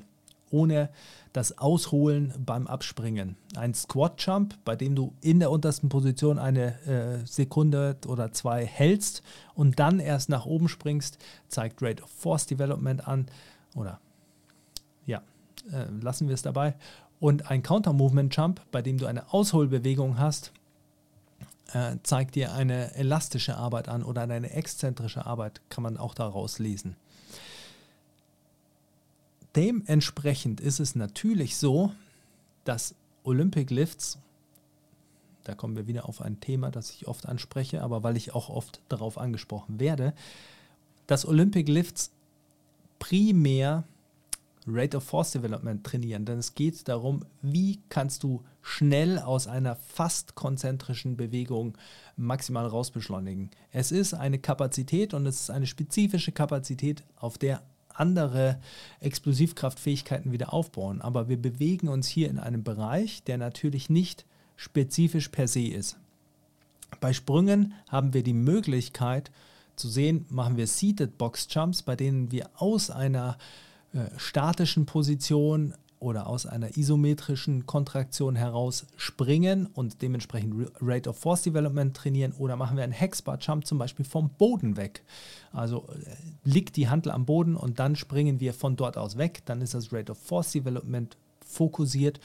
ohne 0.52 0.90
das 1.34 1.58
Ausholen 1.58 2.34
beim 2.38 2.68
Abspringen. 2.68 3.36
Ein 3.56 3.74
Squat 3.74 4.22
Jump, 4.26 4.56
bei 4.64 4.76
dem 4.76 4.96
du 4.96 5.14
in 5.22 5.40
der 5.40 5.52
untersten 5.52 5.90
Position 5.90 6.40
eine 6.40 6.80
äh, 6.86 7.26
Sekunde 7.26 7.98
oder 8.08 8.32
zwei 8.32 8.66
hältst 8.66 9.22
und 9.54 9.80
dann 9.80 10.00
erst 10.00 10.30
nach 10.30 10.46
oben 10.46 10.70
springst, 10.70 11.18
zeigt 11.48 11.82
Rate 11.82 12.04
of 12.04 12.10
Force 12.10 12.46
Development 12.46 13.08
an. 13.08 13.26
Oder 13.76 14.00
ja, 15.06 15.22
äh, 15.72 15.86
lassen 16.02 16.28
wir 16.28 16.36
es 16.36 16.42
dabei. 16.42 16.76
Und 17.20 17.50
ein 17.50 17.64
Counter 17.64 17.94
Movement 17.94 18.36
Jump, 18.36 18.62
bei 18.72 18.82
dem 18.82 18.98
du 18.98 19.06
eine 19.06 19.34
Ausholbewegung 19.34 20.18
hast, 20.18 20.52
äh, 21.74 21.98
zeigt 22.04 22.36
dir 22.36 22.54
eine 22.54 22.94
elastische 22.96 23.58
Arbeit 23.58 23.90
an 23.90 24.04
oder 24.04 24.22
eine 24.22 24.52
exzentrische 24.52 25.26
Arbeit, 25.26 25.62
kann 25.70 25.84
man 25.84 25.98
auch 25.98 26.14
daraus 26.14 26.60
lesen. 26.60 26.96
Dementsprechend 29.56 30.60
ist 30.60 30.80
es 30.80 30.96
natürlich 30.96 31.56
so, 31.58 31.92
dass 32.66 32.96
Olympic 33.24 33.74
Lifts, 33.74 34.20
da 35.46 35.56
kommen 35.56 35.76
wir 35.76 35.88
wieder 35.88 36.10
auf 36.10 36.22
ein 36.22 36.40
Thema, 36.40 36.72
das 36.72 36.92
ich 36.92 37.08
oft 37.08 37.28
anspreche, 37.28 37.82
aber 37.82 38.04
weil 38.04 38.18
ich 38.18 38.34
auch 38.34 38.50
oft 38.50 38.82
darauf 38.90 39.18
angesprochen 39.18 39.80
werde, 39.80 40.14
dass 41.08 41.26
Olympic 41.26 41.72
Lifts 41.72 42.12
primär 43.00 43.86
Rate 44.68 44.98
of 44.98 45.04
Force 45.04 45.32
Development 45.32 45.84
trainieren, 45.84 46.26
denn 46.26 46.40
es 46.40 46.56
geht 46.56 46.88
darum, 46.88 47.24
wie 47.44 47.80
kannst 47.90 48.24
du 48.24 48.44
schnell 48.64 49.20
aus 49.20 49.48
einer 49.48 49.76
fast 49.76 50.34
konzentrischen 50.34 51.18
Bewegung 51.18 51.78
maximal 52.18 52.66
rausbeschleunigen. 52.66 53.52
Es 53.72 53.92
ist 53.92 54.16
eine 54.16 54.40
Kapazität 54.40 55.14
und 55.14 55.28
es 55.28 55.42
ist 55.42 55.50
eine 55.52 55.68
spezifische 55.68 56.32
Kapazität, 56.32 57.04
auf 57.16 57.38
der 57.38 57.62
andere 57.96 58.60
Explosivkraftfähigkeiten 59.00 60.32
wieder 60.32 60.54
aufbauen. 60.54 61.02
Aber 61.02 61.28
wir 61.28 61.42
bewegen 61.42 61.88
uns 61.88 62.08
hier 62.08 62.30
in 62.30 62.40
einem 62.40 62.64
Bereich, 62.64 63.24
der 63.24 63.38
natürlich 63.38 63.90
nicht 63.90 64.26
spezifisch 64.56 65.30
per 65.30 65.48
se 65.48 65.68
ist. 65.68 65.98
Bei 67.00 67.14
Sprüngen 67.14 67.74
haben 67.90 68.14
wir 68.14 68.24
die 68.24 68.34
Möglichkeit 68.34 69.32
zu 69.76 69.90
sehen, 69.90 70.26
machen 70.30 70.58
wir 70.58 70.68
Seated 70.68 71.18
Box 71.18 71.48
Jumps, 71.50 71.82
bei 71.82 71.96
denen 71.96 72.32
wir 72.32 72.50
aus 72.56 72.90
einer 72.90 73.38
äh, 73.94 74.06
statischen 74.18 74.86
Position 74.86 75.74
oder 76.06 76.28
aus 76.28 76.46
einer 76.46 76.78
isometrischen 76.78 77.66
Kontraktion 77.66 78.36
heraus 78.36 78.86
springen 78.96 79.66
und 79.66 80.04
dementsprechend 80.04 80.72
Rate 80.80 81.10
of 81.10 81.18
Force 81.18 81.42
Development 81.42 81.98
trainieren 81.98 82.32
oder 82.34 82.56
machen 82.56 82.78
wir 82.78 82.84
einen 82.84 82.94
Hexbar 82.94 83.40
Jump 83.42 83.66
zum 83.66 83.80
Beispiel 83.80 84.06
vom 84.06 84.30
Boden 84.30 84.78
weg. 84.78 85.04
Also 85.52 85.88
äh, 85.90 86.16
liegt 86.44 86.76
die 86.76 86.90
Handel 86.90 87.12
am 87.12 87.26
Boden 87.26 87.56
und 87.56 87.80
dann 87.80 87.96
springen 87.96 88.40
wir 88.40 88.54
von 88.54 88.76
dort 88.76 88.98
aus 88.98 89.18
weg. 89.18 89.42
Dann 89.46 89.62
ist 89.62 89.74
das 89.74 89.92
Rate 89.92 90.12
of 90.12 90.20
Force 90.20 90.52
Development 90.52 91.18
fokussiert. 91.44 92.20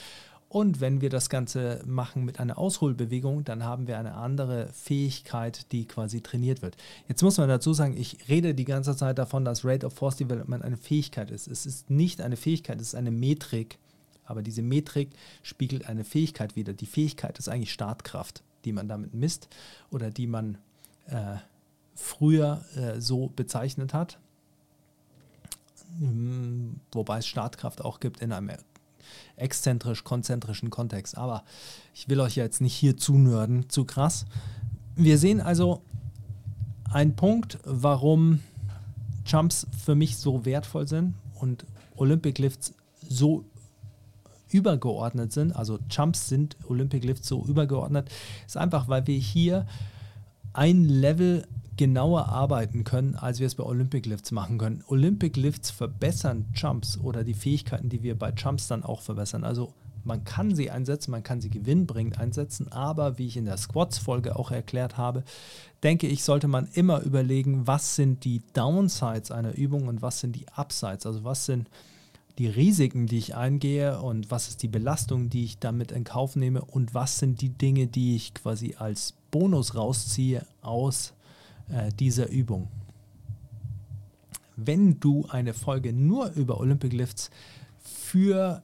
Und 0.51 0.81
wenn 0.81 1.01
wir 1.01 1.11
das 1.11 1.31
Ganze 1.31 1.81
machen 1.87 2.25
mit 2.25 2.41
einer 2.41 2.59
Ausholbewegung, 2.59 3.45
dann 3.45 3.63
haben 3.63 3.87
wir 3.87 4.01
eine 4.01 4.15
andere 4.15 4.69
Fähigkeit, 4.73 5.71
die 5.71 5.87
quasi 5.87 6.23
trainiert 6.23 6.61
wird. 6.61 6.77
Jetzt 7.07 7.23
muss 7.23 7.39
man 7.39 7.49
dazu 7.49 7.73
sagen, 7.73 7.97
ich 7.97 8.29
rede 8.29 8.53
die 8.53 8.65
ganze 8.65 8.97
Zeit 8.97 9.17
davon, 9.19 9.45
dass 9.45 9.65
Rate 9.65 9.87
of 9.87 9.95
Force 9.95 10.17
Development 10.17 10.65
eine 10.65 10.77
Fähigkeit 10.77 11.31
ist. 11.31 11.47
Es 11.47 11.67
ist 11.67 11.89
nicht 11.89 12.21
eine 12.21 12.37
Fähigkeit, 12.37 12.81
es 12.81 12.89
ist 12.89 12.95
eine 12.97 13.13
Metrik. 13.13 13.79
Aber 14.25 14.43
diese 14.43 14.63
Metrik 14.63 15.11
spiegelt 15.45 15.89
eine 15.89 16.03
Fähigkeit 16.03 16.57
wider. 16.57 16.73
Die 16.73 16.87
Fähigkeit 16.87 17.39
ist 17.39 17.49
eigentlich 17.49 17.73
Startkraft, 17.73 18.43
die 18.65 18.73
man 18.73 18.89
damit 18.89 19.15
misst 19.15 19.49
oder 19.93 20.11
die 20.11 20.27
man 20.27 20.59
äh, 21.07 21.37
früher 21.95 22.65
äh, 22.75 23.01
so 23.01 23.31
bezeichnet 23.37 23.95
hat. 23.95 24.19
Hm, 26.01 26.81
wobei 26.91 27.19
es 27.19 27.29
Startkraft 27.29 27.85
auch 27.85 28.01
gibt 28.01 28.21
in 28.21 28.33
einem 28.33 28.51
exzentrisch-konzentrischen 29.37 30.71
Kontext. 30.71 31.17
Aber 31.17 31.45
ich 31.95 32.09
will 32.09 32.21
euch 32.21 32.37
jetzt 32.37 32.61
nicht 32.61 32.75
hier 32.75 32.97
zunörden, 32.97 33.69
zu 33.69 33.85
krass. 33.85 34.27
Wir 34.97 35.19
sehen 35.19 35.41
also 35.41 35.83
einen 36.91 37.17
Punkt, 37.17 37.59
warum 37.65 38.41
Jumps 39.25 39.67
für 39.85 39.95
mich 39.95 40.17
so 40.17 40.45
wertvoll 40.45 40.89
sind 40.89 41.15
und 41.35 41.65
Olympic 41.97 42.39
Lifts 42.39 42.75
so 43.09 43.45
übergeordnet 44.51 45.33
sind, 45.33 45.55
also 45.55 45.79
Jumps 45.91 46.29
sind 46.29 46.57
Olympic 46.69 47.05
Lifts 47.05 47.29
so 47.29 47.45
übergeordnet, 47.45 48.11
ist 48.47 48.57
einfach, 48.57 48.89
weil 48.89 49.07
wir 49.07 49.17
hier 49.17 49.67
ein 50.53 50.85
Level 50.85 51.47
genauer 51.81 52.29
arbeiten 52.29 52.85
können, 52.85 53.15
als 53.15 53.41
wir 53.41 53.47
es 53.47 53.55
bei 53.55 53.65
Olympic 53.65 54.07
Lifts 54.07 54.33
machen 54.33 54.59
können. 54.59 54.85
Olympic 54.89 55.41
Lifts 55.41 55.71
verbessern 55.71 56.45
Jumps 56.55 56.99
oder 56.99 57.25
die 57.25 57.33
Fähigkeiten, 57.33 57.89
die 57.89 58.03
wir 58.03 58.19
bei 58.19 58.35
Jumps 58.35 58.69
dann 58.69 58.85
auch 58.85 59.01
verbessern. 59.01 59.45
Also 59.45 59.73
man 60.05 60.23
kann 60.25 60.55
sie 60.55 60.71
einsetzen, 60.71 61.11
man 61.11 61.23
kann 61.23 61.41
sie 61.41 61.49
gewinnbringend 61.49 62.19
einsetzen, 62.19 62.71
aber 62.71 63.17
wie 63.17 63.29
ich 63.29 63.39
in 63.39 63.47
der 63.47 63.57
Squats-Folge 63.57 64.37
auch 64.37 64.51
erklärt 64.51 64.99
habe, 64.99 65.25
denke 65.83 66.07
ich, 66.07 66.23
sollte 66.23 66.49
man 66.49 66.69
immer 66.75 67.01
überlegen, 67.01 67.67
was 67.67 67.97
sind 67.97 68.25
die 68.25 68.43
Downsides 68.53 69.31
einer 69.31 69.57
Übung 69.57 69.89
und 69.89 70.03
was 70.03 70.21
sind 70.21 70.37
die 70.37 70.45
Upsides, 70.55 71.07
also 71.07 71.25
was 71.25 71.47
sind 71.47 71.71
die 72.37 72.49
Risiken, 72.49 73.07
die 73.07 73.17
ich 73.17 73.37
eingehe 73.37 74.03
und 74.03 74.31
was 74.31 74.49
ist 74.49 74.63
die 74.63 74.69
Belastung, 74.69 75.31
die 75.31 75.45
ich 75.45 75.59
damit 75.59 75.93
in 75.93 76.05
Kauf 76.05 76.37
nehme 76.37 76.61
und 76.61 76.93
was 76.93 77.19
sind 77.19 77.41
die 77.41 77.49
Dinge, 77.49 77.87
die 77.87 78.17
ich 78.17 78.35
quasi 78.35 78.75
als 78.79 79.15
Bonus 79.31 79.75
rausziehe 79.75 80.45
aus 80.61 81.15
äh, 81.73 81.91
dieser 81.93 82.29
Übung. 82.29 82.69
Wenn 84.57 85.01
du 85.01 85.27
eine 85.31 85.55
Folge 85.55 85.93
nur 85.93 86.33
über 86.33 86.61
Olympic 86.61 86.95
Lifts 86.95 87.31
für 87.83 88.63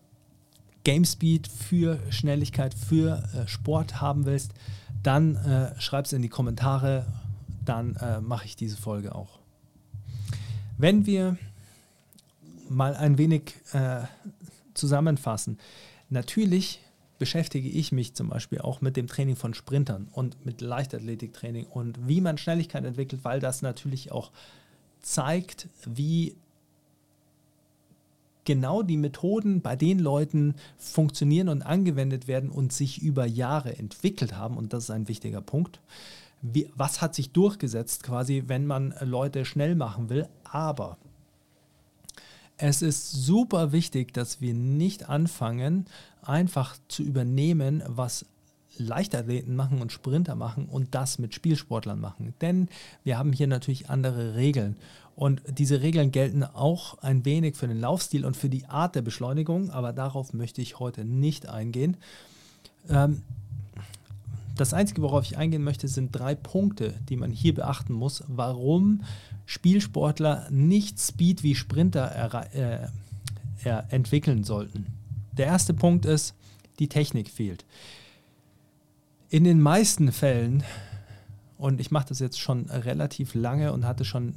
Game 0.84 1.04
Speed, 1.04 1.48
für 1.48 1.98
Schnelligkeit, 2.10 2.74
für 2.74 3.22
äh, 3.34 3.48
Sport 3.48 4.00
haben 4.00 4.24
willst, 4.26 4.52
dann 5.02 5.36
äh, 5.36 5.80
schreib 5.80 6.04
es 6.04 6.12
in 6.12 6.22
die 6.22 6.28
Kommentare, 6.28 7.06
dann 7.64 7.96
äh, 7.96 8.20
mache 8.20 8.46
ich 8.46 8.56
diese 8.56 8.76
Folge 8.76 9.14
auch. 9.14 9.38
Wenn 10.78 11.06
wir 11.06 11.38
mal 12.68 12.94
ein 12.94 13.18
wenig 13.18 13.54
äh, 13.72 14.02
zusammenfassen, 14.74 15.58
natürlich 16.10 16.80
beschäftige 17.18 17.68
ich 17.68 17.92
mich 17.92 18.14
zum 18.14 18.28
Beispiel 18.28 18.60
auch 18.60 18.80
mit 18.80 18.96
dem 18.96 19.06
Training 19.06 19.36
von 19.36 19.54
Sprintern 19.54 20.08
und 20.12 20.44
mit 20.44 20.60
Leichtathletiktraining 20.60 21.66
und 21.66 22.06
wie 22.06 22.20
man 22.20 22.38
Schnelligkeit 22.38 22.84
entwickelt, 22.84 23.24
weil 23.24 23.40
das 23.40 23.62
natürlich 23.62 24.12
auch 24.12 24.30
zeigt, 25.00 25.68
wie 25.84 26.34
genau 28.44 28.82
die 28.82 28.96
Methoden 28.96 29.60
bei 29.60 29.76
den 29.76 29.98
Leuten 29.98 30.54
funktionieren 30.78 31.48
und 31.48 31.62
angewendet 31.62 32.28
werden 32.28 32.50
und 32.50 32.72
sich 32.72 33.02
über 33.02 33.26
Jahre 33.26 33.76
entwickelt 33.76 34.34
haben. 34.36 34.56
Und 34.56 34.72
das 34.72 34.84
ist 34.84 34.90
ein 34.90 35.08
wichtiger 35.08 35.42
Punkt. 35.42 35.80
Wie, 36.40 36.70
was 36.74 37.02
hat 37.02 37.14
sich 37.14 37.32
durchgesetzt 37.32 38.02
quasi, 38.02 38.44
wenn 38.46 38.66
man 38.66 38.94
Leute 39.00 39.44
schnell 39.44 39.74
machen 39.74 40.08
will? 40.08 40.28
Aber 40.44 40.96
es 42.56 42.82
ist 42.82 43.12
super 43.12 43.72
wichtig, 43.72 44.14
dass 44.14 44.40
wir 44.40 44.54
nicht 44.54 45.08
anfangen, 45.08 45.86
einfach 46.28 46.76
zu 46.88 47.02
übernehmen, 47.02 47.82
was 47.86 48.26
Leichtathleten 48.78 49.56
machen 49.56 49.80
und 49.80 49.92
Sprinter 49.92 50.34
machen 50.34 50.66
und 50.66 50.94
das 50.94 51.18
mit 51.18 51.34
Spielsportlern 51.34 52.00
machen. 52.00 52.34
Denn 52.40 52.68
wir 53.04 53.18
haben 53.18 53.32
hier 53.32 53.46
natürlich 53.46 53.88
andere 53.90 54.34
Regeln. 54.34 54.76
Und 55.14 55.42
diese 55.48 55.80
Regeln 55.80 56.12
gelten 56.12 56.44
auch 56.44 56.98
ein 56.98 57.24
wenig 57.24 57.56
für 57.56 57.68
den 57.68 57.80
Laufstil 57.80 58.26
und 58.26 58.36
für 58.36 58.50
die 58.50 58.66
Art 58.66 58.94
der 58.94 59.02
Beschleunigung, 59.02 59.70
aber 59.70 59.94
darauf 59.94 60.34
möchte 60.34 60.60
ich 60.60 60.78
heute 60.78 61.06
nicht 61.06 61.48
eingehen. 61.48 61.96
Ähm, 62.90 63.22
das 64.56 64.74
Einzige, 64.74 65.02
worauf 65.02 65.24
ich 65.24 65.38
eingehen 65.38 65.64
möchte, 65.64 65.88
sind 65.88 66.12
drei 66.12 66.34
Punkte, 66.34 66.94
die 67.08 67.16
man 67.16 67.30
hier 67.30 67.54
beachten 67.54 67.92
muss, 67.92 68.24
warum 68.26 69.02
Spielsportler 69.46 70.48
nicht 70.50 70.98
Speed 70.98 71.42
wie 71.42 71.54
Sprinter 71.54 72.50
äh, 72.52 72.88
entwickeln 73.90 74.44
sollten. 74.44 74.86
Der 75.36 75.46
erste 75.46 75.74
Punkt 75.74 76.06
ist, 76.06 76.34
die 76.78 76.88
Technik 76.88 77.30
fehlt. 77.30 77.64
In 79.28 79.44
den 79.44 79.60
meisten 79.60 80.12
Fällen, 80.12 80.62
und 81.58 81.80
ich 81.80 81.90
mache 81.90 82.08
das 82.08 82.20
jetzt 82.20 82.38
schon 82.38 82.70
relativ 82.70 83.34
lange 83.34 83.72
und 83.72 83.86
hatte 83.86 84.04
schon 84.04 84.34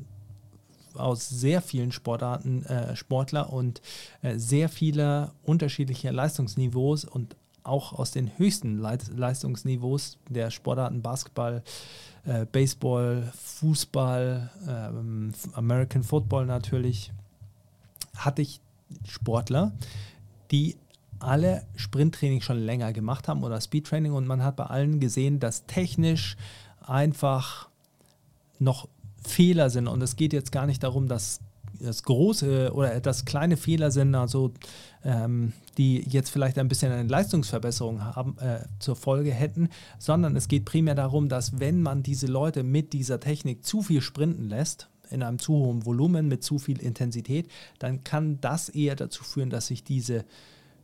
aus 0.95 1.29
sehr 1.29 1.61
vielen 1.61 1.91
Sportarten 1.91 2.65
äh, 2.65 2.95
Sportler 2.95 3.53
und 3.53 3.81
äh, 4.21 4.37
sehr 4.37 4.69
viele 4.69 5.31
unterschiedliche 5.43 6.11
Leistungsniveaus 6.11 7.05
und 7.05 7.35
auch 7.63 7.93
aus 7.93 8.11
den 8.11 8.37
höchsten 8.37 8.79
Leistungsniveaus 8.79 10.17
der 10.27 10.49
Sportarten 10.49 11.01
Basketball, 11.01 11.61
äh, 12.25 12.45
Baseball, 12.45 13.31
Fußball, 13.35 14.49
ähm, 14.67 15.33
American 15.53 16.03
Football 16.03 16.45
natürlich, 16.45 17.11
hatte 18.15 18.41
ich 18.41 18.59
Sportler, 19.07 19.71
die 20.51 20.77
alle 21.19 21.63
Sprinttraining 21.75 22.41
schon 22.41 22.59
länger 22.59 22.93
gemacht 22.93 23.27
haben 23.27 23.43
oder 23.43 23.59
Speedtraining 23.59 24.13
und 24.13 24.27
man 24.27 24.43
hat 24.43 24.55
bei 24.55 24.65
allen 24.65 24.99
gesehen, 24.99 25.39
dass 25.39 25.65
technisch 25.65 26.37
einfach 26.85 27.69
noch 28.59 28.87
Fehler 29.25 29.69
sind. 29.69 29.87
Und 29.87 30.01
es 30.01 30.15
geht 30.15 30.33
jetzt 30.33 30.51
gar 30.51 30.65
nicht 30.65 30.83
darum, 30.83 31.07
dass 31.07 31.39
das 31.79 32.03
große 32.03 32.73
oder 32.73 32.99
das 32.99 33.25
kleine 33.25 33.57
Fehler 33.57 33.91
sind, 33.91 34.15
also 34.15 34.51
ähm, 35.03 35.53
die 35.77 36.03
jetzt 36.09 36.29
vielleicht 36.29 36.57
ein 36.57 36.67
bisschen 36.67 36.91
eine 36.91 37.07
Leistungsverbesserung 37.07 38.03
haben, 38.03 38.37
äh, 38.39 38.65
zur 38.79 38.95
Folge 38.95 39.31
hätten, 39.31 39.69
sondern 39.97 40.35
es 40.35 40.47
geht 40.47 40.65
primär 40.65 40.95
darum, 40.95 41.29
dass 41.29 41.59
wenn 41.59 41.81
man 41.81 42.03
diese 42.03 42.27
Leute 42.27 42.63
mit 42.63 42.91
dieser 42.93 43.19
Technik 43.19 43.65
zu 43.65 43.81
viel 43.81 44.01
sprinten 44.01 44.49
lässt, 44.49 44.89
in 45.09 45.23
einem 45.23 45.39
zu 45.39 45.53
hohen 45.53 45.85
Volumen, 45.85 46.27
mit 46.27 46.43
zu 46.43 46.59
viel 46.59 46.79
Intensität, 46.79 47.49
dann 47.79 48.03
kann 48.03 48.39
das 48.41 48.69
eher 48.69 48.95
dazu 48.95 49.23
führen, 49.23 49.49
dass 49.49 49.67
sich 49.67 49.83
diese 49.83 50.25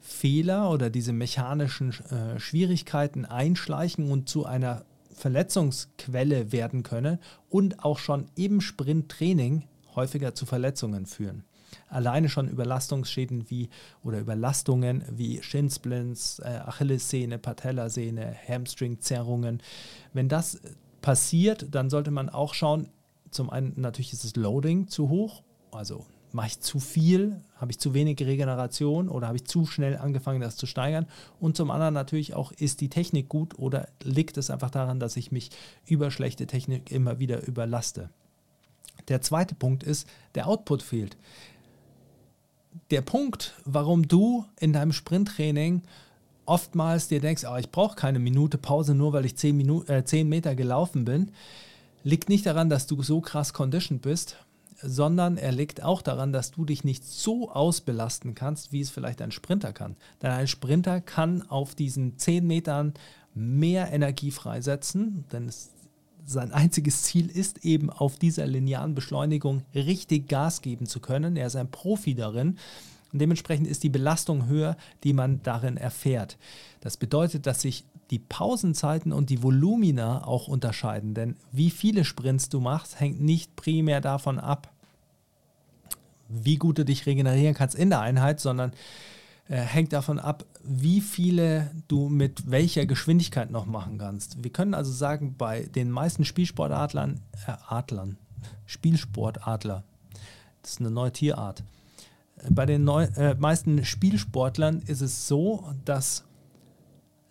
Fehler 0.06 0.70
oder 0.70 0.92
diese 0.92 1.14
mechanischen 1.14 1.90
äh, 1.90 2.40
Schwierigkeiten 2.40 3.26
einschleichen 3.26 4.12
und 4.12 4.30
zu 4.30 4.46
einer 4.46 4.86
Verletzungsquelle 5.12 6.52
werden 6.52 6.84
können 6.84 7.18
und 7.50 7.84
auch 7.84 7.98
schon 7.98 8.28
im 8.36 8.62
Sprinttraining 8.62 9.64
häufiger 9.96 10.36
zu 10.36 10.46
Verletzungen 10.46 11.08
führen. 11.08 11.44
Alleine 11.90 12.30
schon 12.30 12.48
Überlastungsschäden 12.48 13.50
wie 13.50 13.70
oder 14.04 14.20
Überlastungen 14.20 15.04
wie 15.10 15.42
Shinsplints, 15.42 16.38
äh, 16.40 16.62
Achillessehne, 16.64 17.40
Patellasehne, 17.40 18.36
Hamstringzerrungen. 18.48 19.62
Wenn 20.14 20.30
das 20.30 20.62
passiert, 21.02 21.66
dann 21.72 21.90
sollte 21.90 22.12
man 22.12 22.30
auch 22.30 22.54
schauen, 22.54 22.90
zum 23.32 23.50
einen 23.50 23.74
natürlich 23.76 24.14
ist 24.14 24.24
das 24.24 24.36
Loading 24.36 24.88
zu 24.88 25.10
hoch, 25.10 25.42
also 25.72 26.06
mache 26.36 26.48
ich 26.48 26.60
zu 26.60 26.82
viel, 26.82 27.42
habe 27.56 27.72
ich 27.72 27.80
zu 27.80 27.94
wenig 27.94 28.20
Regeneration 28.20 29.08
oder 29.08 29.28
habe 29.28 29.38
ich 29.38 29.46
zu 29.46 29.66
schnell 29.66 29.98
angefangen, 29.98 30.42
das 30.42 30.58
zu 30.58 30.66
steigern? 30.66 31.08
Und 31.40 31.56
zum 31.56 31.72
anderen 31.72 31.94
natürlich 31.94 32.34
auch, 32.34 32.52
ist 32.52 32.82
die 32.82 32.90
Technik 32.90 33.30
gut 33.30 33.58
oder 33.58 33.88
liegt 34.04 34.38
es 34.38 34.50
einfach 34.50 34.70
daran, 34.70 35.00
dass 35.00 35.16
ich 35.16 35.32
mich 35.32 35.52
über 35.86 36.12
schlechte 36.12 36.46
Technik 36.46 36.92
immer 36.92 37.20
wieder 37.20 37.48
überlaste? 37.48 38.10
Der 39.08 39.22
zweite 39.22 39.56
Punkt 39.56 39.84
ist, 39.84 40.10
der 40.36 40.48
Output 40.48 40.84
fehlt. 40.84 41.16
Der 42.92 43.02
Punkt, 43.02 43.54
warum 43.64 44.06
du 44.06 44.44
in 44.60 44.74
deinem 44.74 44.92
Sprinttraining 44.92 45.84
oftmals 46.46 47.08
dir 47.08 47.22
denkst, 47.22 47.46
oh, 47.50 47.56
ich 47.56 47.72
brauche 47.72 47.96
keine 47.96 48.20
Minute 48.20 48.58
Pause, 48.58 48.94
nur 48.94 49.14
weil 49.14 49.26
ich 49.26 49.38
10, 49.38 49.56
Minu 49.56 49.84
äh, 49.84 50.04
10 50.04 50.28
Meter 50.28 50.54
gelaufen 50.54 51.06
bin, 51.06 51.32
liegt 52.04 52.28
nicht 52.28 52.46
daran, 52.46 52.70
dass 52.70 52.88
du 52.88 53.02
so 53.02 53.22
krass 53.22 53.54
conditioned 53.54 54.02
bist, 54.02 54.36
sondern 54.82 55.38
er 55.38 55.52
liegt 55.52 55.84
auch 55.84 56.02
daran, 56.02 56.34
dass 56.34 56.52
du 56.52 56.66
dich 56.66 56.84
nicht 56.84 57.04
so 57.04 57.52
ausbelasten 57.52 58.36
kannst, 58.36 58.72
wie 58.72 58.82
es 58.82 58.90
vielleicht 58.90 59.22
ein 59.22 59.32
Sprinter 59.32 59.74
kann. 59.74 59.96
Denn 60.22 60.32
ein 60.32 60.48
Sprinter 60.48 61.02
kann 61.02 61.42
auf 61.50 61.76
diesen 61.76 62.18
10 62.18 62.46
Metern 62.46 62.94
mehr 63.34 63.92
Energie 63.92 64.32
freisetzen, 64.32 65.26
denn 65.32 65.48
es, 65.48 65.72
sein 66.26 66.52
einziges 66.52 67.04
Ziel 67.04 67.30
ist 67.30 67.64
eben 67.66 67.90
auf 67.90 68.18
dieser 68.18 68.48
linearen 68.48 68.96
Beschleunigung 68.96 69.64
richtig 69.76 70.28
Gas 70.28 70.62
geben 70.62 70.88
zu 70.88 71.00
können. 71.00 71.36
Er 71.36 71.48
ist 71.48 71.56
ein 71.56 71.70
Profi 71.70 72.16
darin. 72.16 72.58
Und 73.12 73.20
dementsprechend 73.20 73.68
ist 73.68 73.84
die 73.84 73.90
Belastung 73.90 74.48
höher, 74.48 74.78
die 75.04 75.14
man 75.14 75.42
darin 75.44 75.78
erfährt. 75.78 76.38
Das 76.82 76.98
bedeutet, 76.98 77.46
dass 77.46 77.62
sich 77.62 77.86
die 78.12 78.20
Pausenzeiten 78.20 79.12
und 79.12 79.30
die 79.30 79.42
Volumina 79.42 80.26
auch 80.26 80.48
unterscheiden, 80.48 81.14
denn 81.14 81.36
wie 81.52 81.72
viele 81.72 82.06
Sprints 82.06 82.50
du 82.50 82.60
machst, 82.60 83.00
hängt 83.00 83.20
nicht 83.20 83.56
primär 83.56 84.00
davon 84.00 84.40
ab, 84.40 84.72
wie 86.30 86.58
gut 86.58 86.78
du 86.78 86.86
dich 86.86 87.06
regenerieren 87.06 87.56
kannst 87.56 87.76
in 87.76 87.90
der 87.90 88.02
Einheit, 88.02 88.40
sondern 88.40 88.74
äh, 89.48 89.58
hängt 89.58 89.94
davon 89.94 90.20
ab, 90.20 90.46
wie 90.64 91.02
viele 91.02 91.72
du 91.88 92.10
mit 92.10 92.50
welcher 92.50 92.86
Geschwindigkeit 92.86 93.52
noch 93.52 93.66
machen 93.66 93.98
kannst. 93.98 94.44
Wir 94.44 94.52
können 94.52 94.74
also 94.74 94.92
sagen, 94.92 95.36
bei 95.38 95.64
den 95.64 95.92
meisten 95.92 96.26
Spielsportadlern, 96.26 97.22
äh, 97.48 97.54
Adlern, 97.68 98.18
Spielsportadler, 98.66 99.84
das 100.62 100.72
ist 100.72 100.80
eine 100.80 100.92
neue 100.92 101.12
Tierart. 101.12 101.64
Bei 102.50 102.66
den 102.66 102.84
neu, 102.84 103.04
äh, 103.16 103.36
meisten 103.36 103.86
Spielsportlern 103.86 104.82
ist 104.86 105.02
es 105.02 105.28
so, 105.28 105.64
dass 105.86 106.26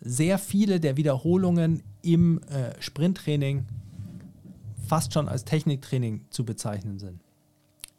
sehr 0.01 0.37
viele 0.37 0.79
der 0.79 0.97
Wiederholungen 0.97 1.83
im 2.01 2.41
äh, 2.43 2.79
Sprinttraining 2.79 3.65
fast 4.87 5.13
schon 5.13 5.27
als 5.27 5.45
Techniktraining 5.45 6.25
zu 6.29 6.45
bezeichnen 6.45 6.99
sind. 6.99 7.19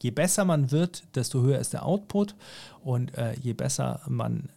Je 0.03 0.11
besser 0.11 0.45
man 0.45 0.71
wird, 0.71 1.05
desto 1.17 1.43
höher 1.43 1.59
ist 1.59 1.73
der 1.73 1.85
Output 1.85 2.37
und 2.85 3.17
äh, 3.17 3.35
je 3.41 3.55
besser 3.55 4.01
man 4.09 4.51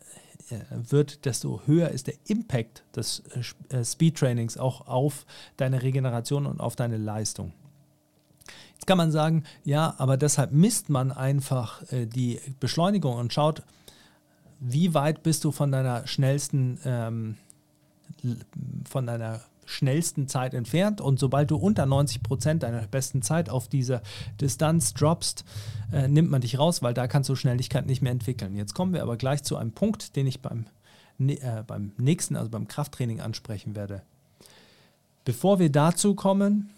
äh, 0.49 0.59
wird, 0.71 1.25
desto 1.25 1.61
höher 1.65 1.89
ist 1.89 2.07
der 2.07 2.15
Impact 2.27 2.83
des 2.95 3.23
äh, 3.69 3.77
äh, 3.77 3.85
Speedtrainings 3.85 4.57
auch 4.57 4.87
auf 4.87 5.25
deine 5.57 5.81
Regeneration 5.81 6.45
und 6.45 6.59
auf 6.59 6.75
deine 6.75 6.97
Leistung. 6.97 7.53
Kann 8.89 8.97
man 8.97 9.11
sagen, 9.11 9.43
ja, 9.65 9.93
aber 9.99 10.17
deshalb 10.17 10.51
misst 10.51 10.89
man 10.89 11.11
einfach 11.11 11.83
äh, 11.91 12.07
die 12.07 12.39
Beschleunigung 12.59 13.17
und 13.17 13.31
schaut, 13.31 13.61
wie 14.59 14.95
weit 14.95 15.21
bist 15.21 15.43
du 15.43 15.51
von 15.51 15.71
deiner 15.71 16.07
schnellsten, 16.07 16.79
ähm, 16.83 17.37
von 18.89 19.05
deiner 19.05 19.41
schnellsten 19.65 20.27
Zeit 20.27 20.55
entfernt 20.55 21.01
und 21.01 21.19
sobald 21.19 21.51
du 21.51 21.57
unter 21.57 21.85
90 21.85 22.23
Prozent 22.23 22.63
deiner 22.63 22.81
besten 22.87 23.21
Zeit 23.21 23.51
auf 23.51 23.67
diese 23.67 24.01
Distanz 24.41 24.95
droppst, 24.95 25.45
äh, 25.93 26.07
nimmt 26.07 26.31
man 26.31 26.41
dich 26.41 26.57
raus, 26.57 26.81
weil 26.81 26.95
da 26.95 27.05
kannst 27.05 27.29
du 27.29 27.35
Schnelligkeit 27.35 27.85
nicht 27.85 28.01
mehr 28.01 28.11
entwickeln. 28.11 28.55
Jetzt 28.55 28.73
kommen 28.73 28.93
wir 28.93 29.03
aber 29.03 29.17
gleich 29.17 29.43
zu 29.43 29.55
einem 29.55 29.71
Punkt, 29.71 30.15
den 30.15 30.25
ich 30.25 30.41
beim, 30.41 30.65
äh, 31.19 31.61
beim 31.67 31.91
nächsten, 31.97 32.35
also 32.35 32.49
beim 32.49 32.67
Krafttraining 32.67 33.21
ansprechen 33.21 33.75
werde. 33.75 34.01
Bevor 35.25 35.59
wir 35.59 35.71
dazu 35.71 36.15
kommen, 36.15 36.71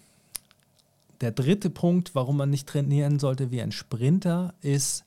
der 1.21 1.31
dritte 1.31 1.69
Punkt, 1.69 2.15
warum 2.15 2.37
man 2.37 2.49
nicht 2.49 2.67
trainieren 2.67 3.19
sollte 3.19 3.51
wie 3.51 3.61
ein 3.61 3.71
Sprinter, 3.71 4.53
ist 4.61 5.03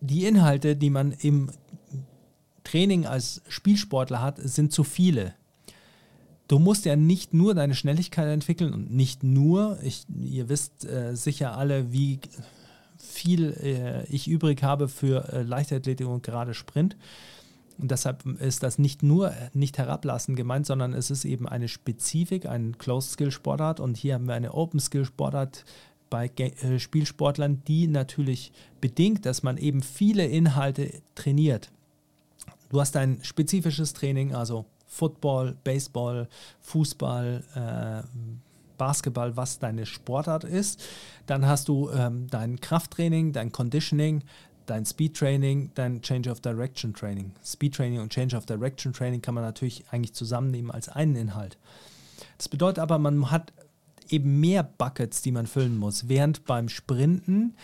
die 0.00 0.26
Inhalte, 0.26 0.76
die 0.76 0.90
man 0.90 1.12
im 1.12 1.50
Training 2.64 3.06
als 3.06 3.42
Spielsportler 3.48 4.20
hat, 4.20 4.38
sind 4.38 4.72
zu 4.72 4.84
viele 4.84 5.34
du 6.52 6.58
musst 6.58 6.84
ja 6.84 6.96
nicht 6.96 7.32
nur 7.32 7.54
deine 7.54 7.74
Schnelligkeit 7.74 8.28
entwickeln 8.28 8.74
und 8.74 8.92
nicht 8.92 9.22
nur, 9.22 9.78
ich, 9.82 10.04
ihr 10.22 10.50
wisst 10.50 10.84
äh, 10.84 11.16
sicher 11.16 11.56
alle, 11.56 11.92
wie 11.92 12.20
viel 12.98 13.54
äh, 13.54 14.04
ich 14.14 14.28
übrig 14.28 14.62
habe 14.62 14.88
für 14.88 15.32
äh, 15.32 15.42
Leichtathletik 15.42 16.06
und 16.06 16.22
gerade 16.22 16.52
Sprint. 16.52 16.94
Und 17.78 17.90
deshalb 17.90 18.24
ist 18.40 18.62
das 18.62 18.78
nicht 18.78 19.02
nur 19.02 19.32
nicht 19.52 19.78
herablassen 19.78 20.36
gemeint, 20.36 20.66
sondern 20.66 20.92
es 20.92 21.10
ist 21.10 21.24
eben 21.24 21.48
eine 21.48 21.68
Spezifik, 21.68 22.46
ein 22.46 22.78
Closed-Skill-Sportart. 22.78 23.80
Und 23.80 23.96
hier 23.96 24.14
haben 24.14 24.26
wir 24.26 24.34
eine 24.34 24.54
Open-Skill-Sportart 24.54 25.64
bei 26.10 26.30
äh, 26.36 26.78
Spielsportlern, 26.78 27.62
die 27.66 27.86
natürlich 27.86 28.52
bedingt, 28.80 29.24
dass 29.24 29.42
man 29.42 29.56
eben 29.56 29.82
viele 29.82 30.26
Inhalte 30.26 31.00
trainiert. 31.14 31.70
Du 32.68 32.80
hast 32.80 32.96
ein 32.96 33.18
spezifisches 33.22 33.94
Training, 33.94 34.34
also 34.34 34.66
Football, 34.86 35.56
Baseball, 35.64 36.28
Fußball, 36.60 37.42
äh, 37.54 38.06
Basketball, 38.76 39.36
was 39.36 39.58
deine 39.58 39.86
Sportart 39.86 40.44
ist. 40.44 40.82
Dann 41.26 41.46
hast 41.46 41.68
du 41.68 41.90
ähm, 41.90 42.26
dein 42.28 42.60
Krafttraining, 42.60 43.32
dein 43.32 43.52
Conditioning, 43.52 44.22
dein 44.66 44.84
Speedtraining, 44.84 45.70
dein 45.74 46.02
Change 46.02 46.30
of 46.30 46.40
Direction 46.40 46.94
Training. 46.94 47.32
Speedtraining 47.44 48.00
und 48.00 48.12
Change 48.12 48.36
of 48.36 48.46
Direction 48.46 48.92
Training 48.92 49.22
kann 49.22 49.34
man 49.34 49.44
natürlich 49.44 49.84
eigentlich 49.90 50.14
zusammennehmen 50.14 50.70
als 50.70 50.88
einen 50.88 51.16
Inhalt. 51.16 51.58
Das 52.38 52.48
bedeutet 52.48 52.78
aber, 52.78 52.98
man 52.98 53.30
hat 53.30 53.52
eben 54.08 54.40
mehr 54.40 54.62
Buckets, 54.62 55.22
die 55.22 55.32
man 55.32 55.46
füllen 55.46 55.78
muss, 55.78 56.08
während 56.08 56.44
beim 56.44 56.68
Sprinten 56.68 57.54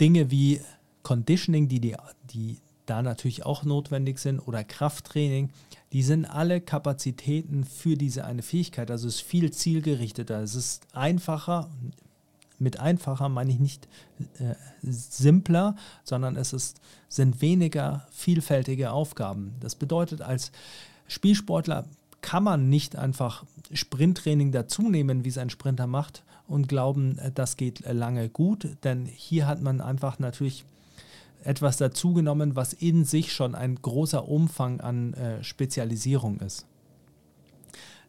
Dinge 0.00 0.30
wie 0.30 0.60
Conditioning, 1.02 1.68
die, 1.68 1.80
die, 1.80 1.96
die 2.32 2.58
da 2.86 3.02
natürlich 3.02 3.44
auch 3.44 3.64
notwendig 3.64 4.18
sind, 4.18 4.40
oder 4.40 4.64
Krafttraining, 4.64 5.50
die 5.92 6.02
sind 6.02 6.24
alle 6.24 6.60
Kapazitäten 6.60 7.64
für 7.64 7.96
diese 7.96 8.24
eine 8.24 8.42
Fähigkeit. 8.42 8.90
Also 8.90 9.08
es 9.08 9.16
ist 9.16 9.20
viel 9.22 9.52
zielgerichteter. 9.52 10.40
Es 10.40 10.54
ist 10.54 10.86
einfacher. 10.92 11.70
Mit 12.58 12.78
einfacher 12.78 13.28
meine 13.28 13.50
ich 13.50 13.58
nicht 13.58 13.88
äh, 14.38 14.54
simpler, 14.82 15.76
sondern 16.04 16.36
es 16.36 16.52
ist, 16.52 16.80
sind 17.08 17.40
weniger 17.40 18.06
vielfältige 18.10 18.92
Aufgaben. 18.92 19.54
Das 19.60 19.74
bedeutet, 19.74 20.22
als 20.22 20.52
Spielsportler 21.08 21.84
kann 22.20 22.44
man 22.44 22.70
nicht 22.70 22.96
einfach 22.96 23.44
Sprinttraining 23.72 24.52
dazunehmen, 24.52 25.24
wie 25.24 25.28
es 25.28 25.38
ein 25.38 25.50
Sprinter 25.50 25.86
macht, 25.86 26.22
und 26.46 26.68
glauben, 26.68 27.18
äh, 27.18 27.30
das 27.32 27.56
geht 27.56 27.80
lange 27.80 28.28
gut. 28.28 28.68
Denn 28.84 29.06
hier 29.06 29.46
hat 29.46 29.62
man 29.62 29.80
einfach 29.80 30.18
natürlich 30.18 30.64
etwas 31.42 31.76
dazugenommen, 31.76 32.56
was 32.56 32.72
in 32.72 33.04
sich 33.04 33.32
schon 33.32 33.54
ein 33.54 33.76
großer 33.76 34.28
Umfang 34.28 34.80
an 34.80 35.14
äh, 35.14 35.44
Spezialisierung 35.44 36.40
ist. 36.40 36.66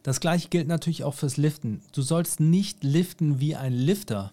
Das 0.06 0.20
gleiche 0.20 0.48
gilt 0.50 0.68
natürlich 0.68 1.02
auch 1.02 1.14
fürs 1.14 1.36
Liften. 1.36 1.80
Du 1.90 2.00
sollst 2.00 2.38
nicht 2.38 2.84
liften 2.84 3.40
wie 3.40 3.56
ein 3.56 3.72
Lifter, 3.72 4.32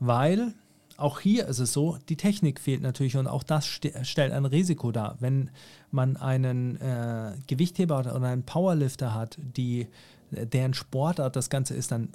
weil 0.00 0.54
auch 0.96 1.20
hier 1.20 1.46
ist 1.46 1.60
es 1.60 1.72
so, 1.72 1.98
die 2.08 2.16
Technik 2.16 2.58
fehlt 2.58 2.82
natürlich 2.82 3.16
und 3.16 3.28
auch 3.28 3.44
das 3.44 3.64
st 3.64 3.92
stellt 4.02 4.32
ein 4.32 4.44
Risiko 4.44 4.90
dar. 4.90 5.18
Wenn 5.20 5.50
man 5.92 6.16
einen 6.16 6.80
äh, 6.80 7.34
Gewichtheber 7.46 8.00
oder 8.00 8.22
einen 8.22 8.42
Powerlifter 8.42 9.14
hat, 9.14 9.38
die, 9.56 9.86
deren 10.32 10.74
Sportart 10.74 11.36
das 11.36 11.48
Ganze 11.48 11.74
ist, 11.74 11.92
dann 11.92 12.08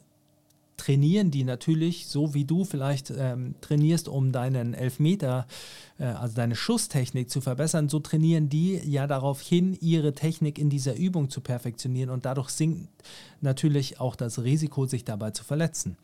trainieren 0.78 1.32
die 1.32 1.44
natürlich, 1.44 2.08
so 2.08 2.34
wie 2.34 2.46
du 2.46 2.64
vielleicht 2.64 3.12
ähm, 3.12 3.56
trainierst, 3.62 4.08
um 4.08 4.32
deinen 4.32 4.74
Elfmeter, 4.74 5.48
äh, 6.00 6.06
also 6.06 6.36
deine 6.36 6.56
Schusstechnik 6.56 7.30
zu 7.30 7.42
verbessern, 7.42 7.90
so 7.90 8.00
trainieren 8.00 8.48
die 8.48 8.80
ja 8.86 9.08
darauf 9.08 9.42
hin, 9.42 9.78
ihre 9.82 10.14
Technik 10.14 10.60
in 10.60 10.70
dieser 10.70 10.96
Übung 10.96 11.30
zu 11.30 11.42
perfektionieren 11.42 12.12
und 12.12 12.26
dadurch 12.26 12.50
sinkt 12.50 12.88
natürlich 13.42 14.00
auch 14.00 14.16
das 14.16 14.44
Risiko, 14.44 14.86
sich 14.86 15.04
dabei 15.04 15.32
zu 15.32 15.44
verletzen. 15.44 15.98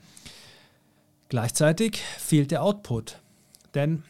Gleichzeitig 1.30 2.02
fehlt 2.18 2.52
der 2.52 2.64
Output, 2.64 3.20
denn 3.76 4.04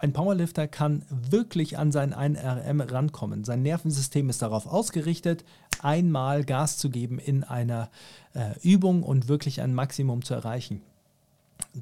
ein 0.00 0.12
Powerlifter 0.12 0.68
kann 0.68 1.04
wirklich 1.10 1.76
an 1.76 1.90
sein 1.90 2.14
1RM 2.14 2.92
rankommen. 2.92 3.44
Sein 3.44 3.62
Nervensystem 3.62 4.28
ist 4.30 4.42
darauf 4.42 4.66
ausgerichtet, 4.66 5.44
einmal 5.84 6.44
Gas 6.44 6.78
zu 6.78 6.90
geben 6.90 7.18
in 7.18 7.44
einer 7.44 7.90
äh, 8.34 8.58
Übung 8.62 9.02
und 9.02 9.28
wirklich 9.28 9.60
ein 9.60 9.74
Maximum 9.74 10.24
zu 10.24 10.34
erreichen. 10.34 10.82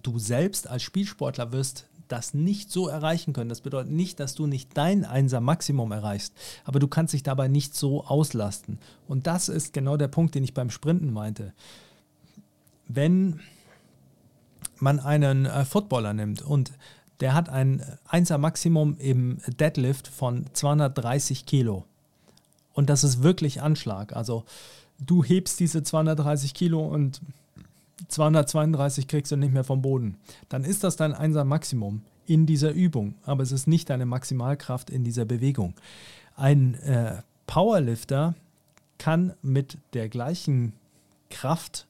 Du 0.02 0.18
selbst 0.18 0.68
als 0.68 0.82
Spielsportler 0.82 1.52
wirst 1.52 1.86
das 2.08 2.34
nicht 2.34 2.70
so 2.70 2.88
erreichen 2.88 3.32
können. 3.32 3.48
Das 3.48 3.60
bedeutet 3.60 3.92
nicht, 3.92 4.20
dass 4.20 4.34
du 4.34 4.46
nicht 4.46 4.76
dein 4.76 5.04
Einser 5.04 5.40
Maximum 5.40 5.92
erreichst, 5.92 6.32
aber 6.64 6.78
du 6.78 6.88
kannst 6.88 7.14
dich 7.14 7.22
dabei 7.22 7.48
nicht 7.48 7.74
so 7.74 8.04
auslasten. 8.04 8.78
Und 9.08 9.26
das 9.26 9.48
ist 9.48 9.72
genau 9.72 9.96
der 9.96 10.08
Punkt, 10.08 10.34
den 10.34 10.44
ich 10.44 10.54
beim 10.54 10.70
Sprinten 10.70 11.12
meinte. 11.12 11.52
Wenn 12.88 13.40
man 14.78 15.00
einen 15.00 15.46
äh, 15.46 15.64
Footballer 15.64 16.12
nimmt 16.12 16.42
und 16.42 16.72
der 17.20 17.34
hat 17.34 17.48
ein 17.48 17.82
1er 18.10 18.38
Maximum 18.38 18.96
im 18.98 19.38
Deadlift 19.46 20.06
von 20.06 20.46
230 20.52 21.46
Kilo. 21.46 21.84
Und 22.76 22.90
das 22.90 23.02
ist 23.04 23.22
wirklich 23.22 23.62
Anschlag. 23.62 24.14
Also 24.14 24.44
du 24.98 25.24
hebst 25.24 25.58
diese 25.58 25.82
230 25.82 26.52
Kilo 26.52 26.86
und 26.86 27.22
232 28.08 29.08
kriegst 29.08 29.32
du 29.32 29.36
nicht 29.36 29.52
mehr 29.52 29.64
vom 29.64 29.80
Boden. 29.80 30.18
Dann 30.50 30.62
ist 30.62 30.84
das 30.84 30.96
dein 30.96 31.14
1er 31.14 31.44
Maximum 31.44 32.02
in 32.26 32.44
dieser 32.44 32.72
Übung, 32.72 33.14
aber 33.24 33.42
es 33.42 33.50
ist 33.50 33.66
nicht 33.66 33.88
deine 33.88 34.04
Maximalkraft 34.04 34.90
in 34.90 35.04
dieser 35.04 35.24
Bewegung. 35.24 35.72
Ein 36.36 36.74
äh, 36.74 37.22
Powerlifter 37.46 38.34
kann 38.98 39.32
mit 39.40 39.78
der 39.94 40.10
gleichen 40.10 40.74
Kraft 41.30 41.86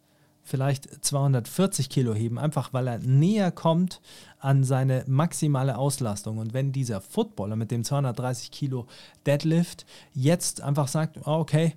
vielleicht 0.46 1.04
240 1.04 1.90
Kilo 1.90 2.14
heben, 2.14 2.38
einfach 2.38 2.72
weil 2.72 2.86
er 2.86 2.98
näher 3.00 3.50
kommt 3.50 4.00
an 4.38 4.64
seine 4.64 5.04
maximale 5.06 5.76
Auslastung. 5.76 6.38
Und 6.38 6.54
wenn 6.54 6.72
dieser 6.72 7.00
Footballer 7.00 7.56
mit 7.56 7.70
dem 7.70 7.84
230 7.84 8.50
Kilo 8.52 8.86
Deadlift 9.26 9.84
jetzt 10.14 10.60
einfach 10.60 10.88
sagt, 10.88 11.18
oh, 11.26 11.32
okay, 11.32 11.74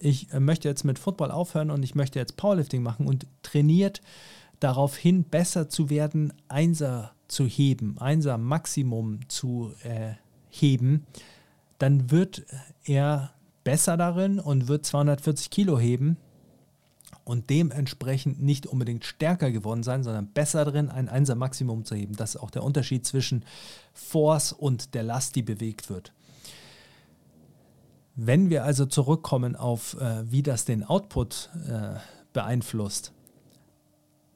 ich 0.00 0.32
äh, 0.32 0.40
möchte 0.40 0.68
jetzt 0.68 0.84
mit 0.84 0.98
Football 0.98 1.30
aufhören 1.30 1.70
und 1.70 1.82
ich 1.82 1.94
möchte 1.94 2.18
jetzt 2.18 2.36
Powerlifting 2.36 2.82
machen 2.82 3.06
und 3.06 3.26
trainiert 3.42 4.02
darauf 4.60 4.96
hin, 4.96 5.24
besser 5.24 5.68
zu 5.68 5.88
werden, 5.88 6.32
Einser 6.48 7.12
zu 7.28 7.46
heben, 7.46 7.98
Einser 7.98 8.36
Maximum 8.36 9.20
zu 9.28 9.72
äh, 9.84 10.14
heben, 10.50 11.06
dann 11.78 12.10
wird 12.10 12.44
er 12.84 13.32
besser 13.62 13.96
darin 13.96 14.40
und 14.40 14.66
wird 14.66 14.84
240 14.84 15.50
Kilo 15.50 15.78
heben 15.78 16.16
und 17.28 17.50
dementsprechend 17.50 18.40
nicht 18.40 18.66
unbedingt 18.66 19.04
stärker 19.04 19.50
geworden 19.50 19.82
sein, 19.82 20.02
sondern 20.02 20.28
besser 20.28 20.64
drin, 20.64 20.88
ein 20.88 21.10
Einser 21.10 21.34
Maximum 21.34 21.84
zu 21.84 21.94
heben. 21.94 22.16
Das 22.16 22.34
ist 22.34 22.40
auch 22.40 22.50
der 22.50 22.64
Unterschied 22.64 23.06
zwischen 23.06 23.44
Force 23.92 24.52
und 24.52 24.94
der 24.94 25.02
Last, 25.02 25.36
die 25.36 25.42
bewegt 25.42 25.90
wird. 25.90 26.14
Wenn 28.14 28.48
wir 28.48 28.64
also 28.64 28.86
zurückkommen 28.86 29.56
auf, 29.56 29.94
äh, 30.00 30.32
wie 30.32 30.42
das 30.42 30.64
den 30.64 30.82
Output 30.82 31.50
äh, 31.68 31.98
beeinflusst, 32.32 33.12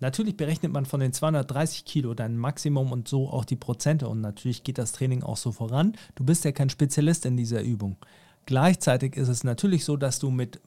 Natürlich 0.00 0.36
berechnet 0.36 0.72
man 0.72 0.84
von 0.84 0.98
den 0.98 1.12
230 1.12 1.84
Kilo 1.84 2.12
dein 2.12 2.36
Maximum 2.36 2.90
und 2.90 3.06
so 3.06 3.30
auch 3.30 3.44
die 3.44 3.54
Prozente 3.54 4.08
und 4.08 4.20
natürlich 4.20 4.64
geht 4.64 4.78
das 4.78 4.90
Training 4.90 5.22
auch 5.22 5.36
so 5.36 5.52
voran. 5.52 5.92
Du 6.16 6.24
bist 6.24 6.44
ja 6.44 6.50
kein 6.50 6.70
Spezialist 6.70 7.24
in 7.24 7.36
dieser 7.36 7.62
Übung. 7.62 7.96
Gleichzeitig 8.44 9.16
ist 9.16 9.28
es 9.28 9.44
natürlich 9.44 9.84
so, 9.84 9.96
dass 9.96 10.18
du 10.18 10.32
mit 10.32 10.60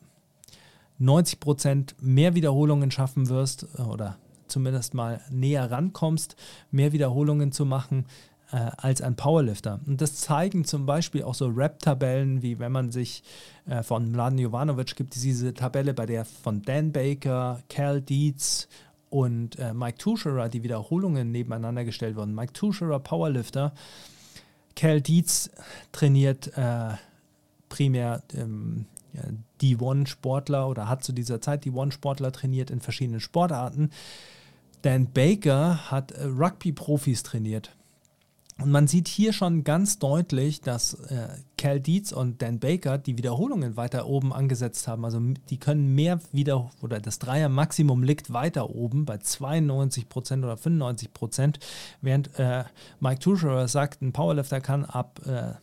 90 0.98 1.40
Prozent 1.40 1.96
mehr 2.02 2.36
Wiederholungen 2.36 2.92
schaffen 2.92 3.30
wirst 3.30 3.68
äh, 3.78 3.82
oder 3.82 4.18
zumindest 4.48 4.94
mal 4.94 5.22
näher 5.30 5.70
rankommst, 5.72 6.36
mehr 6.72 6.94
Wiederholungen 6.94 7.52
zu 7.52 7.66
machen 7.66 8.06
äh, 8.52 8.72
als 8.78 9.02
ein 9.02 9.16
Powerlifter. 9.16 9.80
Und 9.86 10.02
das 10.02 10.16
zeigen 10.16 10.66
zum 10.66 10.86
Beispiel 10.86 11.24
auch 11.24 11.36
so 11.36 11.48
Rap-Tabellen, 11.48 12.42
wie 12.42 12.60
wenn 12.60 12.72
man 12.72 12.92
sich 12.92 13.24
äh, 13.66 13.84
von 13.84 14.12
Mladen 14.12 14.38
Jovanovic 14.38 14.96
gibt, 14.96 15.16
diese 15.16 15.54
Tabelle, 15.54 15.94
bei 15.94 16.06
der 16.06 16.26
von 16.26 16.62
Dan 16.62 16.92
Baker, 16.92 17.62
Cal 17.70 18.02
Dietz 18.02 18.68
und 19.10 19.58
äh, 19.60 19.74
Mike 19.74 19.98
Tuscherer 19.98 20.50
die 20.50 20.64
Wiederholungen 20.64 21.32
nebeneinander 21.32 21.86
gestellt 21.86 22.16
wurden. 22.16 22.36
Mike 22.36 22.54
Tuscherer, 22.54 23.00
Powerlifter, 23.00 23.74
Cal 24.76 25.02
Dietz 25.02 25.50
trainiert 25.92 26.56
äh, 26.58 26.94
primär 27.70 28.24
ähm, 28.34 28.86
die 29.62 29.78
One-Sportler 29.78 30.68
oder 30.68 30.90
hat 30.90 31.04
zu 31.04 31.14
dieser 31.14 31.42
Zeit 31.42 31.66
die 31.66 31.72
One-Sportler 31.72 32.32
trainiert 32.32 32.72
in 32.72 32.82
verschiedenen 32.82 33.20
Sportarten. 33.20 33.92
Dan 34.82 35.12
Baker 35.12 35.92
hat 35.92 36.12
äh, 36.12 36.26
Rugby-Profis 36.26 37.24
trainiert. 37.24 37.76
Und 38.58 38.72
man 38.72 38.88
sieht 38.88 39.10
hier 39.10 39.34
schon 39.34 39.66
ganz 39.66 40.00
deutlich, 40.00 40.62
dass 40.62 40.94
äh, 40.94 41.28
Cal 41.58 41.82
Dietz 41.82 42.14
und 42.14 42.42
Dan 42.42 42.60
Baker 42.60 42.98
die 42.98 43.18
Wiederholungen 43.18 43.76
weiter 43.76 44.08
oben 44.08 44.32
angesetzt 44.32 44.88
haben. 44.88 45.04
Also 45.04 45.20
die 45.50 45.58
können 45.58 45.94
mehr 45.94 46.22
wieder, 46.32 46.70
oder 46.82 47.02
das 47.02 47.20
Dreier-Maximum 47.20 48.02
liegt 48.04 48.32
weiter 48.32 48.70
oben 48.70 49.06
bei 49.06 49.16
92% 49.16 50.44
oder 50.44 50.54
95%, 50.54 51.56
während 52.02 52.40
äh, 52.40 52.64
Mike 53.02 53.20
Tuscherer 53.20 53.68
sagt, 53.68 54.02
ein 54.02 54.14
Powerlifter 54.14 54.62
kann 54.62 54.86
ab 54.86 55.20
äh, 55.26 55.56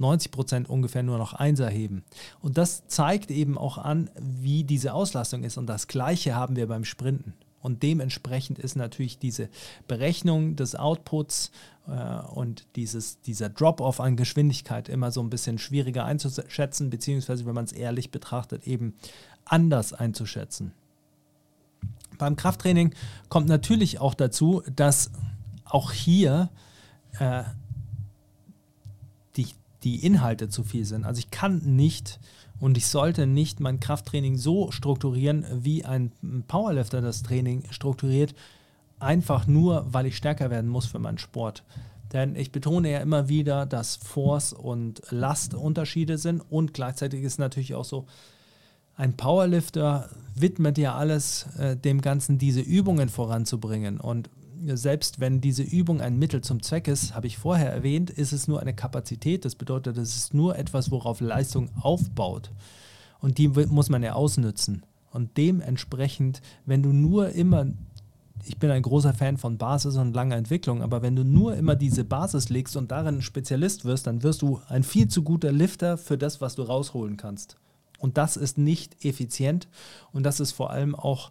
90% 0.00 0.66
ungefähr 0.66 1.02
nur 1.02 1.18
noch 1.18 1.34
Einser 1.34 1.68
heben. 1.68 2.04
Und 2.40 2.58
das 2.58 2.86
zeigt 2.86 3.30
eben 3.30 3.58
auch 3.58 3.78
an, 3.78 4.10
wie 4.18 4.64
diese 4.64 4.94
Auslastung 4.94 5.44
ist. 5.44 5.58
Und 5.58 5.66
das 5.66 5.86
Gleiche 5.86 6.34
haben 6.34 6.56
wir 6.56 6.66
beim 6.66 6.84
Sprinten. 6.84 7.34
Und 7.62 7.82
dementsprechend 7.82 8.58
ist 8.58 8.74
natürlich 8.74 9.18
diese 9.18 9.50
Berechnung 9.86 10.56
des 10.56 10.74
Outputs 10.74 11.50
äh, 11.86 11.92
und 12.34 12.64
dieses, 12.76 13.20
dieser 13.20 13.50
Drop-off 13.50 14.00
an 14.00 14.16
Geschwindigkeit 14.16 14.88
immer 14.88 15.10
so 15.10 15.22
ein 15.22 15.30
bisschen 15.30 15.58
schwieriger 15.58 16.04
einzuschätzen, 16.06 16.88
beziehungsweise, 16.88 17.44
wenn 17.44 17.54
man 17.54 17.66
es 17.66 17.72
ehrlich 17.72 18.10
betrachtet, 18.10 18.66
eben 18.66 18.94
anders 19.44 19.92
einzuschätzen. 19.92 20.72
Beim 22.16 22.36
Krafttraining 22.36 22.94
kommt 23.28 23.48
natürlich 23.48 23.98
auch 23.98 24.14
dazu, 24.14 24.62
dass 24.74 25.10
auch 25.64 25.92
hier 25.92 26.50
äh, 27.18 27.44
die, 29.82 30.04
Inhalte 30.04 30.48
zu 30.48 30.64
viel 30.64 30.84
sind. 30.84 31.04
Also 31.04 31.18
ich 31.18 31.30
kann 31.30 31.58
nicht 31.76 32.20
und 32.58 32.76
ich 32.76 32.86
sollte 32.86 33.26
nicht 33.26 33.60
mein 33.60 33.80
Krafttraining 33.80 34.36
so 34.36 34.70
strukturieren, 34.70 35.44
wie 35.52 35.84
ein 35.84 36.12
Powerlifter 36.46 37.00
das 37.00 37.22
Training 37.22 37.64
strukturiert, 37.70 38.34
einfach 38.98 39.46
nur, 39.46 39.86
weil 39.90 40.06
ich 40.06 40.16
stärker 40.16 40.50
werden 40.50 40.68
muss 40.68 40.86
für 40.86 40.98
meinen 40.98 41.18
Sport. 41.18 41.64
Denn 42.12 42.34
ich 42.34 42.52
betone 42.52 42.90
ja 42.90 42.98
immer 42.98 43.28
wieder, 43.28 43.66
dass 43.66 43.96
Force 43.96 44.52
und 44.52 45.02
Last 45.10 45.54
Unterschiede 45.54 46.18
sind 46.18 46.40
und 46.40 46.74
gleichzeitig 46.74 47.22
ist 47.22 47.38
natürlich 47.38 47.74
auch 47.74 47.84
so, 47.84 48.06
ein 48.96 49.16
Powerlifter 49.16 50.10
widmet 50.34 50.76
ja 50.76 50.94
alles 50.94 51.46
äh, 51.58 51.74
dem 51.74 52.02
Ganzen, 52.02 52.36
diese 52.36 52.60
Übungen 52.60 53.08
voranzubringen. 53.08 53.98
Und 53.98 54.28
selbst 54.66 55.20
wenn 55.20 55.40
diese 55.40 55.62
Übung 55.62 56.00
ein 56.00 56.18
Mittel 56.18 56.40
zum 56.40 56.62
Zweck 56.62 56.88
ist, 56.88 57.14
habe 57.14 57.26
ich 57.26 57.38
vorher 57.38 57.72
erwähnt, 57.72 58.10
ist 58.10 58.32
es 58.32 58.48
nur 58.48 58.60
eine 58.60 58.74
Kapazität. 58.74 59.44
Das 59.44 59.54
bedeutet, 59.54 59.96
es 59.96 60.16
ist 60.16 60.34
nur 60.34 60.56
etwas, 60.58 60.90
worauf 60.90 61.20
Leistung 61.20 61.70
aufbaut. 61.80 62.50
Und 63.20 63.38
die 63.38 63.48
muss 63.48 63.88
man 63.88 64.02
ja 64.02 64.14
ausnützen. 64.14 64.82
Und 65.12 65.36
dementsprechend, 65.36 66.40
wenn 66.66 66.82
du 66.82 66.92
nur 66.92 67.30
immer, 67.30 67.66
ich 68.44 68.58
bin 68.58 68.70
ein 68.70 68.82
großer 68.82 69.12
Fan 69.12 69.36
von 69.36 69.58
Basis 69.58 69.96
und 69.96 70.14
langer 70.14 70.36
Entwicklung, 70.36 70.82
aber 70.82 71.02
wenn 71.02 71.16
du 71.16 71.24
nur 71.24 71.56
immer 71.56 71.76
diese 71.76 72.04
Basis 72.04 72.48
legst 72.48 72.76
und 72.76 72.90
darin 72.90 73.22
Spezialist 73.22 73.84
wirst, 73.84 74.06
dann 74.06 74.22
wirst 74.22 74.42
du 74.42 74.60
ein 74.68 74.82
viel 74.82 75.08
zu 75.08 75.22
guter 75.22 75.52
Lifter 75.52 75.98
für 75.98 76.16
das, 76.16 76.40
was 76.40 76.54
du 76.54 76.62
rausholen 76.62 77.16
kannst. 77.16 77.56
Und 77.98 78.16
das 78.16 78.36
ist 78.36 78.56
nicht 78.56 79.04
effizient 79.04 79.68
und 80.12 80.24
das 80.24 80.40
ist 80.40 80.52
vor 80.52 80.70
allem 80.70 80.94
auch 80.94 81.30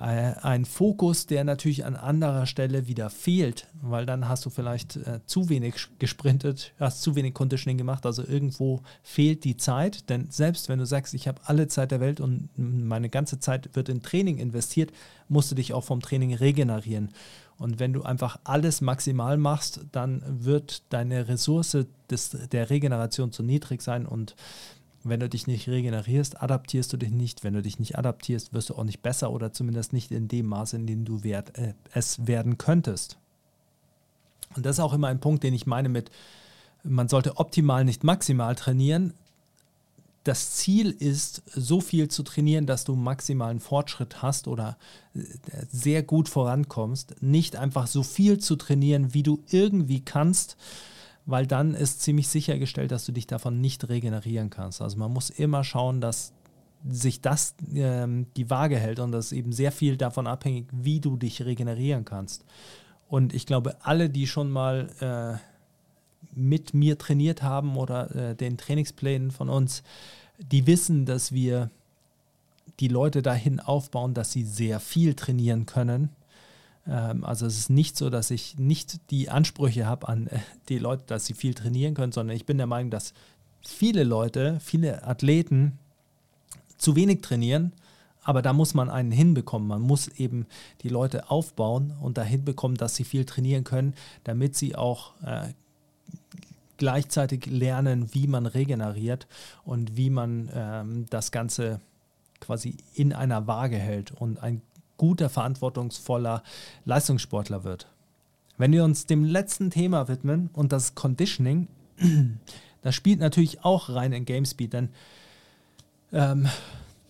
ein 0.00 0.64
Fokus, 0.64 1.26
der 1.26 1.42
natürlich 1.42 1.84
an 1.84 1.96
anderer 1.96 2.46
Stelle 2.46 2.86
wieder 2.86 3.10
fehlt, 3.10 3.66
weil 3.82 4.06
dann 4.06 4.28
hast 4.28 4.46
du 4.46 4.50
vielleicht 4.50 4.96
äh, 4.96 5.20
zu 5.26 5.48
wenig 5.48 5.74
gesprintet, 5.98 6.72
hast 6.78 7.02
zu 7.02 7.16
wenig 7.16 7.34
Conditioning 7.34 7.78
gemacht, 7.78 8.06
also 8.06 8.22
irgendwo 8.24 8.82
fehlt 9.02 9.42
die 9.42 9.56
Zeit, 9.56 10.08
denn 10.08 10.30
selbst 10.30 10.68
wenn 10.68 10.78
du 10.78 10.86
sagst, 10.86 11.14
ich 11.14 11.26
habe 11.26 11.40
alle 11.46 11.66
Zeit 11.66 11.90
der 11.90 11.98
Welt 11.98 12.20
und 12.20 12.48
meine 12.56 13.08
ganze 13.08 13.40
Zeit 13.40 13.74
wird 13.74 13.88
in 13.88 14.00
Training 14.00 14.38
investiert, 14.38 14.92
musst 15.28 15.50
du 15.50 15.56
dich 15.56 15.72
auch 15.72 15.84
vom 15.84 16.00
Training 16.00 16.32
regenerieren. 16.32 17.10
Und 17.58 17.80
wenn 17.80 17.92
du 17.92 18.02
einfach 18.04 18.38
alles 18.44 18.80
maximal 18.80 19.36
machst, 19.36 19.80
dann 19.90 20.22
wird 20.28 20.84
deine 20.90 21.26
Ressource 21.26 21.76
des, 22.08 22.30
der 22.52 22.70
Regeneration 22.70 23.32
zu 23.32 23.42
niedrig 23.42 23.82
sein 23.82 24.06
und 24.06 24.36
wenn 25.04 25.20
du 25.20 25.28
dich 25.28 25.46
nicht 25.46 25.68
regenerierst, 25.68 26.42
adaptierst 26.42 26.92
du 26.92 26.96
dich 26.96 27.10
nicht. 27.10 27.44
Wenn 27.44 27.54
du 27.54 27.62
dich 27.62 27.78
nicht 27.78 27.98
adaptierst, 27.98 28.52
wirst 28.52 28.70
du 28.70 28.74
auch 28.74 28.84
nicht 28.84 29.02
besser 29.02 29.30
oder 29.30 29.52
zumindest 29.52 29.92
nicht 29.92 30.10
in 30.10 30.28
dem 30.28 30.46
Maße, 30.46 30.76
in 30.76 30.86
dem 30.86 31.04
du 31.04 31.22
werd, 31.22 31.56
äh, 31.58 31.74
es 31.92 32.26
werden 32.26 32.58
könntest. 32.58 33.16
Und 34.56 34.66
das 34.66 34.76
ist 34.76 34.80
auch 34.80 34.94
immer 34.94 35.08
ein 35.08 35.20
Punkt, 35.20 35.44
den 35.44 35.54
ich 35.54 35.66
meine 35.66 35.88
mit, 35.88 36.10
man 36.82 37.08
sollte 37.08 37.36
optimal 37.36 37.84
nicht 37.84 38.04
maximal 38.04 38.54
trainieren. 38.54 39.14
Das 40.24 40.52
Ziel 40.52 40.90
ist, 40.90 41.42
so 41.46 41.80
viel 41.80 42.08
zu 42.08 42.22
trainieren, 42.22 42.66
dass 42.66 42.84
du 42.84 42.96
maximalen 42.96 43.60
Fortschritt 43.60 44.20
hast 44.20 44.48
oder 44.48 44.76
äh, 45.14 45.20
sehr 45.70 46.02
gut 46.02 46.28
vorankommst. 46.28 47.22
Nicht 47.22 47.56
einfach 47.56 47.86
so 47.86 48.02
viel 48.02 48.38
zu 48.38 48.56
trainieren, 48.56 49.14
wie 49.14 49.22
du 49.22 49.42
irgendwie 49.50 50.00
kannst, 50.00 50.56
weil 51.28 51.46
dann 51.46 51.74
ist 51.74 52.00
ziemlich 52.00 52.26
sichergestellt, 52.28 52.90
dass 52.90 53.04
du 53.04 53.12
dich 53.12 53.26
davon 53.26 53.60
nicht 53.60 53.86
regenerieren 53.90 54.48
kannst. 54.48 54.80
Also 54.80 54.96
man 54.96 55.12
muss 55.12 55.28
immer 55.28 55.62
schauen, 55.62 56.00
dass 56.00 56.32
sich 56.88 57.20
das 57.20 57.54
ähm, 57.74 58.28
die 58.38 58.48
Waage 58.48 58.78
hält 58.78 58.98
und 58.98 59.12
das 59.12 59.32
eben 59.32 59.52
sehr 59.52 59.70
viel 59.70 59.98
davon 59.98 60.26
abhängig, 60.26 60.68
wie 60.72 61.00
du 61.00 61.18
dich 61.18 61.44
regenerieren 61.44 62.06
kannst. 62.06 62.46
Und 63.08 63.34
ich 63.34 63.44
glaube, 63.44 63.76
alle, 63.82 64.08
die 64.08 64.26
schon 64.26 64.50
mal 64.50 64.88
äh, 65.00 65.38
mit 66.34 66.72
mir 66.72 66.96
trainiert 66.96 67.42
haben 67.42 67.76
oder 67.76 68.30
äh, 68.30 68.34
den 68.34 68.56
Trainingsplänen 68.56 69.30
von 69.30 69.50
uns, 69.50 69.82
die 70.38 70.66
wissen, 70.66 71.04
dass 71.04 71.30
wir 71.30 71.70
die 72.80 72.88
Leute 72.88 73.20
dahin 73.20 73.60
aufbauen, 73.60 74.14
dass 74.14 74.32
sie 74.32 74.44
sehr 74.44 74.80
viel 74.80 75.12
trainieren 75.12 75.66
können 75.66 76.08
also 76.92 77.46
es 77.46 77.58
ist 77.58 77.70
nicht 77.70 77.96
so, 77.96 78.10
dass 78.10 78.30
ich 78.30 78.58
nicht 78.58 79.10
die 79.10 79.30
Ansprüche 79.30 79.86
habe 79.86 80.08
an 80.08 80.26
äh, 80.28 80.38
die 80.68 80.78
Leute, 80.78 81.04
dass 81.06 81.26
sie 81.26 81.34
viel 81.34 81.54
trainieren 81.54 81.94
können, 81.94 82.12
sondern 82.12 82.36
ich 82.36 82.46
bin 82.46 82.56
der 82.56 82.66
Meinung, 82.66 82.90
dass 82.90 83.12
viele 83.60 84.04
Leute, 84.04 84.58
viele 84.60 85.06
Athleten 85.06 85.78
zu 86.78 86.96
wenig 86.96 87.20
trainieren, 87.20 87.72
aber 88.22 88.42
da 88.42 88.52
muss 88.52 88.74
man 88.74 88.90
einen 88.90 89.10
hinbekommen. 89.10 89.68
Man 89.68 89.82
muss 89.82 90.08
eben 90.08 90.46
die 90.82 90.88
Leute 90.88 91.30
aufbauen 91.30 91.94
und 92.00 92.18
dahin 92.18 92.44
bekommen, 92.44 92.76
dass 92.76 92.94
sie 92.94 93.04
viel 93.04 93.24
trainieren 93.24 93.64
können, 93.64 93.94
damit 94.24 94.56
sie 94.56 94.76
auch 94.76 95.12
äh, 95.22 95.48
gleichzeitig 96.76 97.46
lernen, 97.46 98.14
wie 98.14 98.26
man 98.26 98.46
regeneriert 98.46 99.26
und 99.64 99.96
wie 99.96 100.10
man 100.10 100.50
ähm, 100.54 101.06
das 101.10 101.32
Ganze 101.32 101.80
quasi 102.40 102.76
in 102.94 103.12
einer 103.12 103.46
Waage 103.46 103.78
hält 103.78 104.12
und 104.12 104.42
ein 104.42 104.62
guter, 104.98 105.30
verantwortungsvoller 105.30 106.42
Leistungssportler 106.84 107.64
wird. 107.64 107.88
Wenn 108.58 108.72
wir 108.72 108.84
uns 108.84 109.06
dem 109.06 109.24
letzten 109.24 109.70
Thema 109.70 110.08
widmen 110.08 110.50
und 110.52 110.72
das 110.72 110.94
Conditioning, 110.94 111.68
das 112.82 112.94
spielt 112.94 113.20
natürlich 113.20 113.64
auch 113.64 113.88
rein 113.88 114.12
in 114.12 114.26
GameSpeed, 114.26 114.72
denn 114.72 114.88
ähm, 116.12 116.48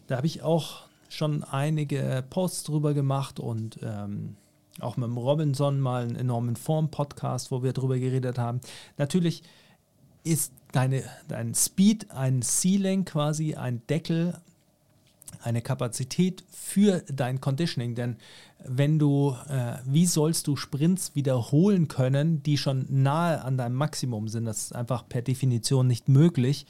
da 0.06 0.18
habe 0.18 0.26
ich 0.26 0.42
auch 0.42 0.82
schon 1.08 1.42
einige 1.42 2.22
Posts 2.30 2.64
drüber 2.64 2.94
gemacht 2.94 3.40
und 3.40 3.78
ähm, 3.82 4.36
auch 4.80 4.96
mit 4.96 5.08
dem 5.08 5.16
Robinson 5.16 5.80
mal 5.80 6.02
einen 6.02 6.16
enormen 6.16 6.56
Form-Podcast, 6.56 7.50
wo 7.50 7.62
wir 7.62 7.72
drüber 7.72 7.98
geredet 7.98 8.38
haben. 8.38 8.60
Natürlich 8.96 9.42
ist 10.24 10.52
deine, 10.72 11.02
dein 11.26 11.54
Speed 11.54 12.10
ein 12.10 12.42
Ceiling 12.42 13.04
quasi, 13.04 13.54
ein 13.54 13.82
Deckel 13.88 14.38
eine 15.42 15.62
Kapazität 15.62 16.44
für 16.50 17.02
dein 17.08 17.40
Conditioning, 17.40 17.94
denn 17.94 18.16
wenn 18.64 18.98
du, 18.98 19.36
äh, 19.48 19.76
wie 19.84 20.06
sollst 20.06 20.46
du 20.46 20.56
Sprints 20.56 21.14
wiederholen 21.14 21.88
können, 21.88 22.42
die 22.42 22.58
schon 22.58 22.86
nahe 22.88 23.42
an 23.42 23.56
deinem 23.56 23.76
Maximum 23.76 24.28
sind? 24.28 24.46
Das 24.46 24.64
ist 24.64 24.74
einfach 24.74 25.08
per 25.08 25.22
Definition 25.22 25.86
nicht 25.86 26.08
möglich. 26.08 26.66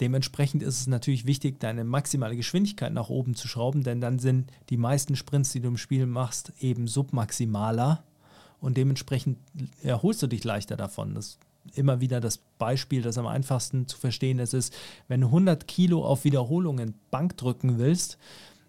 Dementsprechend 0.00 0.62
ist 0.62 0.80
es 0.80 0.86
natürlich 0.86 1.26
wichtig, 1.26 1.58
deine 1.58 1.84
maximale 1.84 2.36
Geschwindigkeit 2.36 2.92
nach 2.92 3.08
oben 3.08 3.34
zu 3.34 3.48
schrauben, 3.48 3.82
denn 3.82 4.00
dann 4.00 4.18
sind 4.18 4.50
die 4.70 4.76
meisten 4.76 5.16
Sprints, 5.16 5.52
die 5.52 5.60
du 5.60 5.68
im 5.68 5.76
Spiel 5.76 6.06
machst, 6.06 6.52
eben 6.60 6.86
submaximaler 6.86 8.04
und 8.60 8.76
dementsprechend 8.76 9.38
erholst 9.82 10.22
du 10.22 10.28
dich 10.28 10.44
leichter 10.44 10.76
davon. 10.76 11.14
Das 11.14 11.38
immer 11.74 12.00
wieder 12.00 12.20
das 12.20 12.38
Beispiel, 12.38 13.02
das 13.02 13.18
am 13.18 13.26
einfachsten 13.26 13.86
zu 13.86 13.98
verstehen 13.98 14.38
ist, 14.38 14.54
ist, 14.54 14.74
wenn 15.08 15.20
du 15.20 15.28
100 15.28 15.66
Kilo 15.68 16.04
auf 16.04 16.24
Wiederholungen 16.24 16.94
Bank 17.10 17.36
drücken 17.36 17.78
willst, 17.78 18.18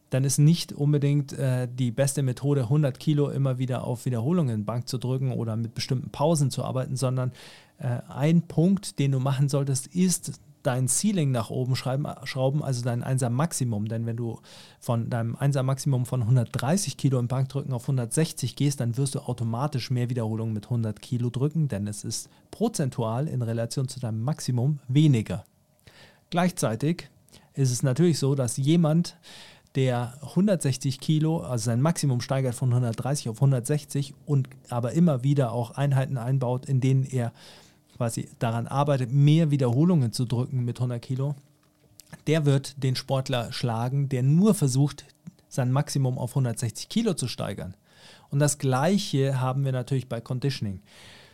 dann 0.10 0.24
ist 0.24 0.38
nicht 0.38 0.74
unbedingt 0.74 1.34
äh, 1.34 1.68
die 1.72 1.92
beste 1.92 2.24
Methode, 2.24 2.64
100 2.64 3.00
Kilo 3.00 3.30
immer 3.30 3.58
wieder 3.58 3.84
auf 3.84 4.06
Wiederholungen 4.06 4.66
Bank 4.66 4.88
zu 4.88 4.98
drücken 4.98 5.32
oder 5.32 5.56
mit 5.56 5.74
bestimmten 5.74 6.10
Pausen 6.10 6.52
zu 6.52 6.64
arbeiten, 6.64 6.96
sondern 6.96 7.32
äh, 7.78 8.00
ein 8.10 8.44
Punkt, 8.44 9.00
den 9.00 9.12
du 9.12 9.20
machen 9.20 9.50
solltest, 9.50 9.88
ist 9.88 10.40
dein 10.64 10.88
Ceiling 10.88 11.32
nach 11.32 11.50
oben 11.50 11.76
schreiben, 11.76 12.06
schrauben, 12.24 12.64
also 12.64 12.84
dein 12.84 13.04
1er 13.04 13.30
Maximum. 13.30 13.88
Denn 13.88 14.06
wenn 14.06 14.18
du 14.18 14.40
von 14.80 15.10
deinem 15.10 15.36
1er 15.36 15.64
Maximum 15.64 16.06
von 16.06 16.22
130 16.22 16.98
Kilo 16.98 17.20
im 17.20 17.28
Bankdrücken 17.28 17.74
auf 17.74 17.84
160 17.84 18.56
gehst, 18.56 18.80
dann 18.80 18.98
wirst 18.98 19.16
du 19.16 19.20
automatisch 19.20 19.92
mehr 19.92 20.10
Wiederholungen 20.10 20.54
mit 20.54 20.66
100 20.66 21.02
Kilo 21.02 21.30
drücken, 21.30 21.68
denn 21.68 21.88
es 21.88 22.04
ist 22.04 22.30
prozentual 22.52 23.28
in 23.28 23.42
Relation 23.42 23.88
zu 23.88 24.00
deinem 24.00 24.22
Maximum 24.22 24.80
weniger. 24.88 25.46
Gleichzeitig 26.30 27.10
ist 27.54 27.72
es 27.72 27.84
natürlich 27.84 28.20
so, 28.20 28.36
dass 28.36 28.58
jemand, 28.58 29.18
der 29.76 30.16
160 30.22 31.00
Kilo, 31.00 31.42
also 31.42 31.66
sein 31.66 31.82
Maximum 31.82 32.22
steigert 32.22 32.56
von 32.56 32.70
130 32.70 33.30
auf 33.30 33.38
160 33.38 34.14
und 34.26 34.50
aber 34.70 34.94
immer 34.94 35.24
wieder 35.24 35.52
auch 35.52 35.72
Einheiten 35.72 36.18
einbaut, 36.18 36.66
in 36.66 36.82
denen 36.82 37.04
er 37.04 37.32
quasi 37.96 38.30
daran 38.40 38.68
arbeitet, 38.68 39.12
mehr 39.12 39.52
Wiederholungen 39.52 40.12
zu 40.12 40.26
drücken 40.26 40.66
mit 40.66 40.78
100 40.78 41.02
Kilo, 41.02 41.36
der 42.28 42.46
wird 42.46 42.82
den 42.82 42.96
Sportler 42.96 43.52
schlagen, 43.52 44.10
der 44.10 44.24
nur 44.24 44.56
versucht, 44.56 45.06
sein 45.50 45.72
Maximum 45.72 46.18
auf 46.18 46.32
160 46.32 46.90
Kilo 46.90 47.14
zu 47.14 47.28
steigern. 47.28 47.76
Und 48.30 48.40
das 48.40 48.58
Gleiche 48.58 49.40
haben 49.40 49.66
wir 49.66 49.72
natürlich 49.72 50.08
bei 50.08 50.22
Conditioning. 50.22 50.82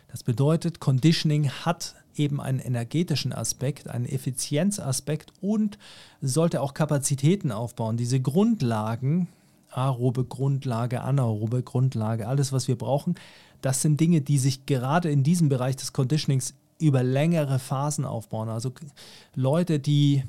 Das 0.08 0.22
bedeutet, 0.22 0.80
Conditioning 0.80 1.50
hat 1.50 1.94
eben 2.18 2.40
einen 2.40 2.58
energetischen 2.58 3.32
Aspekt, 3.32 3.88
einen 3.88 4.06
Effizienzaspekt 4.06 5.32
und 5.40 5.78
sollte 6.20 6.60
auch 6.60 6.74
Kapazitäten 6.74 7.52
aufbauen. 7.52 7.96
Diese 7.96 8.20
Grundlagen, 8.20 9.28
aerobe 9.70 10.24
Grundlage, 10.24 11.02
anaerobe 11.02 11.62
Grundlage, 11.62 12.26
alles, 12.28 12.52
was 12.52 12.68
wir 12.68 12.76
brauchen, 12.76 13.14
das 13.60 13.82
sind 13.82 14.00
Dinge, 14.00 14.20
die 14.20 14.38
sich 14.38 14.66
gerade 14.66 15.10
in 15.10 15.22
diesem 15.22 15.48
Bereich 15.48 15.76
des 15.76 15.92
Conditionings 15.92 16.54
über 16.78 17.02
längere 17.02 17.58
Phasen 17.58 18.04
aufbauen. 18.04 18.48
Also 18.48 18.72
Leute, 19.34 19.78
die 19.78 20.24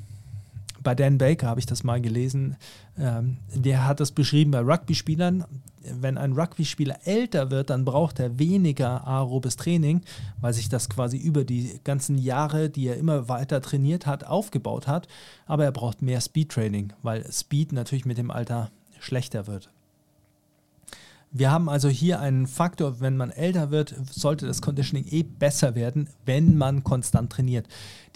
bei 0.82 0.94
Dan 0.94 1.18
Baker 1.18 1.48
habe 1.48 1.60
ich 1.60 1.66
das 1.66 1.84
mal 1.84 2.00
gelesen, 2.00 2.56
ähm, 2.98 3.38
der 3.54 3.86
hat 3.86 4.00
das 4.00 4.12
beschrieben 4.12 4.50
bei 4.50 4.60
Rugby-Spielern. 4.60 5.44
Wenn 5.82 6.18
ein 6.18 6.32
Rugby-Spieler 6.32 6.98
älter 7.04 7.50
wird, 7.50 7.70
dann 7.70 7.84
braucht 7.84 8.20
er 8.20 8.38
weniger 8.38 9.06
aerobes 9.06 9.56
Training, 9.56 10.02
weil 10.40 10.52
sich 10.52 10.68
das 10.68 10.88
quasi 10.88 11.16
über 11.16 11.44
die 11.44 11.80
ganzen 11.84 12.18
Jahre, 12.18 12.68
die 12.68 12.88
er 12.88 12.96
immer 12.96 13.28
weiter 13.28 13.62
trainiert 13.62 14.06
hat, 14.06 14.24
aufgebaut 14.24 14.86
hat. 14.86 15.08
Aber 15.46 15.64
er 15.64 15.72
braucht 15.72 16.02
mehr 16.02 16.20
Speed-Training, 16.20 16.92
weil 17.02 17.30
Speed 17.32 17.72
natürlich 17.72 18.04
mit 18.04 18.18
dem 18.18 18.30
Alter 18.30 18.70
schlechter 18.98 19.46
wird. 19.46 19.70
Wir 21.30 21.50
haben 21.50 21.68
also 21.68 21.88
hier 21.88 22.20
einen 22.20 22.46
Faktor, 22.46 23.00
wenn 23.00 23.16
man 23.16 23.30
älter 23.30 23.70
wird, 23.70 23.94
sollte 24.10 24.46
das 24.46 24.62
Conditioning 24.62 25.06
eh 25.10 25.22
besser 25.22 25.74
werden, 25.74 26.08
wenn 26.24 26.56
man 26.56 26.84
konstant 26.84 27.30
trainiert. 27.30 27.66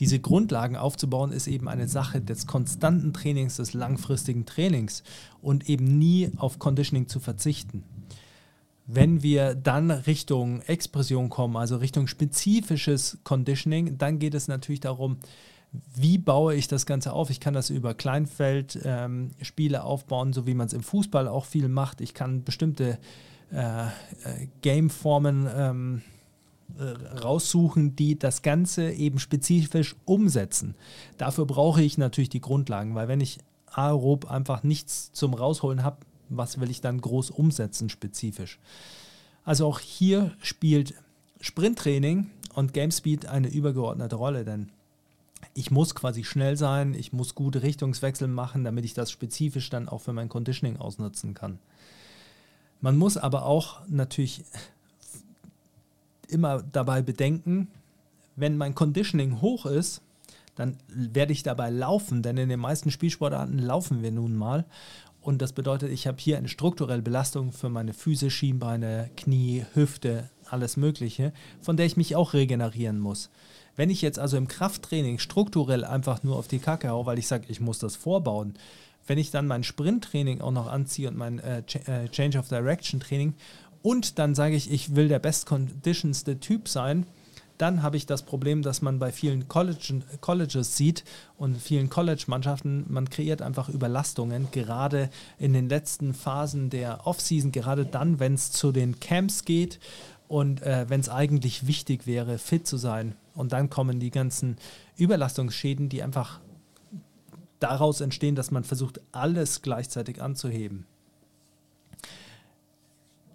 Diese 0.00 0.18
Grundlagen 0.18 0.76
aufzubauen 0.76 1.30
ist 1.30 1.46
eben 1.46 1.68
eine 1.68 1.88
Sache 1.88 2.22
des 2.22 2.46
konstanten 2.46 3.12
Trainings, 3.12 3.56
des 3.56 3.74
langfristigen 3.74 4.46
Trainings 4.46 5.02
und 5.42 5.68
eben 5.68 5.98
nie 5.98 6.30
auf 6.36 6.58
Conditioning 6.58 7.06
zu 7.06 7.20
verzichten. 7.20 7.84
Wenn 8.86 9.22
wir 9.22 9.54
dann 9.54 9.90
Richtung 9.90 10.62
Expression 10.62 11.28
kommen, 11.28 11.56
also 11.56 11.76
Richtung 11.76 12.06
spezifisches 12.06 13.18
Conditioning, 13.24 13.98
dann 13.98 14.18
geht 14.18 14.34
es 14.34 14.48
natürlich 14.48 14.80
darum, 14.80 15.18
wie 15.95 16.18
baue 16.18 16.55
ich 16.55 16.68
das 16.68 16.85
Ganze 16.85 17.12
auf? 17.12 17.31
Ich 17.31 17.41
kann 17.41 17.55
das 17.55 17.70
über 17.70 17.95
Kleinfeldspiele 17.95 19.77
ähm, 19.77 19.83
aufbauen, 19.83 20.33
so 20.33 20.47
wie 20.47 20.55
man 20.55 20.66
es 20.66 20.73
im 20.75 20.83
Fußball 20.83 21.29
auch 21.29 21.47
viel 21.47 21.68
macht. 21.68 22.01
Ich 22.01 22.12
kann 22.12 22.45
bestimmte 22.45 22.99
äh, 23.53 23.87
äh, 23.87 23.89
Gameformen 24.61 25.49
ähm, 25.55 26.03
äh, 26.79 27.18
raussuchen, 27.18 27.97
die 27.97 28.18
das 28.18 28.43
Ganze 28.43 28.91
eben 28.93 29.18
spezifisch 29.18 29.97
umsetzen. 30.05 30.75
Dafür 31.16 31.47
brauche 31.47 31.83
ich 31.83 31.97
natürlich 31.97 32.31
die 32.31 32.41
Grundlagen, 32.41 32.95
weil 32.95 33.09
wenn 33.09 33.20
ich 33.20 33.39
aerob 33.66 34.31
einfach 34.31 34.62
nichts 34.62 35.12
zum 35.12 35.33
Rausholen 35.33 35.83
habe, 35.83 35.99
was 36.29 36.61
will 36.61 36.70
ich 36.70 36.81
dann 36.81 37.01
groß 37.01 37.31
umsetzen 37.31 37.89
spezifisch? 37.89 38.59
Also 39.45 39.66
auch 39.66 39.81
hier 39.81 40.33
spielt 40.41 40.95
Sprinttraining 41.41 42.31
und 42.55 42.73
Game 42.75 42.91
Speed 42.91 43.27
eine 43.27 43.49
übergeordnete 43.49 44.16
Rolle, 44.16 44.45
denn 44.45 44.70
ich 45.55 45.70
muss 45.70 45.94
quasi 45.94 46.24
schnell 46.24 46.57
sein, 46.57 46.94
ich 46.94 47.12
muss 47.12 47.34
gute 47.34 47.62
Richtungswechsel 47.62 48.28
machen, 48.28 48.64
damit 48.64 48.84
ich 48.84 48.94
das 48.94 49.11
spezifisch 49.11 49.68
dann 49.70 49.88
auch 49.88 50.00
für 50.00 50.12
mein 50.12 50.28
Conditioning 50.28 50.78
ausnutzen 50.78 51.34
kann. 51.34 51.59
Man 52.80 52.96
muss 52.96 53.16
aber 53.16 53.44
auch 53.44 53.80
natürlich 53.88 54.44
immer 56.28 56.62
dabei 56.62 57.03
bedenken, 57.03 57.68
wenn 58.36 58.57
mein 58.57 58.74
Conditioning 58.74 59.40
hoch 59.40 59.66
ist, 59.66 60.00
dann 60.55 60.76
werde 60.88 61.32
ich 61.32 61.42
dabei 61.42 61.70
laufen, 61.70 62.22
denn 62.22 62.36
in 62.36 62.48
den 62.48 62.61
meisten 62.61 62.90
Spielsportarten 62.90 63.59
laufen 63.59 64.03
wir 64.03 64.11
nun 64.11 64.34
mal. 64.34 64.64
Und 65.20 65.40
das 65.40 65.53
bedeutet, 65.53 65.92
ich 65.92 66.07
habe 66.07 66.18
hier 66.18 66.36
eine 66.36 66.48
strukturelle 66.48 67.03
Belastung 67.03 67.53
für 67.53 67.68
meine 67.68 67.92
Füße, 67.92 68.30
Schienbeine, 68.30 69.11
Knie, 69.16 69.64
Hüfte, 69.74 70.30
alles 70.50 70.76
Mögliche, 70.76 71.32
von 71.61 71.76
der 71.76 71.86
ich 71.86 71.96
mich 71.96 72.16
auch 72.16 72.34
regenerieren 72.34 72.98
muss. 72.98 73.30
Wenn 73.77 73.91
ich 73.91 74.03
jetzt 74.03 74.18
also 74.18 74.37
im 74.37 74.49
Krafttraining 74.49 75.18
strukturell 75.18 75.85
einfach 75.85 76.23
nur 76.23 76.37
auf 76.37 76.49
die 76.49 76.59
Kacke 76.59 76.91
haue, 76.91 77.07
weil 77.07 77.18
ich 77.18 77.27
sage, 77.27 77.47
ich 77.49 77.61
muss 77.61 77.79
das 77.79 77.97
vorbauen, 77.97 78.55
wenn 79.07 79.18
ich 79.18 79.31
dann 79.31 79.47
mein 79.47 79.64
Sprinttraining 79.64 80.41
auch 80.41 80.53
noch 80.53 80.66
anziehe 80.66 81.09
und 81.09 81.16
mein 81.16 81.39
äh, 81.39 81.62
äh 81.87 82.09
Change 82.09 82.39
of 82.39 82.49
Direction 82.49 83.01
Training 83.01 83.35
und 83.83 84.18
dann 84.18 84.35
sage 84.35 84.55
ich, 84.55 84.70
ich 84.70 84.95
will 84.95 85.09
der 85.09 85.18
best 85.18 85.47
conditionste 85.47 86.39
Typ 86.39 86.68
sein, 86.68 87.07
dann 87.59 87.83
habe 87.83 87.97
ich 87.97 88.07
das 88.07 88.23
Problem, 88.23 88.62
dass 88.62 88.83
man 88.83 88.99
bei 88.99 89.12
vielen 89.12 89.47
College, 89.49 90.01
Colleges 90.20 90.77
sieht 90.77 91.05
und 91.37 91.61
vielen 91.61 91.91
College-Mannschaften, 91.91 92.87
man 92.89 93.09
kreiert 93.09 93.43
einfach 93.43 93.68
Überlastungen, 93.68 94.49
gerade 94.51 95.11
in 95.39 95.53
den 95.53 95.68
letzten 95.68 96.14
Phasen 96.14 96.70
der 96.70 97.07
Offseason, 97.07 97.53
gerade 97.53 97.87
dann, 97.87 98.18
wenn 98.18 98.35
es 98.35 98.51
zu 98.51 98.73
den 98.73 98.99
Camps 98.99 99.45
geht 99.45 99.79
und 100.29 100.62
äh, 100.62 100.87
wenn 100.89 101.01
es 101.01 101.09
eigentlich 101.09 101.66
wichtig 101.66 102.07
wäre, 102.07 102.39
fit 102.39 102.66
zu 102.66 102.77
sein. 102.79 103.14
Und 103.35 103.53
dann 103.53 103.70
kommen 103.70 103.99
die 104.01 104.11
ganzen 104.11 104.57
Überlastungsschäden, 104.97 105.89
die 105.89 106.03
einfach 106.03 106.41
daraus 107.61 108.01
entstehen, 108.01 108.35
dass 108.35 108.51
man 108.51 108.64
versucht, 108.64 109.01
alles 109.12 109.62
gleichzeitig 109.62 110.20
anzuheben. 110.20 110.87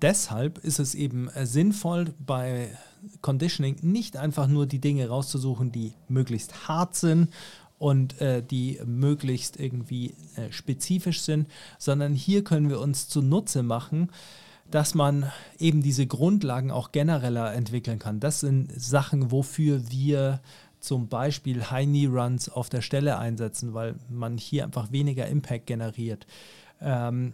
Deshalb 0.02 0.60
ist 0.60 0.80
es 0.80 0.94
eben 0.94 1.30
äh, 1.30 1.46
sinnvoll, 1.46 2.14
bei 2.20 2.70
Conditioning 3.22 3.78
nicht 3.82 4.18
einfach 4.18 4.48
nur 4.48 4.68
die 4.68 4.80
Dinge 4.80 5.08
rauszusuchen, 5.08 5.72
die 5.72 5.94
möglichst 6.08 6.68
hart 6.68 6.96
sind 6.96 7.30
und 7.80 8.20
äh, 8.22 8.44
die 8.44 8.80
möglichst 8.86 9.60
irgendwie 9.60 10.14
äh, 10.36 10.52
spezifisch 10.52 11.22
sind, 11.22 11.48
sondern 11.80 12.14
hier 12.14 12.44
können 12.44 12.70
wir 12.70 12.80
uns 12.80 13.08
zunutze 13.08 13.64
machen, 13.64 14.10
dass 14.72 14.96
man 14.96 15.32
eben 15.60 15.82
diese 15.82 16.08
Grundlagen 16.08 16.72
auch 16.72 16.92
genereller 16.92 17.54
entwickeln 17.54 18.00
kann. 18.00 18.20
Das 18.20 18.42
sind 18.42 18.72
Sachen, 18.72 19.32
wofür 19.32 19.90
wir 19.90 20.42
zum 20.80 21.08
Beispiel 21.08 21.70
High 21.70 21.86
Knee 21.86 22.08
Runs 22.08 22.50
auf 22.50 22.70
der 22.70 22.82
Stelle 22.82 23.18
einsetzen, 23.18 23.74
weil 23.74 23.96
man 24.10 24.38
hier 24.38 24.64
einfach 24.64 24.92
weniger 24.92 25.28
Impact 25.28 25.66
generiert 25.66 26.28
ähm, 26.82 27.34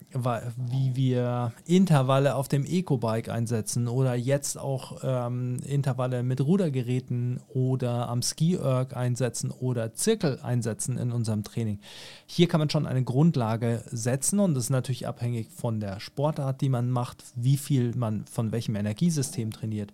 wie 0.56 0.96
wir 0.96 1.52
Intervalle 1.66 2.36
auf 2.36 2.48
dem 2.48 2.66
Eco-Bike 2.66 3.30
einsetzen 3.30 3.88
oder 3.88 4.16
jetzt 4.16 4.58
auch 4.58 5.00
ähm, 5.04 5.58
Intervalle 5.66 6.24
mit 6.24 6.42
Rudergeräten 6.42 7.42
oder 7.50 8.08
am 8.10 8.22
Ski-Erg 8.22 8.96
einsetzen 8.96 9.52
oder 9.52 9.94
Zirkel 9.94 10.40
einsetzen 10.42 10.98
in 10.98 11.12
unserem 11.12 11.44
Training. 11.44 11.80
Hier 12.26 12.48
kann 12.48 12.60
man 12.60 12.70
schon 12.70 12.86
eine 12.86 13.04
Grundlage 13.04 13.84
setzen 13.88 14.40
und 14.40 14.54
das 14.54 14.66
ist 14.66 14.70
natürlich 14.70 15.08
abhängig 15.08 15.50
von 15.52 15.80
der 15.80 16.00
Sportart, 16.00 16.62
die 16.62 16.70
man 16.70 16.90
macht, 16.90 17.24
wie 17.36 17.58
viel 17.58 17.94
man 17.96 18.26
von 18.26 18.52
welchem 18.52 18.76
Energiesystem 18.76 19.52
trainiert. 19.52 19.92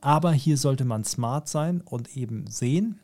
Aber 0.00 0.32
hier 0.32 0.56
sollte 0.56 0.84
man 0.84 1.04
smart 1.04 1.48
sein 1.48 1.80
und 1.82 2.16
eben 2.16 2.46
sehen, 2.48 2.98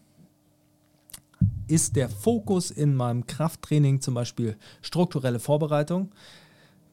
ist 1.67 1.97
der 1.97 2.09
Fokus 2.09 2.71
in 2.71 2.95
meinem 2.95 3.27
Krafttraining 3.27 4.01
zum 4.01 4.15
Beispiel 4.15 4.57
strukturelle 4.83 5.39
Vorbereitung, 5.39 6.13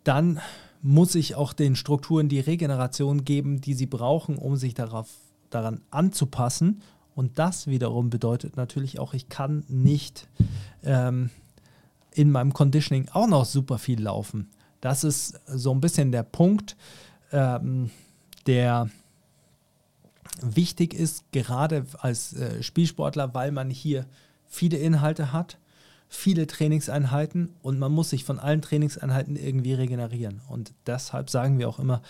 dann 0.04 0.40
muss 0.82 1.16
ich 1.16 1.36
auch 1.36 1.54
den 1.54 1.76
Strukturen 1.76 2.30
die 2.30 2.40
Regeneration 2.40 3.24
geben, 3.24 3.62
die 3.62 3.74
sie 3.74 3.86
brauchen, 3.86 4.38
um 4.38 4.56
sich 4.56 4.74
darauf, 4.74 5.10
daran 5.50 5.82
anzupassen. 5.92 6.82
Und 7.14 7.38
das 7.38 7.68
wiederum 7.68 8.10
bedeutet 8.10 8.58
natürlich 8.58 9.00
auch, 9.00 9.14
ich 9.14 9.30
kann 9.30 9.64
nicht 9.68 10.28
ähm, 10.84 11.30
in 12.14 12.32
meinem 12.32 12.54
Conditioning 12.54 13.10
auch 13.14 13.28
noch 13.28 13.46
super 13.46 13.78
viel 13.78 14.02
laufen. 14.02 14.50
Das 14.80 15.04
ist 15.04 15.40
so 15.46 15.72
ein 15.72 15.82
bisschen 15.82 16.12
der 16.12 16.24
Punkt, 16.24 16.76
ähm, 17.32 17.92
der 18.48 18.90
wichtig 20.42 20.94
ist, 20.94 21.32
gerade 21.32 21.86
als 22.00 22.34
äh, 22.34 22.64
Spielsportler, 22.64 23.34
weil 23.34 23.52
man 23.52 23.70
hier 23.70 24.06
viele 24.52 24.78
Inhalte 24.78 25.34
hat, 25.34 25.58
viele 26.10 26.46
Trainingseinheiten 26.46 27.54
und 27.64 27.80
man 27.80 27.94
muss 27.94 28.10
sich 28.10 28.26
von 28.26 28.38
allen 28.38 28.62
Trainingseinheiten 28.62 29.38
irgendwie 29.38 29.74
regenerieren. 29.74 30.42
Und 30.50 30.74
deshalb 30.86 31.30
sagen 31.30 31.58
wir 31.58 31.70
auch 31.70 31.80
immer, 31.80 32.02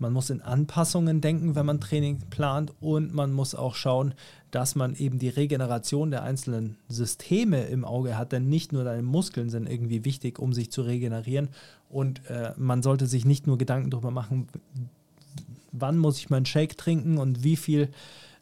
man 0.00 0.12
muss 0.12 0.28
in 0.28 0.42
Anpassungen 0.42 1.20
denken, 1.20 1.54
wenn 1.54 1.64
man 1.64 1.80
Training 1.80 2.18
plant 2.30 2.72
und 2.80 3.14
man 3.14 3.32
muss 3.32 3.54
auch 3.54 3.76
schauen, 3.76 4.14
dass 4.50 4.74
man 4.74 4.96
eben 4.96 5.20
die 5.20 5.28
Regeneration 5.28 6.10
der 6.10 6.24
einzelnen 6.24 6.76
Systeme 6.88 7.62
im 7.66 7.84
Auge 7.84 8.18
hat, 8.18 8.32
denn 8.32 8.48
nicht 8.48 8.72
nur 8.72 8.82
deine 8.82 9.02
Muskeln 9.02 9.50
sind 9.50 9.70
irgendwie 9.70 10.04
wichtig, 10.04 10.40
um 10.40 10.52
sich 10.52 10.72
zu 10.72 10.82
regenerieren 10.82 11.48
und 11.88 12.28
äh, 12.28 12.52
man 12.56 12.82
sollte 12.82 13.06
sich 13.06 13.24
nicht 13.24 13.46
nur 13.46 13.56
Gedanken 13.56 13.90
darüber 13.90 14.10
machen, 14.10 14.48
wann 15.70 15.96
muss 15.96 16.18
ich 16.18 16.28
meinen 16.28 16.46
Shake 16.46 16.76
trinken 16.76 17.18
und 17.18 17.44
wie 17.44 17.56
viel 17.56 17.88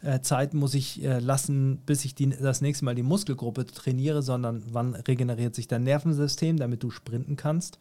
äh, 0.03 0.21
Zeit 0.21 0.53
muss 0.53 0.75
ich 0.75 1.05
äh, 1.05 1.21
lassen, 1.21 1.79
bis 1.87 2.05
ich 2.05 2.15
die, 2.15 2.31
das 2.31 2.61
nächste 2.61 2.85
Mal 2.85 2.95
die 2.95 3.05
Muskelgruppe 3.05 3.67
trainiere, 3.67 4.23
sondern 4.23 4.63
wann 4.73 4.95
regeneriert 4.95 5.55
sich 5.55 5.69
dein 5.69 5.85
Nervensystem, 5.85 6.57
damit 6.57 6.83
du 6.83 6.91
sprinten 6.91 7.37
kannst. 7.37 7.79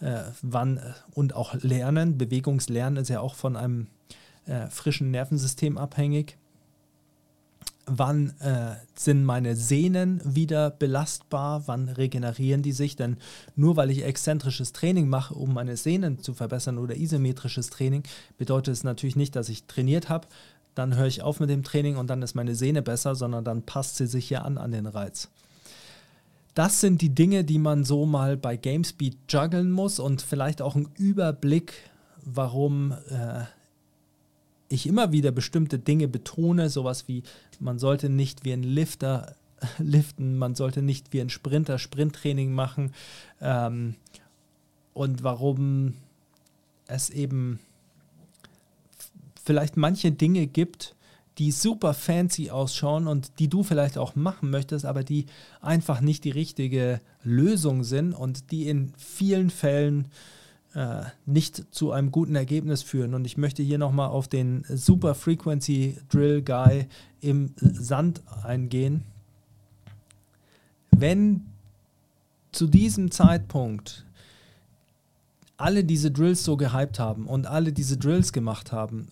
Äh, 0.00 0.22
wann 0.42 0.78
äh, 0.78 0.92
und 1.14 1.34
auch 1.34 1.54
Lernen, 1.62 2.18
Bewegungslernen 2.18 3.00
ist 3.00 3.08
ja 3.08 3.20
auch 3.20 3.34
von 3.34 3.56
einem 3.56 3.86
frischen 4.70 5.12
Nervensystem 5.12 5.78
abhängig. 5.78 6.38
Wann 7.86 8.32
sind 8.94 9.22
meine 9.24 9.54
Sehnen 9.54 10.20
wieder 10.24 10.70
belastbar? 10.70 11.64
Wann 11.66 11.88
regenerieren 11.88 12.62
die 12.62 12.72
sich? 12.72 12.96
Denn 12.96 13.18
nur 13.54 13.76
weil 13.76 13.90
ich 13.90 14.02
exzentrisches 14.02 14.72
Training 14.72 15.08
mache, 15.08 15.34
um 15.34 15.52
meine 15.52 15.76
Sehnen 15.76 16.20
zu 16.20 16.32
verbessern 16.34 16.78
oder 16.78 16.96
isometrisches 16.96 17.68
Training, 17.68 18.02
bedeutet 18.38 18.72
es 18.72 18.82
natürlich 18.82 19.14
nicht, 19.14 19.36
dass 19.36 19.50
ich 19.50 19.64
trainiert 19.64 20.08
habe, 20.08 20.26
dann 20.74 20.96
höre 20.96 21.06
ich 21.06 21.22
auf 21.22 21.40
mit 21.40 21.50
dem 21.50 21.64
Training 21.64 21.96
und 21.96 22.08
dann 22.08 22.22
ist 22.22 22.34
meine 22.34 22.54
Sehne 22.54 22.82
besser, 22.82 23.14
sondern 23.14 23.44
dann 23.44 23.62
passt 23.62 23.96
sie 23.96 24.06
sich 24.06 24.30
ja 24.30 24.42
an 24.42 24.58
an 24.58 24.70
den 24.70 24.86
Reiz. 24.86 25.28
Das 26.54 26.80
sind 26.80 27.00
die 27.00 27.14
Dinge, 27.14 27.44
die 27.44 27.58
man 27.58 27.84
so 27.84 28.06
mal 28.06 28.36
bei 28.36 28.56
GameSpeed 28.56 29.16
juggeln 29.28 29.70
muss 29.70 29.98
und 29.98 30.20
vielleicht 30.20 30.62
auch 30.62 30.74
einen 30.74 30.90
Überblick, 30.96 31.74
warum 32.24 32.92
äh, 33.08 33.44
ich 34.68 34.86
immer 34.86 35.12
wieder 35.12 35.32
bestimmte 35.32 35.78
Dinge 35.78 36.08
betone, 36.08 36.70
sowas 36.70 37.08
wie 37.08 37.22
man 37.60 37.78
sollte 37.78 38.08
nicht 38.08 38.44
wie 38.44 38.52
ein 38.52 38.62
Lifter 38.62 39.34
liften, 39.78 40.38
man 40.38 40.54
sollte 40.54 40.82
nicht 40.82 41.12
wie 41.12 41.20
ein 41.20 41.30
Sprinter 41.30 41.78
Sprinttraining 41.78 42.52
machen 42.52 42.94
ähm, 43.40 43.94
und 44.94 45.22
warum 45.22 45.94
es 46.86 47.10
eben 47.10 47.60
vielleicht 49.44 49.76
manche 49.76 50.12
Dinge 50.12 50.46
gibt, 50.46 50.94
die 51.38 51.52
super 51.52 51.94
fancy 51.94 52.50
ausschauen 52.50 53.06
und 53.06 53.38
die 53.38 53.48
du 53.48 53.62
vielleicht 53.62 53.96
auch 53.96 54.14
machen 54.14 54.50
möchtest, 54.50 54.84
aber 54.84 55.04
die 55.04 55.26
einfach 55.60 56.00
nicht 56.00 56.24
die 56.24 56.30
richtige 56.30 57.00
Lösung 57.22 57.84
sind 57.84 58.12
und 58.12 58.50
die 58.50 58.68
in 58.68 58.92
vielen 58.98 59.50
Fällen 59.50 60.08
äh, 60.74 61.02
nicht 61.26 61.64
zu 61.74 61.92
einem 61.92 62.10
guten 62.10 62.34
Ergebnis 62.34 62.82
führen. 62.82 63.14
Und 63.14 63.24
ich 63.24 63.36
möchte 63.36 63.62
hier 63.62 63.78
nochmal 63.78 64.08
auf 64.08 64.28
den 64.28 64.64
Super 64.68 65.14
Frequency 65.14 65.96
Drill 66.10 66.42
Guy 66.42 66.86
im 67.20 67.54
Sand 67.56 68.22
eingehen. 68.44 69.02
Wenn 70.90 71.46
zu 72.52 72.66
diesem 72.66 73.10
Zeitpunkt 73.10 74.04
alle 75.56 75.84
diese 75.84 76.10
Drills 76.10 76.44
so 76.44 76.56
gehypt 76.56 76.98
haben 76.98 77.26
und 77.26 77.46
alle 77.46 77.72
diese 77.72 77.96
Drills 77.96 78.32
gemacht 78.32 78.72
haben, 78.72 79.08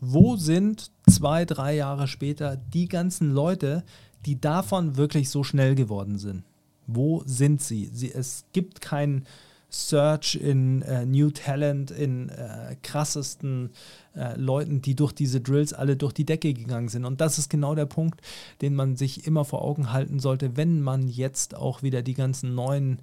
wo 0.00 0.36
sind 0.36 0.90
zwei, 1.08 1.44
drei 1.44 1.74
Jahre 1.74 2.08
später 2.08 2.56
die 2.56 2.88
ganzen 2.88 3.32
Leute, 3.32 3.84
die 4.26 4.40
davon 4.40 4.96
wirklich 4.96 5.30
so 5.30 5.42
schnell 5.42 5.74
geworden 5.74 6.18
sind? 6.18 6.44
Wo 6.86 7.22
sind 7.26 7.60
sie? 7.60 7.90
sie 7.92 8.12
es 8.12 8.44
gibt 8.52 8.80
keinen 8.80 9.26
Search 9.70 10.34
in 10.36 10.80
äh, 10.82 11.04
New 11.04 11.30
Talent, 11.30 11.90
in 11.90 12.30
äh, 12.30 12.76
krassesten 12.82 13.70
äh, 14.16 14.34
Leuten, 14.36 14.80
die 14.80 14.94
durch 14.94 15.12
diese 15.12 15.40
Drills 15.42 15.74
alle 15.74 15.96
durch 15.96 16.14
die 16.14 16.24
Decke 16.24 16.54
gegangen 16.54 16.88
sind. 16.88 17.04
Und 17.04 17.20
das 17.20 17.38
ist 17.38 17.50
genau 17.50 17.74
der 17.74 17.84
Punkt, 17.84 18.22
den 18.62 18.74
man 18.74 18.96
sich 18.96 19.26
immer 19.26 19.44
vor 19.44 19.62
Augen 19.62 19.92
halten 19.92 20.20
sollte, 20.20 20.56
wenn 20.56 20.80
man 20.80 21.06
jetzt 21.06 21.54
auch 21.54 21.82
wieder 21.82 22.00
die 22.00 22.14
ganzen 22.14 22.54
neuen 22.54 23.00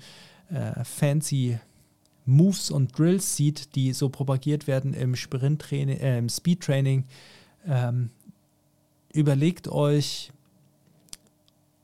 äh, 0.49 0.83
fancy 0.83 1.59
Moves 2.26 2.71
und 2.71 2.97
Drills 2.97 3.36
sieht, 3.36 3.76
die 3.76 3.93
so 3.93 4.09
propagiert 4.09 4.67
werden 4.67 4.93
im 4.93 5.15
Sprinttraining, 5.15 5.97
äh, 5.97 6.17
im 6.17 6.30
Speedtraining, 6.30 7.05
ähm, 7.67 8.09
überlegt 9.13 9.67
euch, 9.67 10.32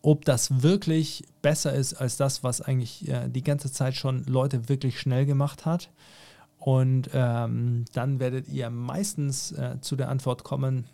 ob 0.02 0.26
das 0.26 0.64
wirklich 0.64 1.24
besser 1.42 1.74
ist 1.74 1.94
als 1.94 2.18
das, 2.18 2.44
was 2.44 2.62
eigentlich 2.62 3.08
äh, 3.08 3.30
die 3.30 3.44
ganze 3.44 3.72
Zeit 3.72 3.96
schon 3.96 4.26
Leute 4.26 4.68
wirklich 4.68 5.00
schnell 5.00 5.26
gemacht 5.26 5.66
hat. 5.66 5.90
Und 6.58 7.10
ähm, 7.14 7.86
dann 7.94 8.20
werdet 8.20 8.48
ihr 8.48 8.70
meistens 8.70 9.52
äh, 9.52 9.78
zu 9.82 9.96
der 9.96 10.10
Antwort 10.10 10.44
kommen, 10.44 10.86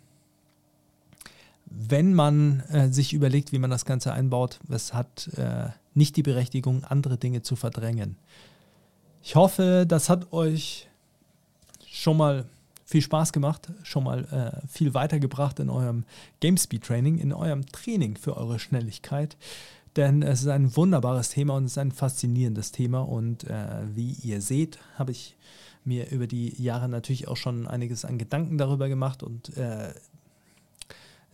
wenn 1.66 2.14
man 2.14 2.60
äh, 2.70 2.88
sich 2.88 3.12
überlegt, 3.12 3.52
wie 3.52 3.58
man 3.58 3.70
das 3.70 3.84
Ganze 3.84 4.12
einbaut, 4.12 4.60
es 4.70 4.94
hat 4.94 5.28
äh, 5.36 5.68
nicht 5.94 6.16
die 6.16 6.22
Berechtigung, 6.22 6.84
andere 6.84 7.18
Dinge 7.18 7.42
zu 7.42 7.56
verdrängen. 7.56 8.16
Ich 9.28 9.36
hoffe, 9.36 9.84
das 9.86 10.08
hat 10.08 10.32
euch 10.32 10.88
schon 11.86 12.16
mal 12.16 12.46
viel 12.86 13.02
Spaß 13.02 13.34
gemacht, 13.34 13.68
schon 13.82 14.04
mal 14.04 14.24
äh, 14.24 14.66
viel 14.66 14.94
weitergebracht 14.94 15.60
in 15.60 15.68
eurem 15.68 16.04
GameSpeed 16.40 16.82
Training, 16.82 17.18
in 17.18 17.34
eurem 17.34 17.66
Training 17.66 18.16
für 18.16 18.38
eure 18.38 18.58
Schnelligkeit. 18.58 19.36
Denn 19.96 20.22
es 20.22 20.40
ist 20.40 20.48
ein 20.48 20.74
wunderbares 20.74 21.28
Thema 21.28 21.56
und 21.56 21.64
es 21.64 21.72
ist 21.72 21.78
ein 21.78 21.92
faszinierendes 21.92 22.72
Thema. 22.72 23.00
Und 23.00 23.44
äh, 23.44 23.82
wie 23.94 24.12
ihr 24.22 24.40
seht, 24.40 24.78
habe 24.98 25.12
ich 25.12 25.36
mir 25.84 26.10
über 26.10 26.26
die 26.26 26.54
Jahre 26.56 26.88
natürlich 26.88 27.28
auch 27.28 27.36
schon 27.36 27.66
einiges 27.66 28.06
an 28.06 28.16
Gedanken 28.16 28.56
darüber 28.56 28.88
gemacht 28.88 29.22
und 29.22 29.54
äh, 29.58 29.92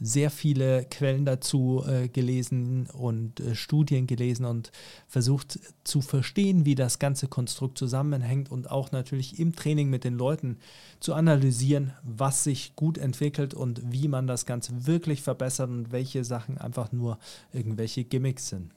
sehr 0.01 0.31
viele 0.31 0.85
Quellen 0.85 1.25
dazu 1.25 1.85
äh, 1.87 2.09
gelesen 2.09 2.89
und 2.93 3.41
äh, 3.41 3.55
Studien 3.55 4.07
gelesen 4.07 4.45
und 4.45 4.73
versucht 5.07 5.59
zu 5.85 6.01
verstehen, 6.01 6.65
wie 6.65 6.75
das 6.75 6.99
ganze 6.99 7.29
Konstrukt 7.29 7.79
zusammenhängt 7.79 8.51
und 8.51 8.71
auch 8.71 8.93
natürlich 8.93 9.39
im 9.39 9.55
Training 9.55 9.91
mit 9.91 10.05
den 10.05 10.15
Leuten 10.15 10.59
zu 10.99 11.15
analysieren, 11.15 11.93
was 12.03 12.45
sich 12.45 12.75
gut 12.75 12.99
entwickelt 12.99 13.55
und 13.55 13.93
wie 13.93 14.09
man 14.09 14.27
das 14.27 14.47
Ganze 14.47 14.87
wirklich 14.87 15.23
verbessert 15.23 15.71
und 15.71 15.93
welche 15.93 16.25
Sachen 16.25 16.59
einfach 16.59 16.91
nur 16.93 17.19
irgendwelche 17.53 18.05
Gimmicks 18.05 18.49
sind. 18.49 18.73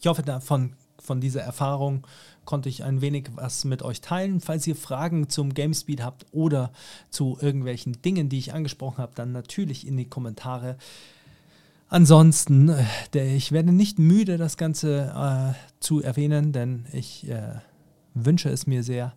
Ich 0.00 0.06
hoffe, 0.06 0.22
davon 0.22 0.74
von 1.00 1.20
dieser 1.20 1.42
Erfahrung 1.42 2.06
konnte 2.44 2.68
ich 2.68 2.82
ein 2.82 3.00
wenig 3.00 3.28
was 3.34 3.64
mit 3.64 3.82
euch 3.82 4.00
teilen. 4.00 4.40
Falls 4.40 4.66
ihr 4.66 4.76
Fragen 4.76 5.28
zum 5.28 5.54
Gamespeed 5.54 6.02
habt 6.02 6.26
oder 6.32 6.72
zu 7.10 7.36
irgendwelchen 7.40 8.00
Dingen, 8.02 8.28
die 8.28 8.38
ich 8.38 8.54
angesprochen 8.54 8.98
habe, 8.98 9.12
dann 9.14 9.32
natürlich 9.32 9.86
in 9.86 9.96
die 9.96 10.08
Kommentare. 10.08 10.76
Ansonsten, 11.90 12.70
äh, 13.14 13.36
ich 13.36 13.52
werde 13.52 13.72
nicht 13.72 13.98
müde, 13.98 14.36
das 14.36 14.56
Ganze 14.56 15.12
äh, 15.14 15.80
zu 15.80 16.02
erwähnen, 16.02 16.52
denn 16.52 16.86
ich 16.92 17.28
äh, 17.28 17.60
wünsche 18.14 18.50
es 18.50 18.66
mir 18.66 18.82
sehr. 18.82 19.14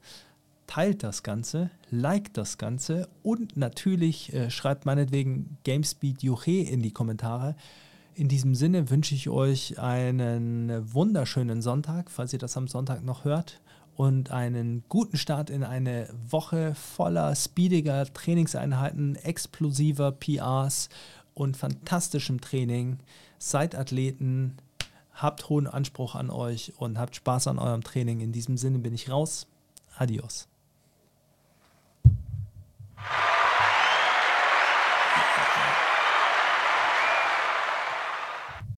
Teilt 0.67 1.03
das 1.03 1.21
Ganze, 1.21 1.69
liked 1.89 2.37
das 2.37 2.57
Ganze 2.57 3.09
und 3.23 3.57
natürlich 3.57 4.33
äh, 4.33 4.49
schreibt 4.49 4.85
meinetwegen 4.85 5.57
Gamespeed 5.65 6.23
Juche 6.23 6.51
in 6.51 6.81
die 6.81 6.91
Kommentare. 6.91 7.55
In 8.13 8.27
diesem 8.27 8.55
Sinne 8.55 8.89
wünsche 8.89 9.15
ich 9.15 9.29
euch 9.29 9.79
einen 9.79 10.93
wunderschönen 10.93 11.61
Sonntag, 11.61 12.11
falls 12.11 12.33
ihr 12.33 12.39
das 12.39 12.57
am 12.57 12.67
Sonntag 12.67 13.03
noch 13.03 13.23
hört. 13.23 13.61
Und 13.95 14.31
einen 14.31 14.83
guten 14.89 15.17
Start 15.17 15.49
in 15.49 15.63
eine 15.63 16.09
Woche 16.29 16.75
voller 16.75 17.35
speediger 17.35 18.05
Trainingseinheiten, 18.05 19.15
explosiver 19.15 20.11
PRs 20.11 20.89
und 21.33 21.55
fantastischem 21.55 22.41
Training. 22.41 22.99
Seid 23.37 23.75
Athleten, 23.75 24.57
habt 25.13 25.49
hohen 25.49 25.67
Anspruch 25.67 26.15
an 26.15 26.29
euch 26.29 26.73
und 26.77 26.97
habt 26.97 27.15
Spaß 27.15 27.47
an 27.47 27.59
eurem 27.59 27.83
Training. 27.83 28.19
In 28.19 28.31
diesem 28.31 28.57
Sinne 28.57 28.79
bin 28.79 28.93
ich 28.93 29.09
raus. 29.09 29.47
Adios. 29.97 30.47